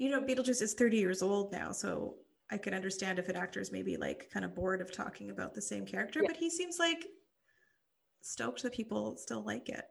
you 0.00 0.10
know, 0.10 0.20
Beetlejuice 0.22 0.62
is 0.62 0.72
30 0.72 0.96
years 0.96 1.20
old 1.22 1.52
now, 1.52 1.72
so 1.72 2.14
I 2.50 2.56
can 2.56 2.72
understand 2.72 3.18
if 3.18 3.28
an 3.28 3.36
actor 3.36 3.60
is 3.60 3.70
maybe 3.70 3.98
like 3.98 4.30
kind 4.32 4.46
of 4.46 4.54
bored 4.54 4.80
of 4.80 4.90
talking 4.90 5.28
about 5.30 5.52
the 5.54 5.60
same 5.60 5.84
character, 5.84 6.22
but 6.26 6.36
he 6.36 6.48
seems 6.48 6.78
like 6.78 7.04
stoked 8.22 8.62
that 8.62 8.72
people 8.72 9.16
still 9.18 9.44
like 9.44 9.68
it. 9.68 9.84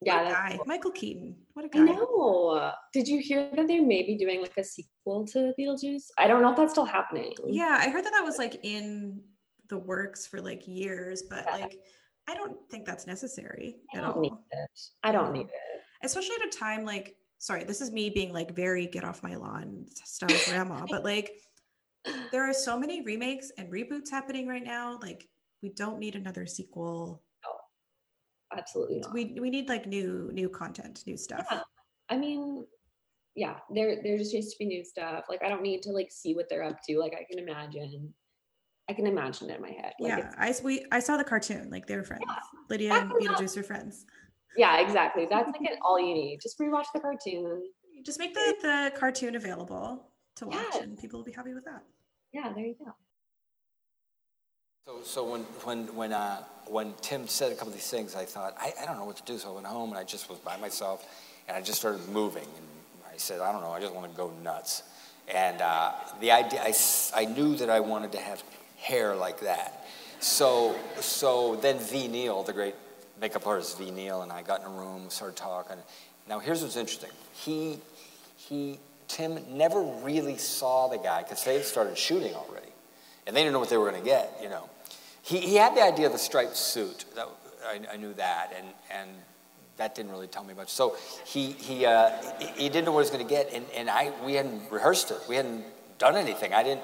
Yeah, 0.00 0.22
What 0.24 0.32
guy, 0.32 0.54
cool. 0.56 0.64
Michael 0.66 0.90
Keaton. 0.90 1.36
What 1.52 1.66
a 1.66 1.68
I 1.68 1.84
guy. 1.86 1.92
know. 1.92 2.72
Did 2.94 3.06
you 3.08 3.20
hear 3.20 3.50
that 3.54 3.68
they 3.68 3.78
may 3.78 4.02
be 4.02 4.16
doing 4.16 4.40
like 4.40 4.56
a 4.56 4.64
sequel 4.64 5.26
to 5.28 5.52
Beetlejuice? 5.60 6.04
I 6.18 6.26
don't 6.28 6.40
know 6.40 6.50
if 6.50 6.56
that's 6.56 6.72
still 6.72 6.84
happening. 6.86 7.32
Yeah, 7.46 7.76
I 7.78 7.90
heard 7.90 8.04
that 8.06 8.12
that 8.12 8.24
was 8.24 8.38
like 8.38 8.58
in 8.62 9.20
the 9.68 9.76
works 9.78 10.26
for 10.26 10.40
like 10.40 10.66
years, 10.66 11.24
but 11.28 11.44
like 11.52 11.78
I 12.26 12.34
don't 12.34 12.56
think 12.70 12.86
that's 12.86 13.06
necessary 13.06 13.76
I 13.94 13.98
at 13.98 14.02
don't 14.02 14.14
all. 14.16 14.20
need 14.22 14.32
it. 14.32 14.80
I 15.02 15.12
don't 15.12 15.32
need 15.32 15.46
it. 15.46 15.80
Especially 16.02 16.36
at 16.40 16.54
a 16.54 16.58
time 16.58 16.84
like 16.86 17.16
sorry, 17.38 17.64
this 17.64 17.80
is 17.80 17.90
me 17.92 18.10
being 18.10 18.32
like 18.32 18.54
very 18.54 18.86
get 18.86 19.04
off 19.04 19.22
my 19.22 19.36
lawn 19.36 19.86
style 20.04 20.28
grandma, 20.48 20.84
but 20.88 21.04
like 21.04 21.32
there 22.32 22.48
are 22.48 22.52
so 22.52 22.78
many 22.78 23.02
remakes 23.02 23.50
and 23.58 23.70
reboots 23.72 24.10
happening 24.10 24.46
right 24.46 24.64
now. 24.64 24.98
Like 25.00 25.28
we 25.62 25.70
don't 25.70 25.98
need 25.98 26.14
another 26.14 26.46
sequel. 26.46 27.22
Absolutely 28.56 29.00
not. 29.00 29.12
We 29.12 29.36
we 29.40 29.50
need 29.50 29.68
like 29.68 29.86
new 29.86 30.30
new 30.32 30.48
content, 30.48 31.02
new 31.06 31.16
stuff. 31.16 31.46
Yeah. 31.50 31.60
I 32.08 32.16
mean, 32.16 32.64
yeah, 33.34 33.56
there 33.74 34.00
there 34.02 34.16
just 34.16 34.32
needs 34.32 34.52
to 34.52 34.58
be 34.58 34.66
new 34.66 34.84
stuff. 34.84 35.24
Like 35.28 35.42
I 35.42 35.48
don't 35.48 35.62
need 35.62 35.82
to 35.82 35.90
like 35.90 36.10
see 36.10 36.34
what 36.34 36.48
they're 36.48 36.62
up 36.62 36.78
to. 36.88 36.98
Like 36.98 37.14
I 37.14 37.24
can 37.30 37.38
imagine. 37.38 38.12
I 38.88 38.92
can 38.92 39.08
imagine 39.08 39.50
it 39.50 39.56
in 39.56 39.62
my 39.62 39.72
head. 39.72 39.94
Like 39.98 40.16
yeah, 40.16 40.32
I 40.38 40.54
we 40.62 40.86
I 40.92 41.00
saw 41.00 41.16
the 41.16 41.24
cartoon. 41.24 41.70
Like 41.70 41.86
they 41.86 41.96
were 41.96 42.04
friends. 42.04 42.24
Lydia 42.70 42.94
and 42.94 43.10
Beetlejuice 43.10 43.56
are 43.56 43.64
friends. 43.64 44.06
Yeah, 44.56 44.80
exactly. 44.80 45.26
That's 45.28 45.46
like 45.52 45.60
an- 45.60 45.78
all 45.82 45.98
you 46.00 46.14
need. 46.14 46.40
Just 46.42 46.58
rewatch 46.58 46.86
the 46.94 47.00
cartoon. 47.00 47.62
Just 48.04 48.18
make 48.18 48.34
the 48.34 48.54
the 48.62 48.92
cartoon 48.98 49.34
available 49.36 50.10
to 50.36 50.46
watch, 50.46 50.56
Yes. 50.72 50.82
and 50.82 50.98
people 50.98 51.18
will 51.18 51.24
be 51.24 51.32
happy 51.32 51.54
with 51.54 51.64
that. 51.64 51.82
Yeah, 52.32 52.52
there 52.54 52.64
you 52.64 52.74
go. 52.78 52.92
So, 54.86 55.02
so 55.02 55.24
when 55.30 55.40
when 55.64 55.94
when 55.96 56.12
uh, 56.12 56.42
when 56.66 56.94
Tim 57.00 57.26
said 57.26 57.52
a 57.52 57.54
couple 57.54 57.68
of 57.68 57.74
these 57.74 57.90
things, 57.90 58.14
I 58.14 58.24
thought 58.24 58.54
I, 58.58 58.72
I 58.80 58.86
don't 58.86 58.96
know 58.96 59.04
what 59.04 59.16
to 59.16 59.24
do. 59.24 59.38
So 59.38 59.50
I 59.50 59.54
went 59.54 59.66
home 59.66 59.90
and 59.90 59.98
I 59.98 60.04
just 60.04 60.28
was 60.30 60.38
by 60.38 60.56
myself, 60.56 61.04
and 61.48 61.56
I 61.56 61.60
just 61.60 61.78
started 61.80 62.06
moving. 62.08 62.44
And 62.44 62.66
I 63.12 63.16
said, 63.16 63.40
I 63.40 63.50
don't 63.52 63.62
know, 63.62 63.72
I 63.72 63.80
just 63.80 63.94
want 63.94 64.10
to 64.10 64.16
go 64.16 64.30
nuts. 64.42 64.82
And 65.28 65.60
uh, 65.60 65.92
the 66.20 66.30
idea, 66.30 66.62
I, 66.62 66.72
I 67.14 67.24
knew 67.24 67.56
that 67.56 67.68
I 67.68 67.80
wanted 67.80 68.12
to 68.12 68.18
have 68.18 68.44
hair 68.76 69.16
like 69.16 69.40
that. 69.40 69.84
So 70.20 70.76
so 71.00 71.56
then 71.56 71.78
Ve 71.78 72.06
Neill, 72.06 72.44
the 72.44 72.52
great 72.52 72.76
makeup 73.20 73.46
artist 73.46 73.78
Ve 73.78 73.90
Neill, 73.90 74.22
and 74.22 74.32
I 74.32 74.42
got 74.42 74.60
in 74.60 74.66
a 74.66 74.70
room, 74.70 75.08
started 75.10 75.36
talking. 75.36 75.76
Now 76.28 76.38
here's 76.38 76.62
what's 76.62 76.76
interesting. 76.76 77.10
He 77.32 77.78
he 78.36 78.78
Tim 79.08 79.38
never 79.56 79.82
really 80.02 80.36
saw 80.36 80.88
the 80.88 80.98
guy 80.98 81.22
because 81.22 81.44
they 81.44 81.54
had 81.54 81.64
started 81.64 81.96
shooting 81.96 82.34
already 82.34 82.66
and 83.26 83.34
they 83.34 83.40
didn't 83.40 83.52
know 83.52 83.58
what 83.58 83.68
they 83.68 83.76
were 83.76 83.90
going 83.90 84.02
to 84.02 84.08
get, 84.08 84.38
you 84.42 84.48
know. 84.48 84.68
He, 85.22 85.38
he 85.38 85.56
had 85.56 85.76
the 85.76 85.82
idea 85.82 86.06
of 86.06 86.12
the 86.12 86.18
striped 86.18 86.56
suit. 86.56 87.04
That, 87.16 87.28
I, 87.66 87.94
I 87.94 87.96
knew 87.96 88.14
that, 88.14 88.52
and, 88.56 88.66
and 88.92 89.10
that 89.76 89.94
didn't 89.94 90.12
really 90.12 90.28
tell 90.28 90.44
me 90.44 90.54
much. 90.54 90.68
So 90.68 90.96
he, 91.24 91.52
he, 91.52 91.84
uh, 91.84 92.12
he, 92.38 92.46
he 92.46 92.68
didn't 92.68 92.84
know 92.84 92.92
what 92.92 93.00
he 93.00 93.10
was 93.10 93.10
going 93.10 93.26
to 93.26 93.28
get, 93.28 93.52
and, 93.52 93.64
and 93.74 93.90
I, 93.90 94.12
we 94.24 94.34
hadn't 94.34 94.70
rehearsed 94.70 95.10
it. 95.10 95.18
We 95.28 95.34
hadn't 95.34 95.64
done 95.98 96.16
anything. 96.16 96.54
I 96.54 96.62
didn't, 96.62 96.82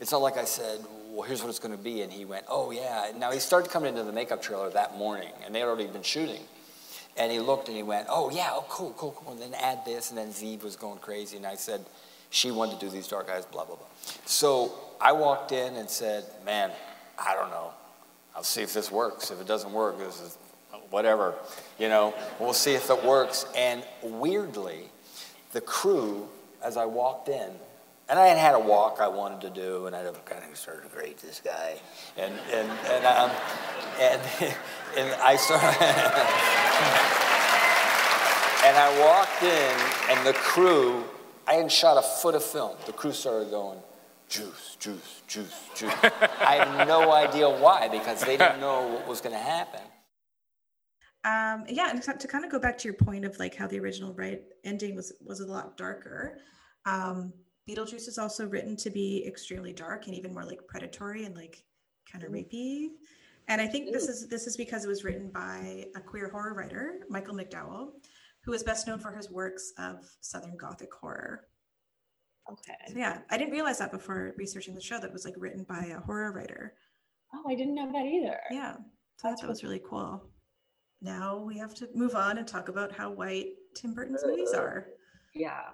it's 0.00 0.12
not 0.12 0.22
like 0.22 0.38
I 0.38 0.44
said, 0.44 0.80
well, 1.12 1.28
here's 1.28 1.42
what 1.42 1.50
it's 1.50 1.58
going 1.58 1.76
to 1.76 1.82
be, 1.82 2.00
and 2.00 2.10
he 2.10 2.24
went, 2.24 2.46
oh, 2.48 2.70
yeah. 2.70 3.12
Now, 3.18 3.30
he 3.30 3.38
started 3.38 3.70
coming 3.70 3.90
into 3.90 4.02
the 4.02 4.12
makeup 4.12 4.40
trailer 4.40 4.70
that 4.70 4.96
morning, 4.96 5.32
and 5.44 5.54
they 5.54 5.58
had 5.58 5.68
already 5.68 5.86
been 5.86 6.02
shooting. 6.02 6.40
And 7.18 7.30
he 7.30 7.38
looked 7.38 7.68
and 7.68 7.76
he 7.76 7.82
went, 7.82 8.06
oh, 8.08 8.30
yeah, 8.30 8.48
oh, 8.52 8.64
cool, 8.70 8.94
cool, 8.96 9.12
cool. 9.12 9.32
And 9.32 9.42
then 9.42 9.52
add 9.52 9.84
this, 9.84 10.08
and 10.08 10.16
then 10.16 10.28
Zeeb 10.28 10.62
was 10.62 10.74
going 10.74 10.98
crazy, 11.00 11.36
and 11.36 11.46
I 11.46 11.56
said, 11.56 11.84
she 12.30 12.50
wanted 12.50 12.80
to 12.80 12.86
do 12.86 12.90
these 12.90 13.06
dark 13.06 13.28
eyes, 13.30 13.44
blah, 13.44 13.66
blah, 13.66 13.76
blah. 13.76 13.86
So 14.24 14.72
I 14.98 15.12
walked 15.12 15.52
in 15.52 15.76
and 15.76 15.90
said, 15.90 16.24
man, 16.46 16.70
I 17.18 17.34
don't 17.34 17.50
know. 17.50 17.72
I'll 18.34 18.42
see 18.42 18.62
if 18.62 18.72
this 18.72 18.90
works. 18.90 19.30
If 19.30 19.38
it 19.38 19.46
doesn't 19.46 19.70
work, 19.70 19.98
this 19.98 20.18
is 20.18 20.38
whatever, 20.88 21.34
you 21.78 21.88
know, 21.88 22.14
we'll 22.40 22.54
see 22.54 22.72
if 22.72 22.88
it 22.88 23.04
works. 23.04 23.44
And 23.54 23.82
weirdly, 24.02 24.84
the 25.52 25.60
crew, 25.60 26.28
as 26.64 26.78
I 26.78 26.86
walked 26.86 27.28
in, 27.28 27.50
and 28.12 28.20
I 28.20 28.26
had 28.26 28.36
had 28.36 28.54
a 28.54 28.58
walk 28.60 28.98
I 29.00 29.08
wanted 29.08 29.40
to 29.40 29.48
do, 29.48 29.86
and 29.86 29.96
I 29.96 30.04
kind 30.26 30.44
of 30.44 30.54
started 30.58 30.92
to 30.92 30.98
rate 30.98 31.16
this 31.16 31.40
guy, 31.42 31.80
and 32.18 32.34
and 32.52 32.70
and 32.90 33.06
um, 33.06 33.30
and 33.98 34.20
and 34.98 35.14
I 35.22 35.36
started. 35.36 37.18
And 38.64 38.76
I 38.76 39.00
walked 39.00 39.42
in, 39.42 40.16
and 40.16 40.24
the 40.24 40.34
crew, 40.34 41.02
I 41.48 41.54
hadn't 41.54 41.72
shot 41.72 41.98
a 41.98 42.02
foot 42.02 42.36
of 42.36 42.44
film. 42.44 42.76
The 42.86 42.92
crew 42.92 43.10
started 43.10 43.50
going, 43.50 43.80
juice, 44.28 44.76
juice, 44.78 45.22
juice, 45.26 45.68
juice. 45.74 45.92
I 46.02 46.64
have 46.64 46.86
no 46.86 47.10
idea 47.10 47.50
why, 47.50 47.88
because 47.88 48.20
they 48.20 48.36
didn't 48.36 48.60
know 48.60 48.86
what 48.86 49.08
was 49.08 49.20
going 49.20 49.34
to 49.34 49.42
happen. 49.42 49.80
Um, 51.24 51.64
yeah, 51.68 51.90
and 51.90 52.00
to, 52.04 52.16
to 52.16 52.28
kind 52.28 52.44
of 52.44 52.52
go 52.52 52.60
back 52.60 52.78
to 52.78 52.84
your 52.84 52.94
point 52.94 53.24
of 53.24 53.36
like 53.40 53.56
how 53.56 53.66
the 53.66 53.80
original 53.80 54.14
right 54.14 54.42
ending 54.62 54.94
was 54.94 55.12
was 55.26 55.40
a 55.40 55.46
lot 55.46 55.76
darker. 55.76 56.38
Um, 56.86 57.32
Beetlejuice 57.68 58.08
is 58.08 58.18
also 58.18 58.46
written 58.46 58.76
to 58.76 58.90
be 58.90 59.24
extremely 59.26 59.72
dark 59.72 60.06
and 60.06 60.14
even 60.14 60.34
more 60.34 60.44
like 60.44 60.66
predatory 60.66 61.24
and 61.24 61.36
like 61.36 61.64
kind 62.10 62.24
of 62.24 62.30
mm-hmm. 62.30 62.56
rapey. 62.56 62.88
And 63.48 63.60
I 63.60 63.66
think 63.66 63.92
this 63.92 64.08
is 64.08 64.28
this 64.28 64.46
is 64.46 64.56
because 64.56 64.84
it 64.84 64.88
was 64.88 65.04
written 65.04 65.30
by 65.30 65.86
a 65.96 66.00
queer 66.00 66.28
horror 66.28 66.54
writer, 66.54 67.00
Michael 67.08 67.34
McDowell, 67.34 67.90
who 68.44 68.52
is 68.52 68.62
best 68.62 68.86
known 68.86 68.98
for 68.98 69.12
his 69.12 69.30
works 69.30 69.72
of 69.78 70.08
Southern 70.20 70.56
Gothic 70.56 70.92
horror. 70.92 71.46
Okay. 72.50 72.74
So 72.88 72.98
yeah, 72.98 73.18
I 73.30 73.38
didn't 73.38 73.52
realize 73.52 73.78
that 73.78 73.92
before 73.92 74.34
researching 74.36 74.74
the 74.74 74.80
show 74.80 74.98
that 74.98 75.08
it 75.08 75.12
was 75.12 75.24
like 75.24 75.34
written 75.36 75.64
by 75.64 75.92
a 75.96 76.00
horror 76.00 76.32
writer. 76.32 76.74
Oh, 77.34 77.44
I 77.48 77.54
didn't 77.54 77.74
know 77.74 77.90
that 77.90 78.06
either. 78.06 78.38
Yeah, 78.50 78.76
so 79.16 79.28
thought 79.28 79.40
that 79.40 79.48
was 79.48 79.62
really 79.62 79.82
cool. 79.88 80.22
Now 81.00 81.36
we 81.38 81.58
have 81.58 81.74
to 81.76 81.88
move 81.94 82.14
on 82.14 82.38
and 82.38 82.46
talk 82.46 82.68
about 82.68 82.92
how 82.92 83.10
white 83.10 83.54
Tim 83.74 83.94
Burton's 83.94 84.24
movies 84.24 84.52
are. 84.52 84.86
Yeah. 85.34 85.70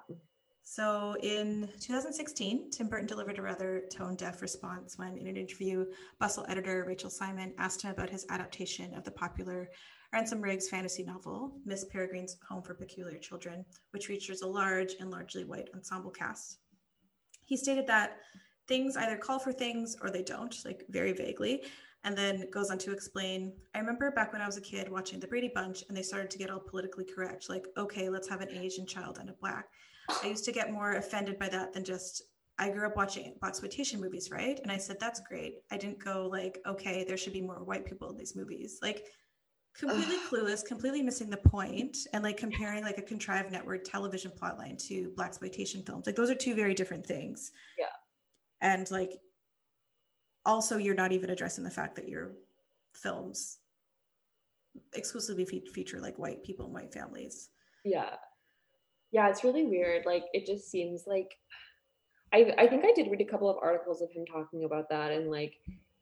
So 0.70 1.16
in 1.22 1.70
2016, 1.80 2.70
Tim 2.70 2.88
Burton 2.88 3.06
delivered 3.06 3.38
a 3.38 3.42
rather 3.42 3.84
tone 3.90 4.16
deaf 4.16 4.42
response 4.42 4.98
when, 4.98 5.16
in 5.16 5.26
an 5.26 5.34
interview, 5.34 5.86
Bustle 6.20 6.44
editor 6.46 6.84
Rachel 6.86 7.08
Simon 7.08 7.54
asked 7.56 7.80
him 7.80 7.90
about 7.90 8.10
his 8.10 8.26
adaptation 8.28 8.92
of 8.92 9.02
the 9.02 9.10
popular 9.10 9.70
Ransom 10.12 10.42
Riggs 10.42 10.68
fantasy 10.68 11.02
novel, 11.02 11.54
Miss 11.64 11.86
Peregrine's 11.86 12.36
Home 12.50 12.62
for 12.62 12.74
Peculiar 12.74 13.16
Children, 13.16 13.64
which 13.92 14.08
features 14.08 14.42
a 14.42 14.46
large 14.46 14.92
and 15.00 15.10
largely 15.10 15.42
white 15.42 15.70
ensemble 15.74 16.10
cast. 16.10 16.58
He 17.46 17.56
stated 17.56 17.86
that 17.86 18.18
things 18.66 18.94
either 18.94 19.16
call 19.16 19.38
for 19.38 19.54
things 19.54 19.96
or 20.02 20.10
they 20.10 20.22
don't, 20.22 20.54
like 20.66 20.84
very 20.90 21.14
vaguely, 21.14 21.64
and 22.04 22.16
then 22.16 22.44
goes 22.52 22.70
on 22.70 22.76
to 22.78 22.92
explain 22.92 23.54
I 23.74 23.78
remember 23.78 24.10
back 24.10 24.34
when 24.34 24.42
I 24.42 24.46
was 24.46 24.58
a 24.58 24.60
kid 24.60 24.90
watching 24.90 25.18
the 25.18 25.28
Brady 25.28 25.50
Bunch 25.54 25.82
and 25.88 25.96
they 25.96 26.02
started 26.02 26.30
to 26.30 26.38
get 26.38 26.50
all 26.50 26.60
politically 26.60 27.06
correct, 27.06 27.48
like, 27.48 27.64
okay, 27.78 28.10
let's 28.10 28.28
have 28.28 28.42
an 28.42 28.50
Asian 28.50 28.86
child 28.86 29.16
and 29.18 29.30
a 29.30 29.34
black. 29.40 29.64
I 30.22 30.26
used 30.26 30.44
to 30.44 30.52
get 30.52 30.72
more 30.72 30.94
offended 30.94 31.38
by 31.38 31.48
that 31.48 31.72
than 31.72 31.84
just 31.84 32.22
I 32.58 32.70
grew 32.70 32.86
up 32.86 32.96
watching 32.96 33.34
exploitation 33.44 34.00
movies, 34.00 34.30
right? 34.30 34.58
And 34.62 34.72
I 34.72 34.78
said 34.78 34.98
that's 34.98 35.20
great. 35.20 35.58
I 35.70 35.76
didn't 35.76 36.02
go 36.02 36.28
like, 36.30 36.58
okay, 36.66 37.04
there 37.04 37.16
should 37.16 37.32
be 37.32 37.40
more 37.40 37.62
white 37.62 37.84
people 37.84 38.10
in 38.10 38.16
these 38.16 38.34
movies. 38.34 38.78
Like 38.82 39.06
completely 39.78 40.16
clueless, 40.28 40.64
completely 40.64 41.02
missing 41.02 41.30
the 41.30 41.36
point, 41.36 41.96
and 42.12 42.24
like 42.24 42.36
comparing 42.36 42.82
like 42.82 42.98
a 42.98 43.02
contrived 43.02 43.52
network 43.52 43.84
television 43.84 44.32
plotline 44.32 44.76
to 44.88 45.12
black 45.14 45.28
exploitation 45.28 45.82
films. 45.84 46.06
Like 46.06 46.16
those 46.16 46.30
are 46.30 46.34
two 46.34 46.54
very 46.54 46.74
different 46.74 47.06
things. 47.06 47.52
Yeah. 47.78 47.86
And 48.60 48.90
like 48.90 49.12
also 50.44 50.78
you're 50.78 50.94
not 50.94 51.12
even 51.12 51.30
addressing 51.30 51.62
the 51.62 51.70
fact 51.70 51.94
that 51.96 52.08
your 52.08 52.32
films 52.92 53.58
exclusively 54.94 55.44
fe- 55.44 55.64
feature 55.72 56.00
like 56.00 56.18
white 56.18 56.42
people 56.42 56.64
and 56.66 56.74
white 56.74 56.92
families. 56.92 57.50
Yeah. 57.84 58.16
Yeah, 59.12 59.28
it's 59.28 59.44
really 59.44 59.64
weird. 59.64 60.04
Like 60.06 60.24
it 60.32 60.46
just 60.46 60.70
seems 60.70 61.04
like 61.06 61.30
I 62.32 62.52
I 62.58 62.66
think 62.68 62.84
I 62.84 62.92
did 62.92 63.10
read 63.10 63.20
a 63.20 63.24
couple 63.30 63.48
of 63.50 63.56
articles 63.62 64.02
of 64.02 64.10
him 64.12 64.26
talking 64.26 64.64
about 64.64 64.88
that 64.90 65.12
and 65.12 65.30
like 65.30 65.54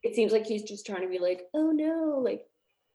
it 0.02 0.14
seems 0.14 0.32
like 0.32 0.46
he's 0.46 0.62
just 0.62 0.86
trying 0.86 1.02
to 1.02 1.08
be 1.08 1.18
like, 1.18 1.42
"Oh 1.54 1.70
no, 1.72 2.20
like 2.22 2.46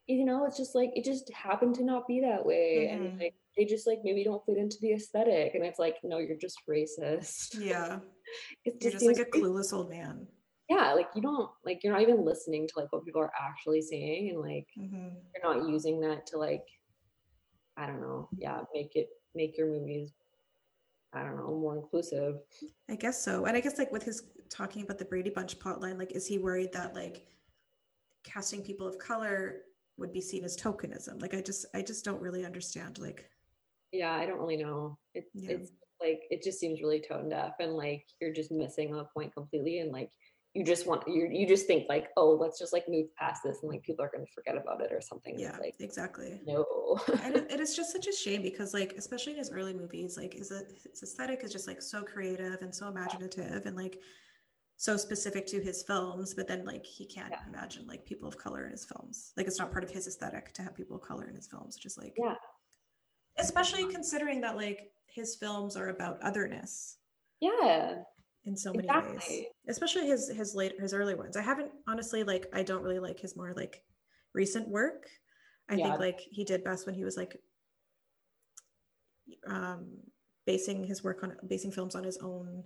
you 0.08 0.26
know, 0.26 0.46
it's 0.46 0.58
just 0.58 0.76
like 0.76 0.92
it 0.96 1.04
just 1.06 1.32
happened 1.34 1.76
to 1.76 1.84
not 1.84 2.08
be 2.08 2.22
that 2.22 2.46
way." 2.46 2.88
Mhm. 2.90 2.96
And 2.96 3.20
like 3.20 3.36
they 3.58 3.66
just 3.66 3.88
like 3.88 4.00
maybe 4.04 4.24
don't 4.24 4.46
fit 4.46 4.58
into 4.58 4.78
the 4.82 4.94
aesthetic 4.94 5.56
and 5.56 5.66
it's 5.66 5.80
like, 5.80 5.98
"No, 6.04 6.20
you're 6.20 6.38
just 6.38 6.62
racist." 6.70 7.58
Yeah. 7.60 8.00
It 8.66 8.76
You're 8.82 8.92
just 8.92 9.06
just 9.06 9.06
like 9.06 9.18
a 9.20 9.30
clueless 9.30 9.74
old 9.74 9.90
man. 9.90 10.28
yeah, 10.70 10.94
like 10.94 11.10
you 11.16 11.22
don't 11.22 11.50
like 11.66 11.84
you're 11.84 11.92
not 11.94 12.02
even 12.02 12.24
listening 12.24 12.68
to 12.68 12.74
like 12.78 12.92
what 12.94 13.04
people 13.06 13.22
are 13.22 13.32
actually 13.40 13.82
saying 13.82 14.30
and 14.30 14.40
like 14.40 14.68
Mhm. 14.78 15.16
you're 15.36 15.44
not 15.56 15.68
using 15.70 16.00
that 16.02 16.26
to 16.28 16.38
like 16.38 16.64
I 17.78 17.88
don't 17.88 18.02
know, 18.02 18.30
yeah, 18.38 18.62
make 18.74 18.96
it 18.96 19.10
make 19.36 19.58
your 19.58 19.68
movies 19.68 20.12
I 21.14 21.24
don't 21.24 21.36
know, 21.36 21.48
more 21.48 21.76
inclusive. 21.76 22.38
I 22.90 22.96
guess 22.96 23.24
so. 23.24 23.46
And 23.46 23.58
I 23.58 23.60
guess 23.60 23.78
like 23.78 23.92
with 23.92 24.04
his 24.04 24.24
talking 24.50 24.84
about 24.84 24.98
the 24.98 25.06
Brady 25.06 25.30
Bunch 25.30 25.60
plotline, 25.60 25.98
like 25.98 26.14
is 26.14 26.26
he 26.26 26.38
worried 26.38 26.72
that 26.74 26.96
like 26.96 27.28
casting 28.24 28.62
people 28.62 28.88
of 28.88 28.98
color 28.98 29.64
would 29.98 30.14
be 30.14 30.22
seen 30.22 30.44
as 30.46 30.56
tokenism? 30.56 31.22
Like 31.22 31.34
I 31.34 31.42
just 31.42 31.66
I 31.74 31.82
just 31.82 32.06
don't 32.06 32.22
really 32.22 32.46
understand 32.46 32.98
like 33.00 33.30
Yeah, 33.92 34.14
I 34.14 34.26
don't 34.26 34.40
really 34.40 34.58
know. 34.58 34.98
It, 35.14 35.26
Yeah. 35.34 35.52
It's 35.52 35.72
like 36.00 36.22
it 36.30 36.42
just 36.42 36.60
seems 36.60 36.82
really 36.82 37.02
tone 37.02 37.30
deaf 37.30 37.56
and 37.60 37.74
like 37.74 38.06
you're 38.22 38.34
just 38.34 38.52
missing 38.52 38.94
the 38.94 39.06
point 39.14 39.34
completely 39.34 39.80
and 39.80 39.92
like 39.92 40.12
you 40.54 40.66
just 40.66 40.86
want 40.86 41.04
you 41.08 41.30
you 41.32 41.48
just 41.48 41.66
think 41.66 41.88
like 41.88 42.10
oh 42.18 42.32
let's 42.32 42.60
just 42.60 42.74
like 42.74 42.84
move 42.90 43.08
past 43.16 43.42
this 43.44 43.60
and 43.62 43.72
like 43.72 43.82
people 43.84 44.04
are 44.04 44.12
going 44.14 44.26
to 44.26 44.32
forget 44.34 44.58
about 44.58 44.82
it 44.82 44.92
or 44.92 45.00
something. 45.00 45.40
Yeah, 45.40 45.56
like 45.60 45.76
exactly. 45.80 46.42
no. 46.46 46.66
and 47.24 47.36
it, 47.36 47.48
it 47.52 47.60
is 47.60 47.76
just 47.76 47.92
such 47.92 48.08
a 48.08 48.12
shame 48.12 48.42
because 48.42 48.74
like 48.74 48.94
especially 48.98 49.34
in 49.34 49.38
his 49.38 49.52
early 49.52 49.74
movies 49.74 50.18
like 50.18 50.34
his, 50.34 50.50
his 50.50 51.04
aesthetic 51.04 51.44
is 51.44 51.52
just 51.52 51.68
like 51.68 51.82
so 51.82 52.04
creative 52.04 52.62
and 52.62 52.74
so 52.74 52.88
imaginative 52.88 53.66
and 53.66 53.76
like 53.78 54.00
so 54.82 54.98
specific 54.98 55.46
to 55.46 55.62
his 55.62 55.84
films 55.84 56.34
but 56.34 56.48
then 56.48 56.66
like 56.66 56.84
he 56.84 57.06
can't 57.06 57.34
imagine 57.48 57.86
like 57.86 58.04
people 58.04 58.28
of 58.28 58.36
color 58.36 58.66
in 58.66 58.72
his 58.72 58.84
films 58.84 59.32
like 59.38 59.46
it's 59.46 59.60
not 59.60 59.72
part 59.72 59.84
of 59.84 59.92
his 59.92 60.08
aesthetic 60.08 60.52
to 60.54 60.64
have 60.64 60.76
people 60.76 60.96
of 60.96 61.04
color 61.04 61.30
in 61.30 61.36
his 61.36 61.46
films 61.46 61.76
which 61.76 61.86
is 61.86 62.00
like 62.00 62.16
yeah 62.18 62.34
especially 63.38 63.86
considering 63.86 64.42
that 64.42 64.56
like 64.56 64.92
his 65.06 65.36
films 65.36 65.78
are 65.78 65.90
about 65.90 66.18
otherness 66.24 66.98
yeah 67.42 67.98
in 68.46 68.56
so 68.58 68.74
many 68.74 68.88
ways 68.88 69.46
especially 69.68 70.08
his 70.08 70.30
his 70.30 70.56
late 70.56 70.74
his 70.80 70.94
early 70.94 71.14
ones 71.16 71.38
i 71.38 71.42
haven't 71.42 71.72
honestly 71.88 72.24
like 72.24 72.48
i 72.54 72.64
don't 72.64 72.82
really 72.84 73.00
like 73.00 73.20
his 73.20 73.36
more 73.36 73.54
like 73.56 73.84
recent 74.34 74.68
work 74.68 75.08
i 75.70 75.76
Yeah. 75.76 75.90
think 75.90 76.00
like 76.00 76.20
he 76.32 76.44
did 76.44 76.64
best 76.64 76.86
when 76.86 76.96
he 76.96 77.04
was 77.04 77.18
like 77.18 77.38
um 79.48 79.86
basing 80.46 80.84
his 80.84 81.04
work 81.04 81.24
on 81.24 81.36
basing 81.48 81.72
films 81.72 81.96
on 81.96 82.04
his 82.04 82.18
own 82.18 82.64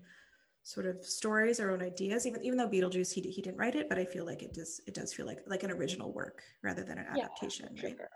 sort 0.64 0.86
of 0.88 1.04
stories 1.06 1.60
or 1.60 1.72
own 1.72 1.82
ideas 1.84 2.26
even 2.26 2.42
even 2.44 2.58
though 2.58 2.68
beetlejuice 2.70 3.14
he, 3.14 3.22
he 3.22 3.42
didn't 3.42 3.58
write 3.58 3.76
it 3.76 3.88
but 3.90 4.00
i 4.00 4.06
feel 4.06 4.26
like 4.26 4.42
it 4.42 4.54
does 4.54 4.82
it 4.88 4.94
does 4.94 5.14
feel 5.14 5.26
like 5.26 5.40
like 5.46 5.64
an 5.64 5.72
original 5.72 6.12
work 6.14 6.42
rather 6.64 6.84
than 6.84 6.98
an 6.98 7.06
adaptation 7.12 7.68
for 7.76 7.88
right 7.88 7.98
sure. 7.98 8.10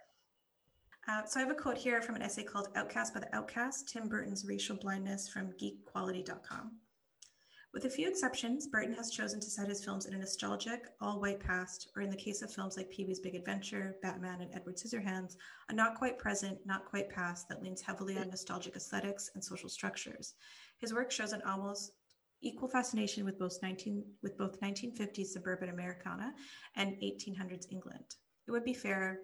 uh, 1.10 1.26
so 1.26 1.40
I 1.40 1.44
have 1.44 1.52
a 1.52 1.56
quote 1.56 1.78
here 1.78 2.02
from 2.02 2.16
an 2.16 2.22
essay 2.22 2.44
called 2.44 2.70
Outcast 2.76 3.14
by 3.14 3.20
the 3.20 3.36
Outcast, 3.36 3.90
Tim 3.90 4.08
Burton's 4.08 4.46
Racial 4.46 4.76
Blindness 4.76 5.28
from 5.28 5.52
geekquality.com. 5.62 6.72
With 7.72 7.86
a 7.86 7.90
few 7.90 8.10
exceptions, 8.10 8.66
Burton 8.66 8.96
has 8.96 9.12
chosen 9.12 9.40
to 9.40 9.50
set 9.50 9.68
his 9.68 9.86
films 9.86 10.08
in 10.08 10.16
a 10.16 10.18
nostalgic, 10.18 10.88
all 11.00 11.20
white 11.20 11.40
past, 11.40 11.92
or 11.96 12.02
in 12.02 12.10
the 12.10 12.16
case 12.16 12.42
of 12.42 12.52
films 12.52 12.76
like 12.76 12.90
Pee 12.90 13.06
Wee's 13.06 13.20
Big 13.20 13.36
Adventure, 13.36 13.96
Batman, 14.02 14.42
and 14.42 14.54
Edward 14.56 14.78
Scissorhands, 14.78 15.36
a 15.70 15.74
not 15.74 15.94
quite 15.94 16.18
present, 16.18 16.58
not 16.66 16.86
quite 16.86 17.10
past 17.10 17.48
that 17.48 17.62
leans 17.62 17.82
heavily 17.82 18.18
on 18.18 18.30
nostalgic 18.30 18.76
aesthetics 18.76 19.30
and 19.36 19.44
social 19.44 19.70
structures. 19.70 20.34
His 20.80 20.96
work 20.96 21.12
shows 21.12 21.32
an 21.32 21.44
almost 21.44 21.92
equal 22.42 22.70
fascination 22.70 23.24
with 23.24 23.38
both 23.38 23.62
19 23.62 24.04
with 24.24 24.38
both 24.38 24.60
1950s 24.62 25.28
suburban 25.28 25.70
Americana 25.70 26.34
and 26.76 26.94
1800s 26.94 27.72
England. 27.72 28.16
It 28.48 28.52
would 28.52 28.64
be 28.64 28.74
fair 28.74 29.20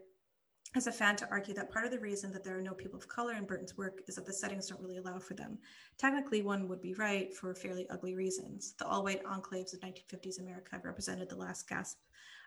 as 0.74 0.88
a 0.88 0.91
fan 0.91 1.16
to 1.16 1.30
argue 1.30 1.53
that 1.53 1.72
part 1.72 1.86
of 1.86 1.91
the 1.91 1.99
reason 1.99 2.32
that 2.34 2.43
there 2.43 2.57
are 2.57 2.61
no 2.61 2.74
people 2.74 2.97
of 2.97 3.07
color 3.07 3.34
in 3.34 3.45
Burton's 3.45 3.78
work 3.78 4.01
is 4.07 4.16
that 4.16 4.26
the 4.26 4.34
settings 4.34 4.68
don't 4.68 4.82
really 4.82 4.97
allow 4.97 5.20
for 5.20 5.34
them. 5.34 5.57
Technically, 5.97 6.41
one 6.41 6.68
would 6.68 6.82
be 6.82 6.93
right 6.95 7.34
for 7.34 7.53
fairly 7.53 7.88
ugly 7.89 8.13
reasons. 8.13 8.74
The 8.78 8.86
all 8.86 9.03
white 9.03 9.24
enclaves 9.24 9.74
of 9.74 9.80
1950s 9.80 10.39
America 10.39 10.82
represented 10.84 11.30
the 11.30 11.38
last 11.38 11.70
gasp 11.70 11.99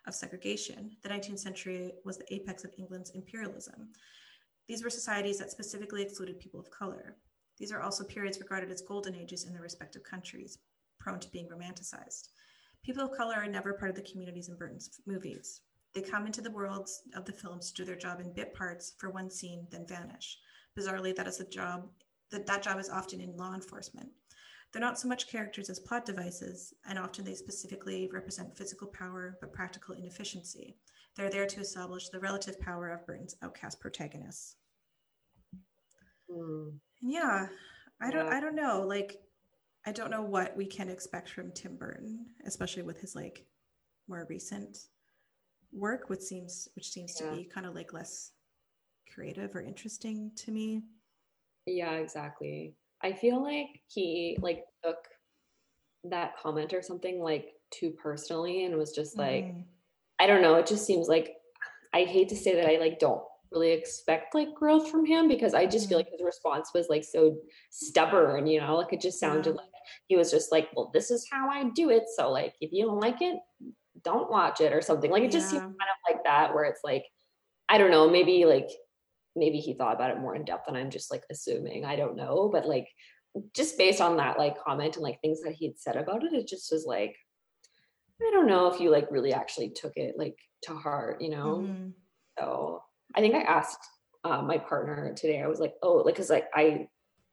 of 0.05 0.13
segregation. 0.13 0.91
The 1.01 1.09
19th 1.09 1.39
century 1.39 1.91
was 2.05 2.17
the 2.17 2.33
apex 2.33 2.63
of 2.63 2.73
England's 2.77 3.11
imperialism. 3.11 3.89
These 4.67 4.83
were 4.83 4.91
societies 4.91 5.39
that 5.39 5.51
specifically 5.51 6.03
excluded 6.03 6.39
people 6.39 6.59
of 6.59 6.69
color. 6.69 7.17
These 7.57 7.71
are 7.71 7.81
also 7.81 8.03
periods 8.03 8.39
regarded 8.39 8.69
as 8.69 8.81
golden 8.81 9.15
ages 9.15 9.45
in 9.45 9.53
their 9.53 9.63
respective 9.63 10.03
countries, 10.03 10.59
prone 10.99 11.19
to 11.19 11.31
being 11.31 11.49
romanticized. 11.49 12.29
People 12.83 13.03
of 13.03 13.17
color 13.17 13.35
are 13.35 13.47
never 13.47 13.73
part 13.73 13.89
of 13.89 13.95
the 13.95 14.09
communities 14.09 14.49
in 14.49 14.55
Burton's 14.55 15.01
movies. 15.05 15.61
They 15.93 16.01
come 16.01 16.25
into 16.25 16.41
the 16.41 16.51
worlds 16.51 17.01
of 17.15 17.25
the 17.25 17.31
films 17.33 17.71
to 17.71 17.81
do 17.81 17.85
their 17.85 17.95
job 17.95 18.19
in 18.19 18.33
bit 18.33 18.53
parts 18.53 18.93
for 18.97 19.09
one 19.09 19.29
scene, 19.29 19.67
then 19.71 19.87
vanish. 19.87 20.37
Bizarrely, 20.77 21.15
that 21.15 21.27
is 21.27 21.39
a 21.39 21.49
job 21.49 21.89
that 22.31 22.45
that 22.45 22.61
job 22.61 22.79
is 22.79 22.89
often 22.89 23.21
in 23.21 23.35
law 23.35 23.53
enforcement. 23.53 24.09
They're 24.71 24.81
not 24.81 24.99
so 24.99 25.07
much 25.07 25.27
characters 25.27 25.69
as 25.69 25.79
plot 25.79 26.05
devices, 26.05 26.73
and 26.87 26.99
often 26.99 27.25
they 27.25 27.33
specifically 27.33 28.07
represent 28.13 28.55
physical 28.55 28.87
power 28.87 29.37
but 29.41 29.51
practical 29.51 29.95
inefficiency. 29.95 30.77
They're 31.15 31.31
there 31.31 31.47
to 31.47 31.59
establish 31.59 32.09
the 32.09 32.19
relative 32.19 32.59
power 32.59 32.89
of 32.89 33.05
Burton's 33.05 33.35
outcast 33.41 33.79
protagonists. 33.79 34.57
Hmm. 36.31 36.69
And 37.01 37.11
yeah, 37.11 37.47
I 37.99 38.11
don't 38.11 38.27
Yeah. 38.27 38.37
I 38.37 38.39
don't 38.39 38.55
know. 38.55 38.85
Like 38.87 39.19
I 39.85 39.91
don't 39.91 40.11
know 40.11 40.21
what 40.21 40.55
we 40.55 40.67
can 40.67 40.89
expect 40.89 41.29
from 41.29 41.51
Tim 41.51 41.75
Burton, 41.75 42.27
especially 42.45 42.83
with 42.83 42.99
his 42.99 43.15
like 43.15 43.45
more 44.07 44.27
recent 44.29 44.77
work, 45.71 46.09
which 46.09 46.21
seems 46.21 46.67
which 46.75 46.89
seems 46.89 47.19
Yeah. 47.19 47.29
to 47.31 47.37
be 47.37 47.43
kind 47.45 47.65
of 47.65 47.75
like 47.75 47.93
less 47.93 48.31
creative 49.13 49.55
or 49.55 49.61
interesting 49.61 50.31
to 50.35 50.51
me. 50.51 50.83
Yeah, 51.65 51.93
exactly. 51.93 52.75
I 53.01 53.13
feel 53.13 53.41
like 53.41 53.67
he 53.87 54.37
like 54.41 54.65
took 54.83 55.07
that 56.05 56.37
comment 56.37 56.73
or 56.73 56.81
something 56.81 57.19
like 57.21 57.53
too 57.71 57.91
personally 57.91 58.65
and 58.65 58.75
was 58.77 58.91
just 58.93 59.17
like 59.17 59.45
Mhm. 59.45 59.65
I 60.19 60.27
don't 60.27 60.41
know, 60.41 60.55
it 60.55 60.67
just 60.67 60.85
seems 60.85 61.07
like 61.07 61.35
I 61.93 62.03
hate 62.03 62.29
to 62.29 62.35
say 62.35 62.55
that 62.55 62.69
I 62.69 62.77
like 62.77 62.99
don't 62.99 63.23
really 63.51 63.71
expect 63.71 64.35
like 64.35 64.53
growth 64.53 64.89
from 64.91 65.05
him 65.05 65.27
because 65.27 65.53
I 65.53 65.65
just 65.65 65.87
feel 65.89 65.97
Mhm. 65.97 66.01
like 66.03 66.11
his 66.11 66.21
response 66.23 66.71
was 66.73 66.87
like 66.89 67.03
so 67.03 67.37
stubborn, 67.69 68.47
you 68.47 68.59
know, 68.59 68.75
like 68.77 68.93
it 68.93 69.01
just 69.01 69.19
sounded 69.19 69.51
Yeah. 69.55 69.61
like 69.61 69.71
he 70.07 70.15
was 70.17 70.29
just 70.31 70.51
like, 70.51 70.69
well, 70.75 70.91
this 70.93 71.09
is 71.11 71.27
how 71.31 71.49
I 71.49 71.63
do 71.69 71.89
it. 71.89 72.03
So 72.15 72.31
like 72.31 72.55
if 72.61 72.71
you 72.71 72.85
don't 72.85 72.99
like 72.99 73.21
it, 73.21 73.39
don't 74.03 74.29
watch 74.31 74.61
it 74.61 74.73
or 74.73 74.81
something. 74.81 75.11
Like 75.11 75.23
it 75.23 75.31
just 75.31 75.49
seems 75.49 75.61
kind 75.61 75.89
of 75.91 76.15
like 76.15 76.23
that 76.25 76.53
where 76.53 76.65
it's 76.65 76.81
like 76.83 77.05
I 77.69 77.77
don't 77.77 77.91
know, 77.91 78.09
maybe 78.09 78.45
like 78.45 78.69
maybe 79.35 79.59
he 79.59 79.73
thought 79.73 79.95
about 79.95 80.11
it 80.11 80.19
more 80.19 80.35
in 80.35 80.45
depth 80.45 80.67
and 80.67 80.77
I'm 80.77 80.89
just 80.89 81.11
like 81.11 81.23
assuming. 81.31 81.85
I 81.85 81.95
don't 81.95 82.15
know, 82.15 82.49
but 82.51 82.67
like 82.67 82.87
just 83.53 83.77
based 83.77 84.01
on 84.01 84.17
that 84.17 84.37
like 84.39 84.57
comment 84.63 84.95
and 84.95 85.03
like 85.03 85.21
things 85.21 85.41
that 85.41 85.53
he'd 85.53 85.79
said 85.79 85.95
about 85.97 86.23
it, 86.23 86.33
it 86.33 86.47
just 86.47 86.71
was 86.71 86.85
like 86.85 87.15
I 88.21 88.31
don't 88.31 88.47
know 88.47 88.67
if 88.67 88.79
you 88.81 88.89
like 88.89 89.09
really 89.11 89.33
actually 89.33 89.69
took 89.69 89.93
it 89.95 90.15
like 90.17 90.37
to 90.63 90.73
heart, 90.75 91.21
you 91.21 91.29
know. 91.29 91.69
Mhm. 91.69 91.93
So 92.37 92.83
I 93.15 93.21
think 93.21 93.33
I 93.35 93.41
asked 93.41 93.79
uh, 94.23 94.41
my 94.41 94.57
partner 94.57 95.13
today. 95.15 95.41
I 95.41 95.47
was 95.47 95.59
like, 95.59 95.75
oh, 95.81 95.97
like, 95.97 96.15
cause 96.15 96.29
like 96.29 96.47
I 96.53 96.87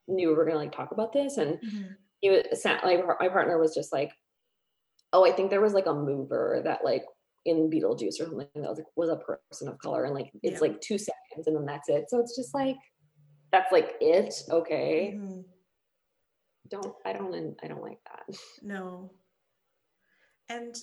knew 0.07 0.29
we 0.29 0.35
were 0.35 0.45
gonna 0.45 0.59
like 0.59 0.73
talk 0.73 0.93
about 0.93 1.13
this, 1.13 1.37
and 1.39 1.59
Mhm. 1.61 1.97
he 2.21 2.31
was 2.31 2.65
like, 2.65 3.05
my 3.21 3.29
partner 3.29 3.59
was 3.59 3.75
just 3.75 3.93
like, 3.93 4.13
oh, 5.17 5.25
I 5.25 5.33
think 5.33 5.49
there 5.49 5.63
was 5.63 5.73
like 5.73 5.87
a 5.87 5.95
mover 5.95 6.61
that 6.65 6.85
like 6.85 7.05
in 7.47 7.71
Beetlejuice 7.71 8.21
or 8.21 8.27
something 8.27 8.49
that 8.55 8.69
was 8.69 8.79
like 8.79 8.87
was 8.97 9.09
a 9.09 9.17
person 9.17 9.69
of 9.69 9.79
color, 9.79 10.05
and 10.05 10.15
like 10.15 10.31
it's 10.43 10.55
Yeah. 10.61 10.69
like 10.69 10.81
two 10.83 10.99
seconds, 10.99 11.47
and 11.47 11.57
then 11.57 11.65
that's 11.65 11.89
it. 11.89 12.11
So 12.11 12.21
it's 12.21 12.37
just 12.37 12.55
like 12.55 12.77
that's 13.51 13.73
like 13.73 13.95
it. 14.01 14.35
Okay, 14.51 15.15
Mhm. 15.17 15.45
don't 16.69 16.95
I 17.07 17.13
don't 17.15 17.57
I 17.63 17.67
don't 17.69 17.83
like 17.83 17.99
that. 18.05 18.37
No. 18.63 19.11
And 20.49 20.77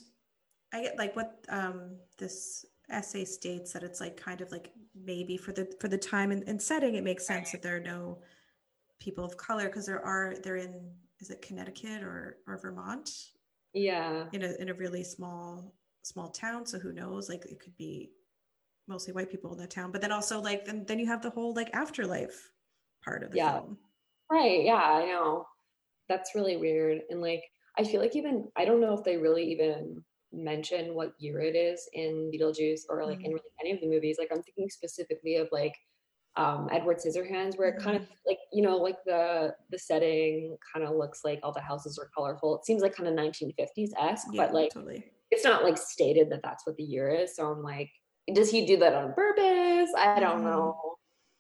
I 0.74 0.82
get 0.82 0.98
like 0.98 1.16
what 1.16 1.46
um 1.50 1.98
this 2.18 2.66
essay 2.90 3.24
states 3.24 3.72
that 3.74 3.84
it's 3.84 4.02
like 4.02 4.18
kind 4.18 4.42
of 4.42 4.52
like 4.52 4.72
maybe 4.96 5.38
for 5.38 5.52
the 5.54 5.72
for 5.80 5.88
the 5.88 5.98
time 5.98 6.32
and, 6.32 6.44
and 6.50 6.62
setting 6.62 6.96
it 6.96 7.04
makes 7.04 7.26
sense 7.26 7.52
that 7.52 7.62
there 7.62 7.78
are 7.78 7.80
no 7.80 8.22
people 9.00 9.24
of 9.24 9.38
color 9.38 9.66
because 9.68 9.86
there 9.86 10.04
are 10.04 10.36
they're 10.44 10.58
in 10.58 10.92
is 11.20 11.30
it 11.30 11.42
Connecticut 11.42 12.04
or 12.04 12.40
or 12.48 12.58
Vermont 12.58 13.10
Yeah, 13.74 14.32
in 14.32 14.44
a 14.44 14.54
in 14.56 14.70
a 14.70 14.74
really 14.74 15.04
small 15.04 15.76
small 16.04 16.30
town 16.30 16.66
so 16.66 16.80
who 16.80 16.92
knows 16.92 17.30
like 17.30 17.46
it 17.46 17.60
could 17.60 17.76
be 17.78 18.14
mostly 18.88 19.14
white 19.14 19.30
people 19.32 19.54
in 19.54 19.60
that 19.60 19.72
town 19.72 19.92
but 19.92 20.02
then 20.02 20.12
also 20.14 20.42
like 20.42 20.66
then 20.66 20.86
then 20.86 21.00
you 21.00 21.08
have 21.08 21.22
the 21.24 21.32
whole 21.32 21.54
like 21.54 21.70
afterlife 21.74 22.52
part 23.04 23.24
of 23.24 23.32
the 23.32 23.38
Yeah. 23.38 23.60
film 23.60 23.80
Right. 24.32 24.64
Yeah, 24.66 24.76
I 24.76 25.06
know. 25.08 25.46
That's 26.10 26.36
really 26.36 26.58
weird. 26.58 27.04
And 27.10 27.22
like, 27.22 27.44
I 27.78 27.84
feel 27.86 28.02
like 28.02 28.16
even, 28.18 28.52
I 28.58 28.66
don't 28.66 28.82
know 28.82 28.96
if 28.98 29.04
they 29.06 29.18
really 29.18 29.46
even 29.52 30.06
mention 30.34 30.96
what 30.96 31.14
year 31.20 31.42
it 31.42 31.56
is 31.56 31.90
in 31.94 32.32
Beetlejuice 32.34 32.82
or 32.90 33.06
like 33.06 33.20
in 33.24 33.32
Mhm. 33.32 33.34
really 33.34 33.50
any 33.62 33.72
of 33.74 33.82
the 33.82 33.90
movies. 33.90 34.18
Like, 34.20 34.30
I'm 34.32 34.44
thinking 34.44 34.70
specifically 34.70 35.38
of 35.38 35.50
like 35.52 35.76
um, 36.36 36.68
Edward 36.72 36.98
Scissorhands, 36.98 37.58
where 37.58 37.70
it 37.70 37.80
kind 37.82 37.96
of 37.98 38.08
like, 38.26 38.40
you 38.52 38.64
know, 38.64 38.78
like 38.78 38.98
the 39.06 39.56
the 39.70 39.78
setting 39.80 40.58
kind 40.74 40.86
of 40.86 40.96
looks 40.96 41.22
like 41.24 41.40
all 41.44 41.52
the 41.54 41.62
houses 41.62 42.00
are 42.00 42.10
colorful. 42.16 42.58
It 42.58 42.66
seems 42.66 42.82
like 42.82 42.96
kind 42.96 43.08
of 43.08 43.16
1950s 43.16 43.92
esque, 44.00 44.28
yeah 44.32 44.46
but 44.46 44.54
like, 44.54 44.72
totally 44.74 45.06
it's 45.32 45.44
not 45.44 45.64
like 45.64 45.78
stated 45.78 46.30
that 46.32 46.42
that's 46.44 46.66
what 46.66 46.76
the 46.78 46.84
year 46.84 47.10
is. 47.10 47.36
So 47.36 47.52
I'm 47.52 47.64
like, 47.64 47.90
does 48.34 48.52
he 48.52 48.66
do 48.66 48.78
that 48.78 48.94
on 48.94 49.14
purpose? 49.14 49.92
I 49.98 50.20
don't 50.20 50.42
Mhm. 50.42 50.44
know. 50.44 50.96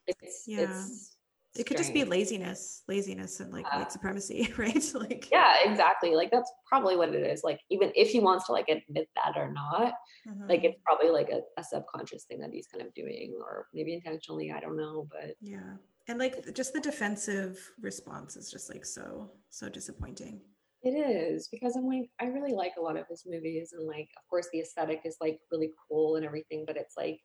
It's, 0.08 0.44
Yeah. 0.48 0.64
it's, 0.64 1.13
It 1.56 1.66
could 1.68 1.78
just 1.78 1.94
be 1.94 2.04
laziness, 2.04 2.82
laziness 2.88 3.40
and 3.40 3.54
like 3.54 3.72
white 3.76 3.92
supremacy, 3.92 4.52
right? 4.58 4.84
like 4.96 5.30
yeah 5.32 5.56
exactly 5.66 6.16
like 6.16 6.32
that's 6.32 6.52
probably 6.68 6.96
what 6.98 7.14
it 7.14 7.24
is 7.34 7.42
like 7.44 7.60
even 7.70 7.92
if 7.96 8.10
he 8.10 8.20
wants 8.20 8.46
to 8.48 8.52
like 8.54 8.70
admit 8.70 9.08
that 9.16 9.34
or 9.38 9.52
not 9.54 9.94
Mhm. 10.28 10.50
like 10.50 10.64
it's 10.64 10.80
probably 10.86 11.10
like 11.10 11.30
a, 11.30 11.42
a 11.60 11.64
subconscious 11.64 12.24
thing 12.26 12.40
that 12.40 12.52
he's 12.54 12.66
kind 12.68 12.82
of 12.86 12.94
doing 12.94 13.36
or 13.40 13.68
maybe 13.74 13.94
intentionally 13.94 14.52
i 14.52 14.60
don't 14.60 14.78
know 14.78 15.08
but 15.12 15.36
yeah. 15.42 15.76
And 16.08 16.18
like 16.20 16.54
just 16.54 16.74
the 16.74 16.82
defensive 16.82 17.60
response 17.80 18.36
is 18.36 18.50
just 18.52 18.70
like 18.74 18.84
so, 18.86 19.32
so 19.50 19.70
disappointing. 19.70 20.42
it 20.82 20.90
is 20.92 21.48
because 21.50 21.76
i'm 21.78 21.88
like 21.88 22.10
i 22.20 22.26
really 22.26 22.54
like 22.54 22.74
a 22.78 22.82
lot 22.82 22.98
of 22.98 23.08
his 23.08 23.24
movies 23.28 23.74
and 23.78 23.86
like 23.88 24.10
of 24.18 24.24
course 24.30 24.48
the 24.52 24.60
aesthetic 24.62 25.02
is 25.06 25.18
like 25.22 25.38
really 25.52 25.72
cool 25.88 26.16
and 26.18 26.26
everything 26.26 26.64
but 26.68 26.78
it's 26.78 26.96
like 26.98 27.20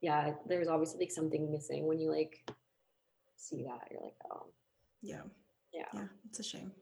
yeah 0.00 0.32
there's 0.46 0.68
obviously 0.68 1.00
like 1.00 1.10
something 1.12 1.50
missing 1.50 1.86
when 1.86 1.98
you 1.98 2.10
like 2.10 2.34
see 3.40 3.64
that 3.64 3.88
you're 3.90 4.02
like 4.02 4.16
oh 4.32 4.46
Yeah. 5.02 5.22
yeah 5.72 5.86
Yeah. 5.94 6.06
It's 6.28 6.38
a 6.40 6.42
shame. 6.42 6.72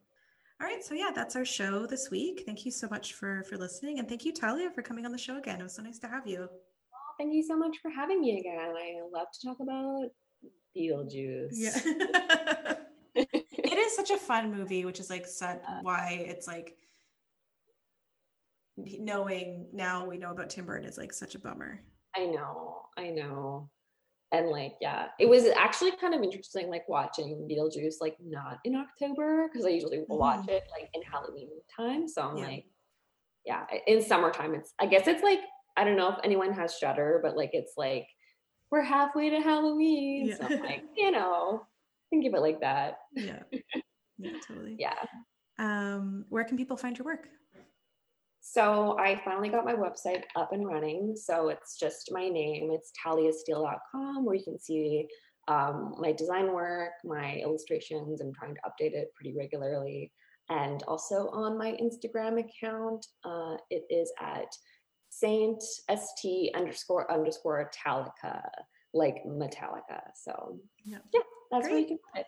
All 0.61 0.67
right. 0.67 0.83
So 0.85 0.95
yeah, 0.95 1.11
that's 1.15 1.37
our 1.37 1.45
show 1.45 1.87
this 1.87 2.11
week. 2.11 2.43
Thank 2.45 2.65
you 2.67 2.73
so 2.73 2.89
much 2.89 3.15
for 3.15 3.45
for 3.49 3.57
listening. 3.57 3.99
And 4.01 4.09
thank 4.09 4.25
you, 4.25 4.33
Talia, 4.33 4.71
for 4.75 4.83
coming 4.83 5.07
on 5.07 5.13
the 5.13 5.19
show 5.19 5.39
again. 5.39 5.61
It 5.61 5.63
was 5.63 5.75
so 5.77 5.83
nice 5.83 5.99
to 6.01 6.09
have 6.09 6.27
you. 6.27 6.49
thank 7.19 7.33
you 7.33 7.43
so 7.43 7.57
much 7.57 7.77
for 7.83 7.91
having 7.91 8.21
me 8.21 8.39
again 8.41 8.73
i 8.87 8.89
love 9.17 9.27
to 9.35 9.41
talk 9.47 9.59
about 9.61 10.09
beetlejuice 10.77 11.51
Yeah. 11.53 11.79
it 13.15 13.79
is 13.87 13.97
such 13.97 14.11
a 14.11 14.17
fun 14.17 14.45
movie, 14.55 14.85
which 14.85 15.01
is 15.01 15.11
like 15.11 15.27
such 15.27 15.61
why 15.83 16.25
it's 16.33 16.47
like 16.47 16.77
knowing 18.77 19.67
now 19.73 20.07
we 20.07 20.17
know 20.19 20.31
about 20.31 20.51
Tim 20.51 20.67
Burton 20.67 20.89
is 20.89 20.99
like 20.99 21.13
such 21.13 21.35
a 21.35 21.39
bummer. 21.39 21.81
I 22.17 22.27
know, 22.27 22.83
I 22.97 23.11
know. 23.11 23.71
And 24.33 24.49
like, 24.51 24.75
yeah, 24.81 25.09
it 25.19 25.27
was 25.27 25.47
actually 25.47 25.93
kind 25.93 26.13
of 26.15 26.23
interesting, 26.23 26.69
like 26.69 26.87
watching 26.89 27.49
Beetlejuice, 27.51 27.95
like 28.01 28.17
not 28.21 28.59
in 28.65 28.75
October, 28.77 29.49
because 29.49 29.65
I 29.65 29.71
usually 29.71 30.05
watch 30.09 30.47
Mhm. 30.47 30.51
it 30.51 30.65
like 30.71 30.91
in 30.93 31.03
Halloween 31.03 31.49
time. 31.75 32.07
So 32.07 32.23
I'm 32.23 32.37
Yeah. 32.37 32.47
like, 32.47 32.67
yeah, 33.47 33.67
in 33.87 34.03
summertime, 34.03 34.55
it's, 34.55 34.75
I 34.79 34.85
guess 34.87 35.07
it's 35.07 35.23
like, 35.23 35.41
I 35.79 35.85
don't 35.85 35.97
know 35.97 36.11
if 36.11 36.19
anyone 36.25 36.53
has 36.53 36.77
Shudder, 36.77 37.21
but 37.23 37.37
like, 37.37 37.51
it's 37.55 37.75
like, 37.79 38.07
we're 38.71 38.83
halfway 38.83 39.31
to 39.31 39.41
Halloween. 39.41 40.31
So 40.37 40.45
I'm 40.45 40.51
Yeah. 40.53 40.61
like, 40.61 40.85
you 40.97 41.11
know, 41.11 41.67
think 42.11 42.27
of 42.27 42.35
it 42.35 42.41
like 42.41 42.61
that. 42.61 42.99
Yeah. 43.13 43.45
Yeah, 44.19 44.33
totally. 44.47 44.77
Yeah. 44.79 44.99
Um, 45.59 46.27
where 46.29 46.45
can 46.45 46.57
people 46.59 46.77
find 46.77 46.97
your 46.99 47.07
work? 47.07 47.29
So 48.51 48.99
I 48.99 49.21
finally 49.27 49.51
got 49.51 49.67
my 49.67 49.75
website 49.75 50.23
up 50.35 50.53
and 50.53 50.67
running. 50.67 51.15
So 51.17 51.51
it's 51.51 51.79
just 51.79 52.11
my 52.11 52.31
name. 52.31 52.71
It's 52.73 52.93
taliasteel.com 53.05 54.25
where 54.25 54.37
you 54.37 54.43
can 54.43 54.59
see 54.59 55.07
um, 55.49 55.95
my 55.99 56.13
design 56.13 56.55
work, 56.55 56.93
my 57.05 57.35
illustrations. 57.45 58.23
I'm 58.23 58.33
trying 58.33 58.55
to 58.55 58.61
update 58.63 58.95
it 58.95 59.13
pretty 59.15 59.37
regularly. 59.37 60.11
And 60.49 60.83
also 60.85 61.29
on 61.29 61.59
my 61.59 61.73
Instagram 61.73 62.41
account, 62.41 63.05
uh, 63.23 63.57
it 63.69 63.85
is 63.91 64.11
at 64.19 64.51
Saint 65.11 65.63
St 65.63 66.57
underscore 66.57 67.13
underscore 67.13 67.71
Talica, 67.87 68.41
like 68.95 69.25
Metallica. 69.27 70.01
So 70.15 70.59
Yeah. 70.87 70.99
yeah, 71.13 71.21
that's 71.51 71.69
where 71.69 71.79
you 71.79 71.87
can 71.87 71.99
put 72.15 72.21
it. 72.21 72.27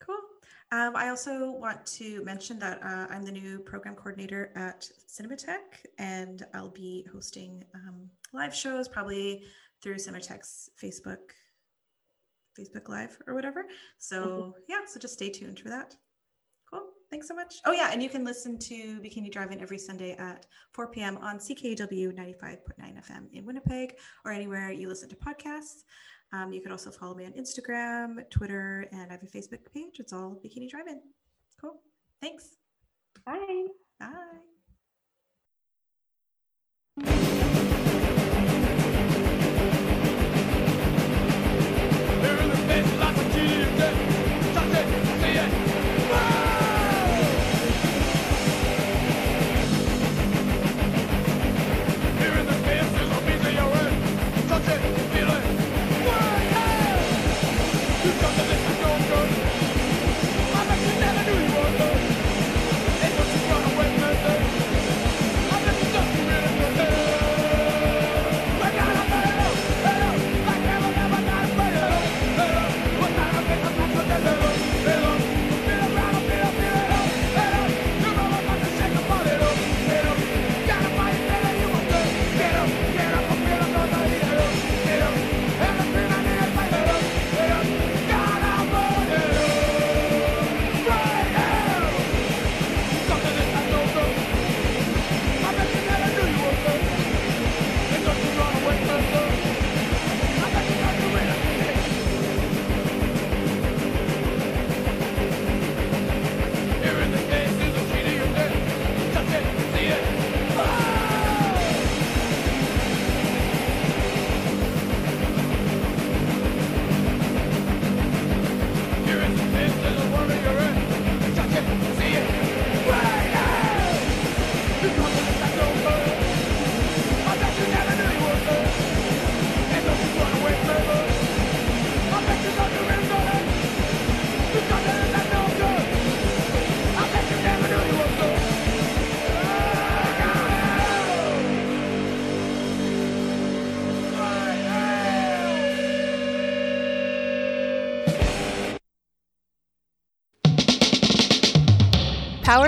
Cool. 0.00 0.20
Um, 0.72 0.94
I 0.94 1.08
also 1.08 1.50
want 1.50 1.84
to 1.98 2.22
mention 2.24 2.58
that 2.60 2.80
uh, 2.84 3.06
I'm 3.10 3.24
the 3.24 3.32
new 3.32 3.58
program 3.58 3.96
coordinator 3.96 4.52
at 4.54 4.88
Cinematheque, 5.08 5.84
and 5.98 6.46
I'll 6.54 6.70
be 6.70 7.04
hosting 7.12 7.64
um, 7.74 8.08
live 8.32 8.54
shows 8.54 8.86
probably 8.86 9.42
through 9.82 9.96
Cinematheque's 9.96 10.70
Facebook, 10.80 11.34
Facebook 12.56 12.88
Live 12.88 13.18
or 13.26 13.34
whatever. 13.34 13.64
So 13.98 14.54
yeah, 14.68 14.82
so 14.86 15.00
just 15.00 15.14
stay 15.14 15.28
tuned 15.28 15.58
for 15.58 15.70
that. 15.70 15.96
Cool. 16.70 16.84
Thanks 17.10 17.26
so 17.26 17.34
much. 17.34 17.56
Oh 17.66 17.72
yeah, 17.72 17.90
and 17.92 18.00
you 18.00 18.08
can 18.08 18.24
listen 18.24 18.56
to 18.60 19.00
Bikini 19.00 19.32
Drive-In 19.32 19.60
every 19.60 19.78
Sunday 19.78 20.12
at 20.12 20.46
4 20.72 20.86
p.m. 20.92 21.16
on 21.16 21.38
CKUW 21.38 22.16
95.9 22.16 22.60
FM 22.78 23.32
in 23.32 23.44
Winnipeg 23.44 23.96
or 24.24 24.30
anywhere 24.30 24.70
you 24.70 24.88
listen 24.88 25.08
to 25.08 25.16
podcasts. 25.16 25.82
Um, 26.32 26.52
you 26.52 26.60
can 26.60 26.70
also 26.70 26.90
follow 26.90 27.14
me 27.14 27.24
on 27.24 27.32
Instagram, 27.32 28.28
Twitter, 28.30 28.86
and 28.92 29.10
I 29.10 29.14
have 29.14 29.22
a 29.22 29.26
Facebook 29.26 29.60
page. 29.74 29.98
It's 29.98 30.12
all 30.12 30.40
Bikini 30.44 30.68
Drive-In. 30.68 31.00
Cool. 31.60 31.80
Thanks. 32.20 32.56
Bye. 33.26 33.66
Bye. 33.98 34.59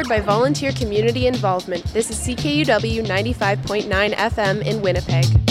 Powered 0.02 0.08
by 0.08 0.20
volunteer 0.20 0.72
community 0.72 1.28
involvement, 1.28 1.84
this 1.92 2.10
is 2.10 2.18
CKUW 2.26 3.06
95.9 3.06 4.14
FM 4.14 4.66
in 4.66 4.82
Winnipeg. 4.82 5.41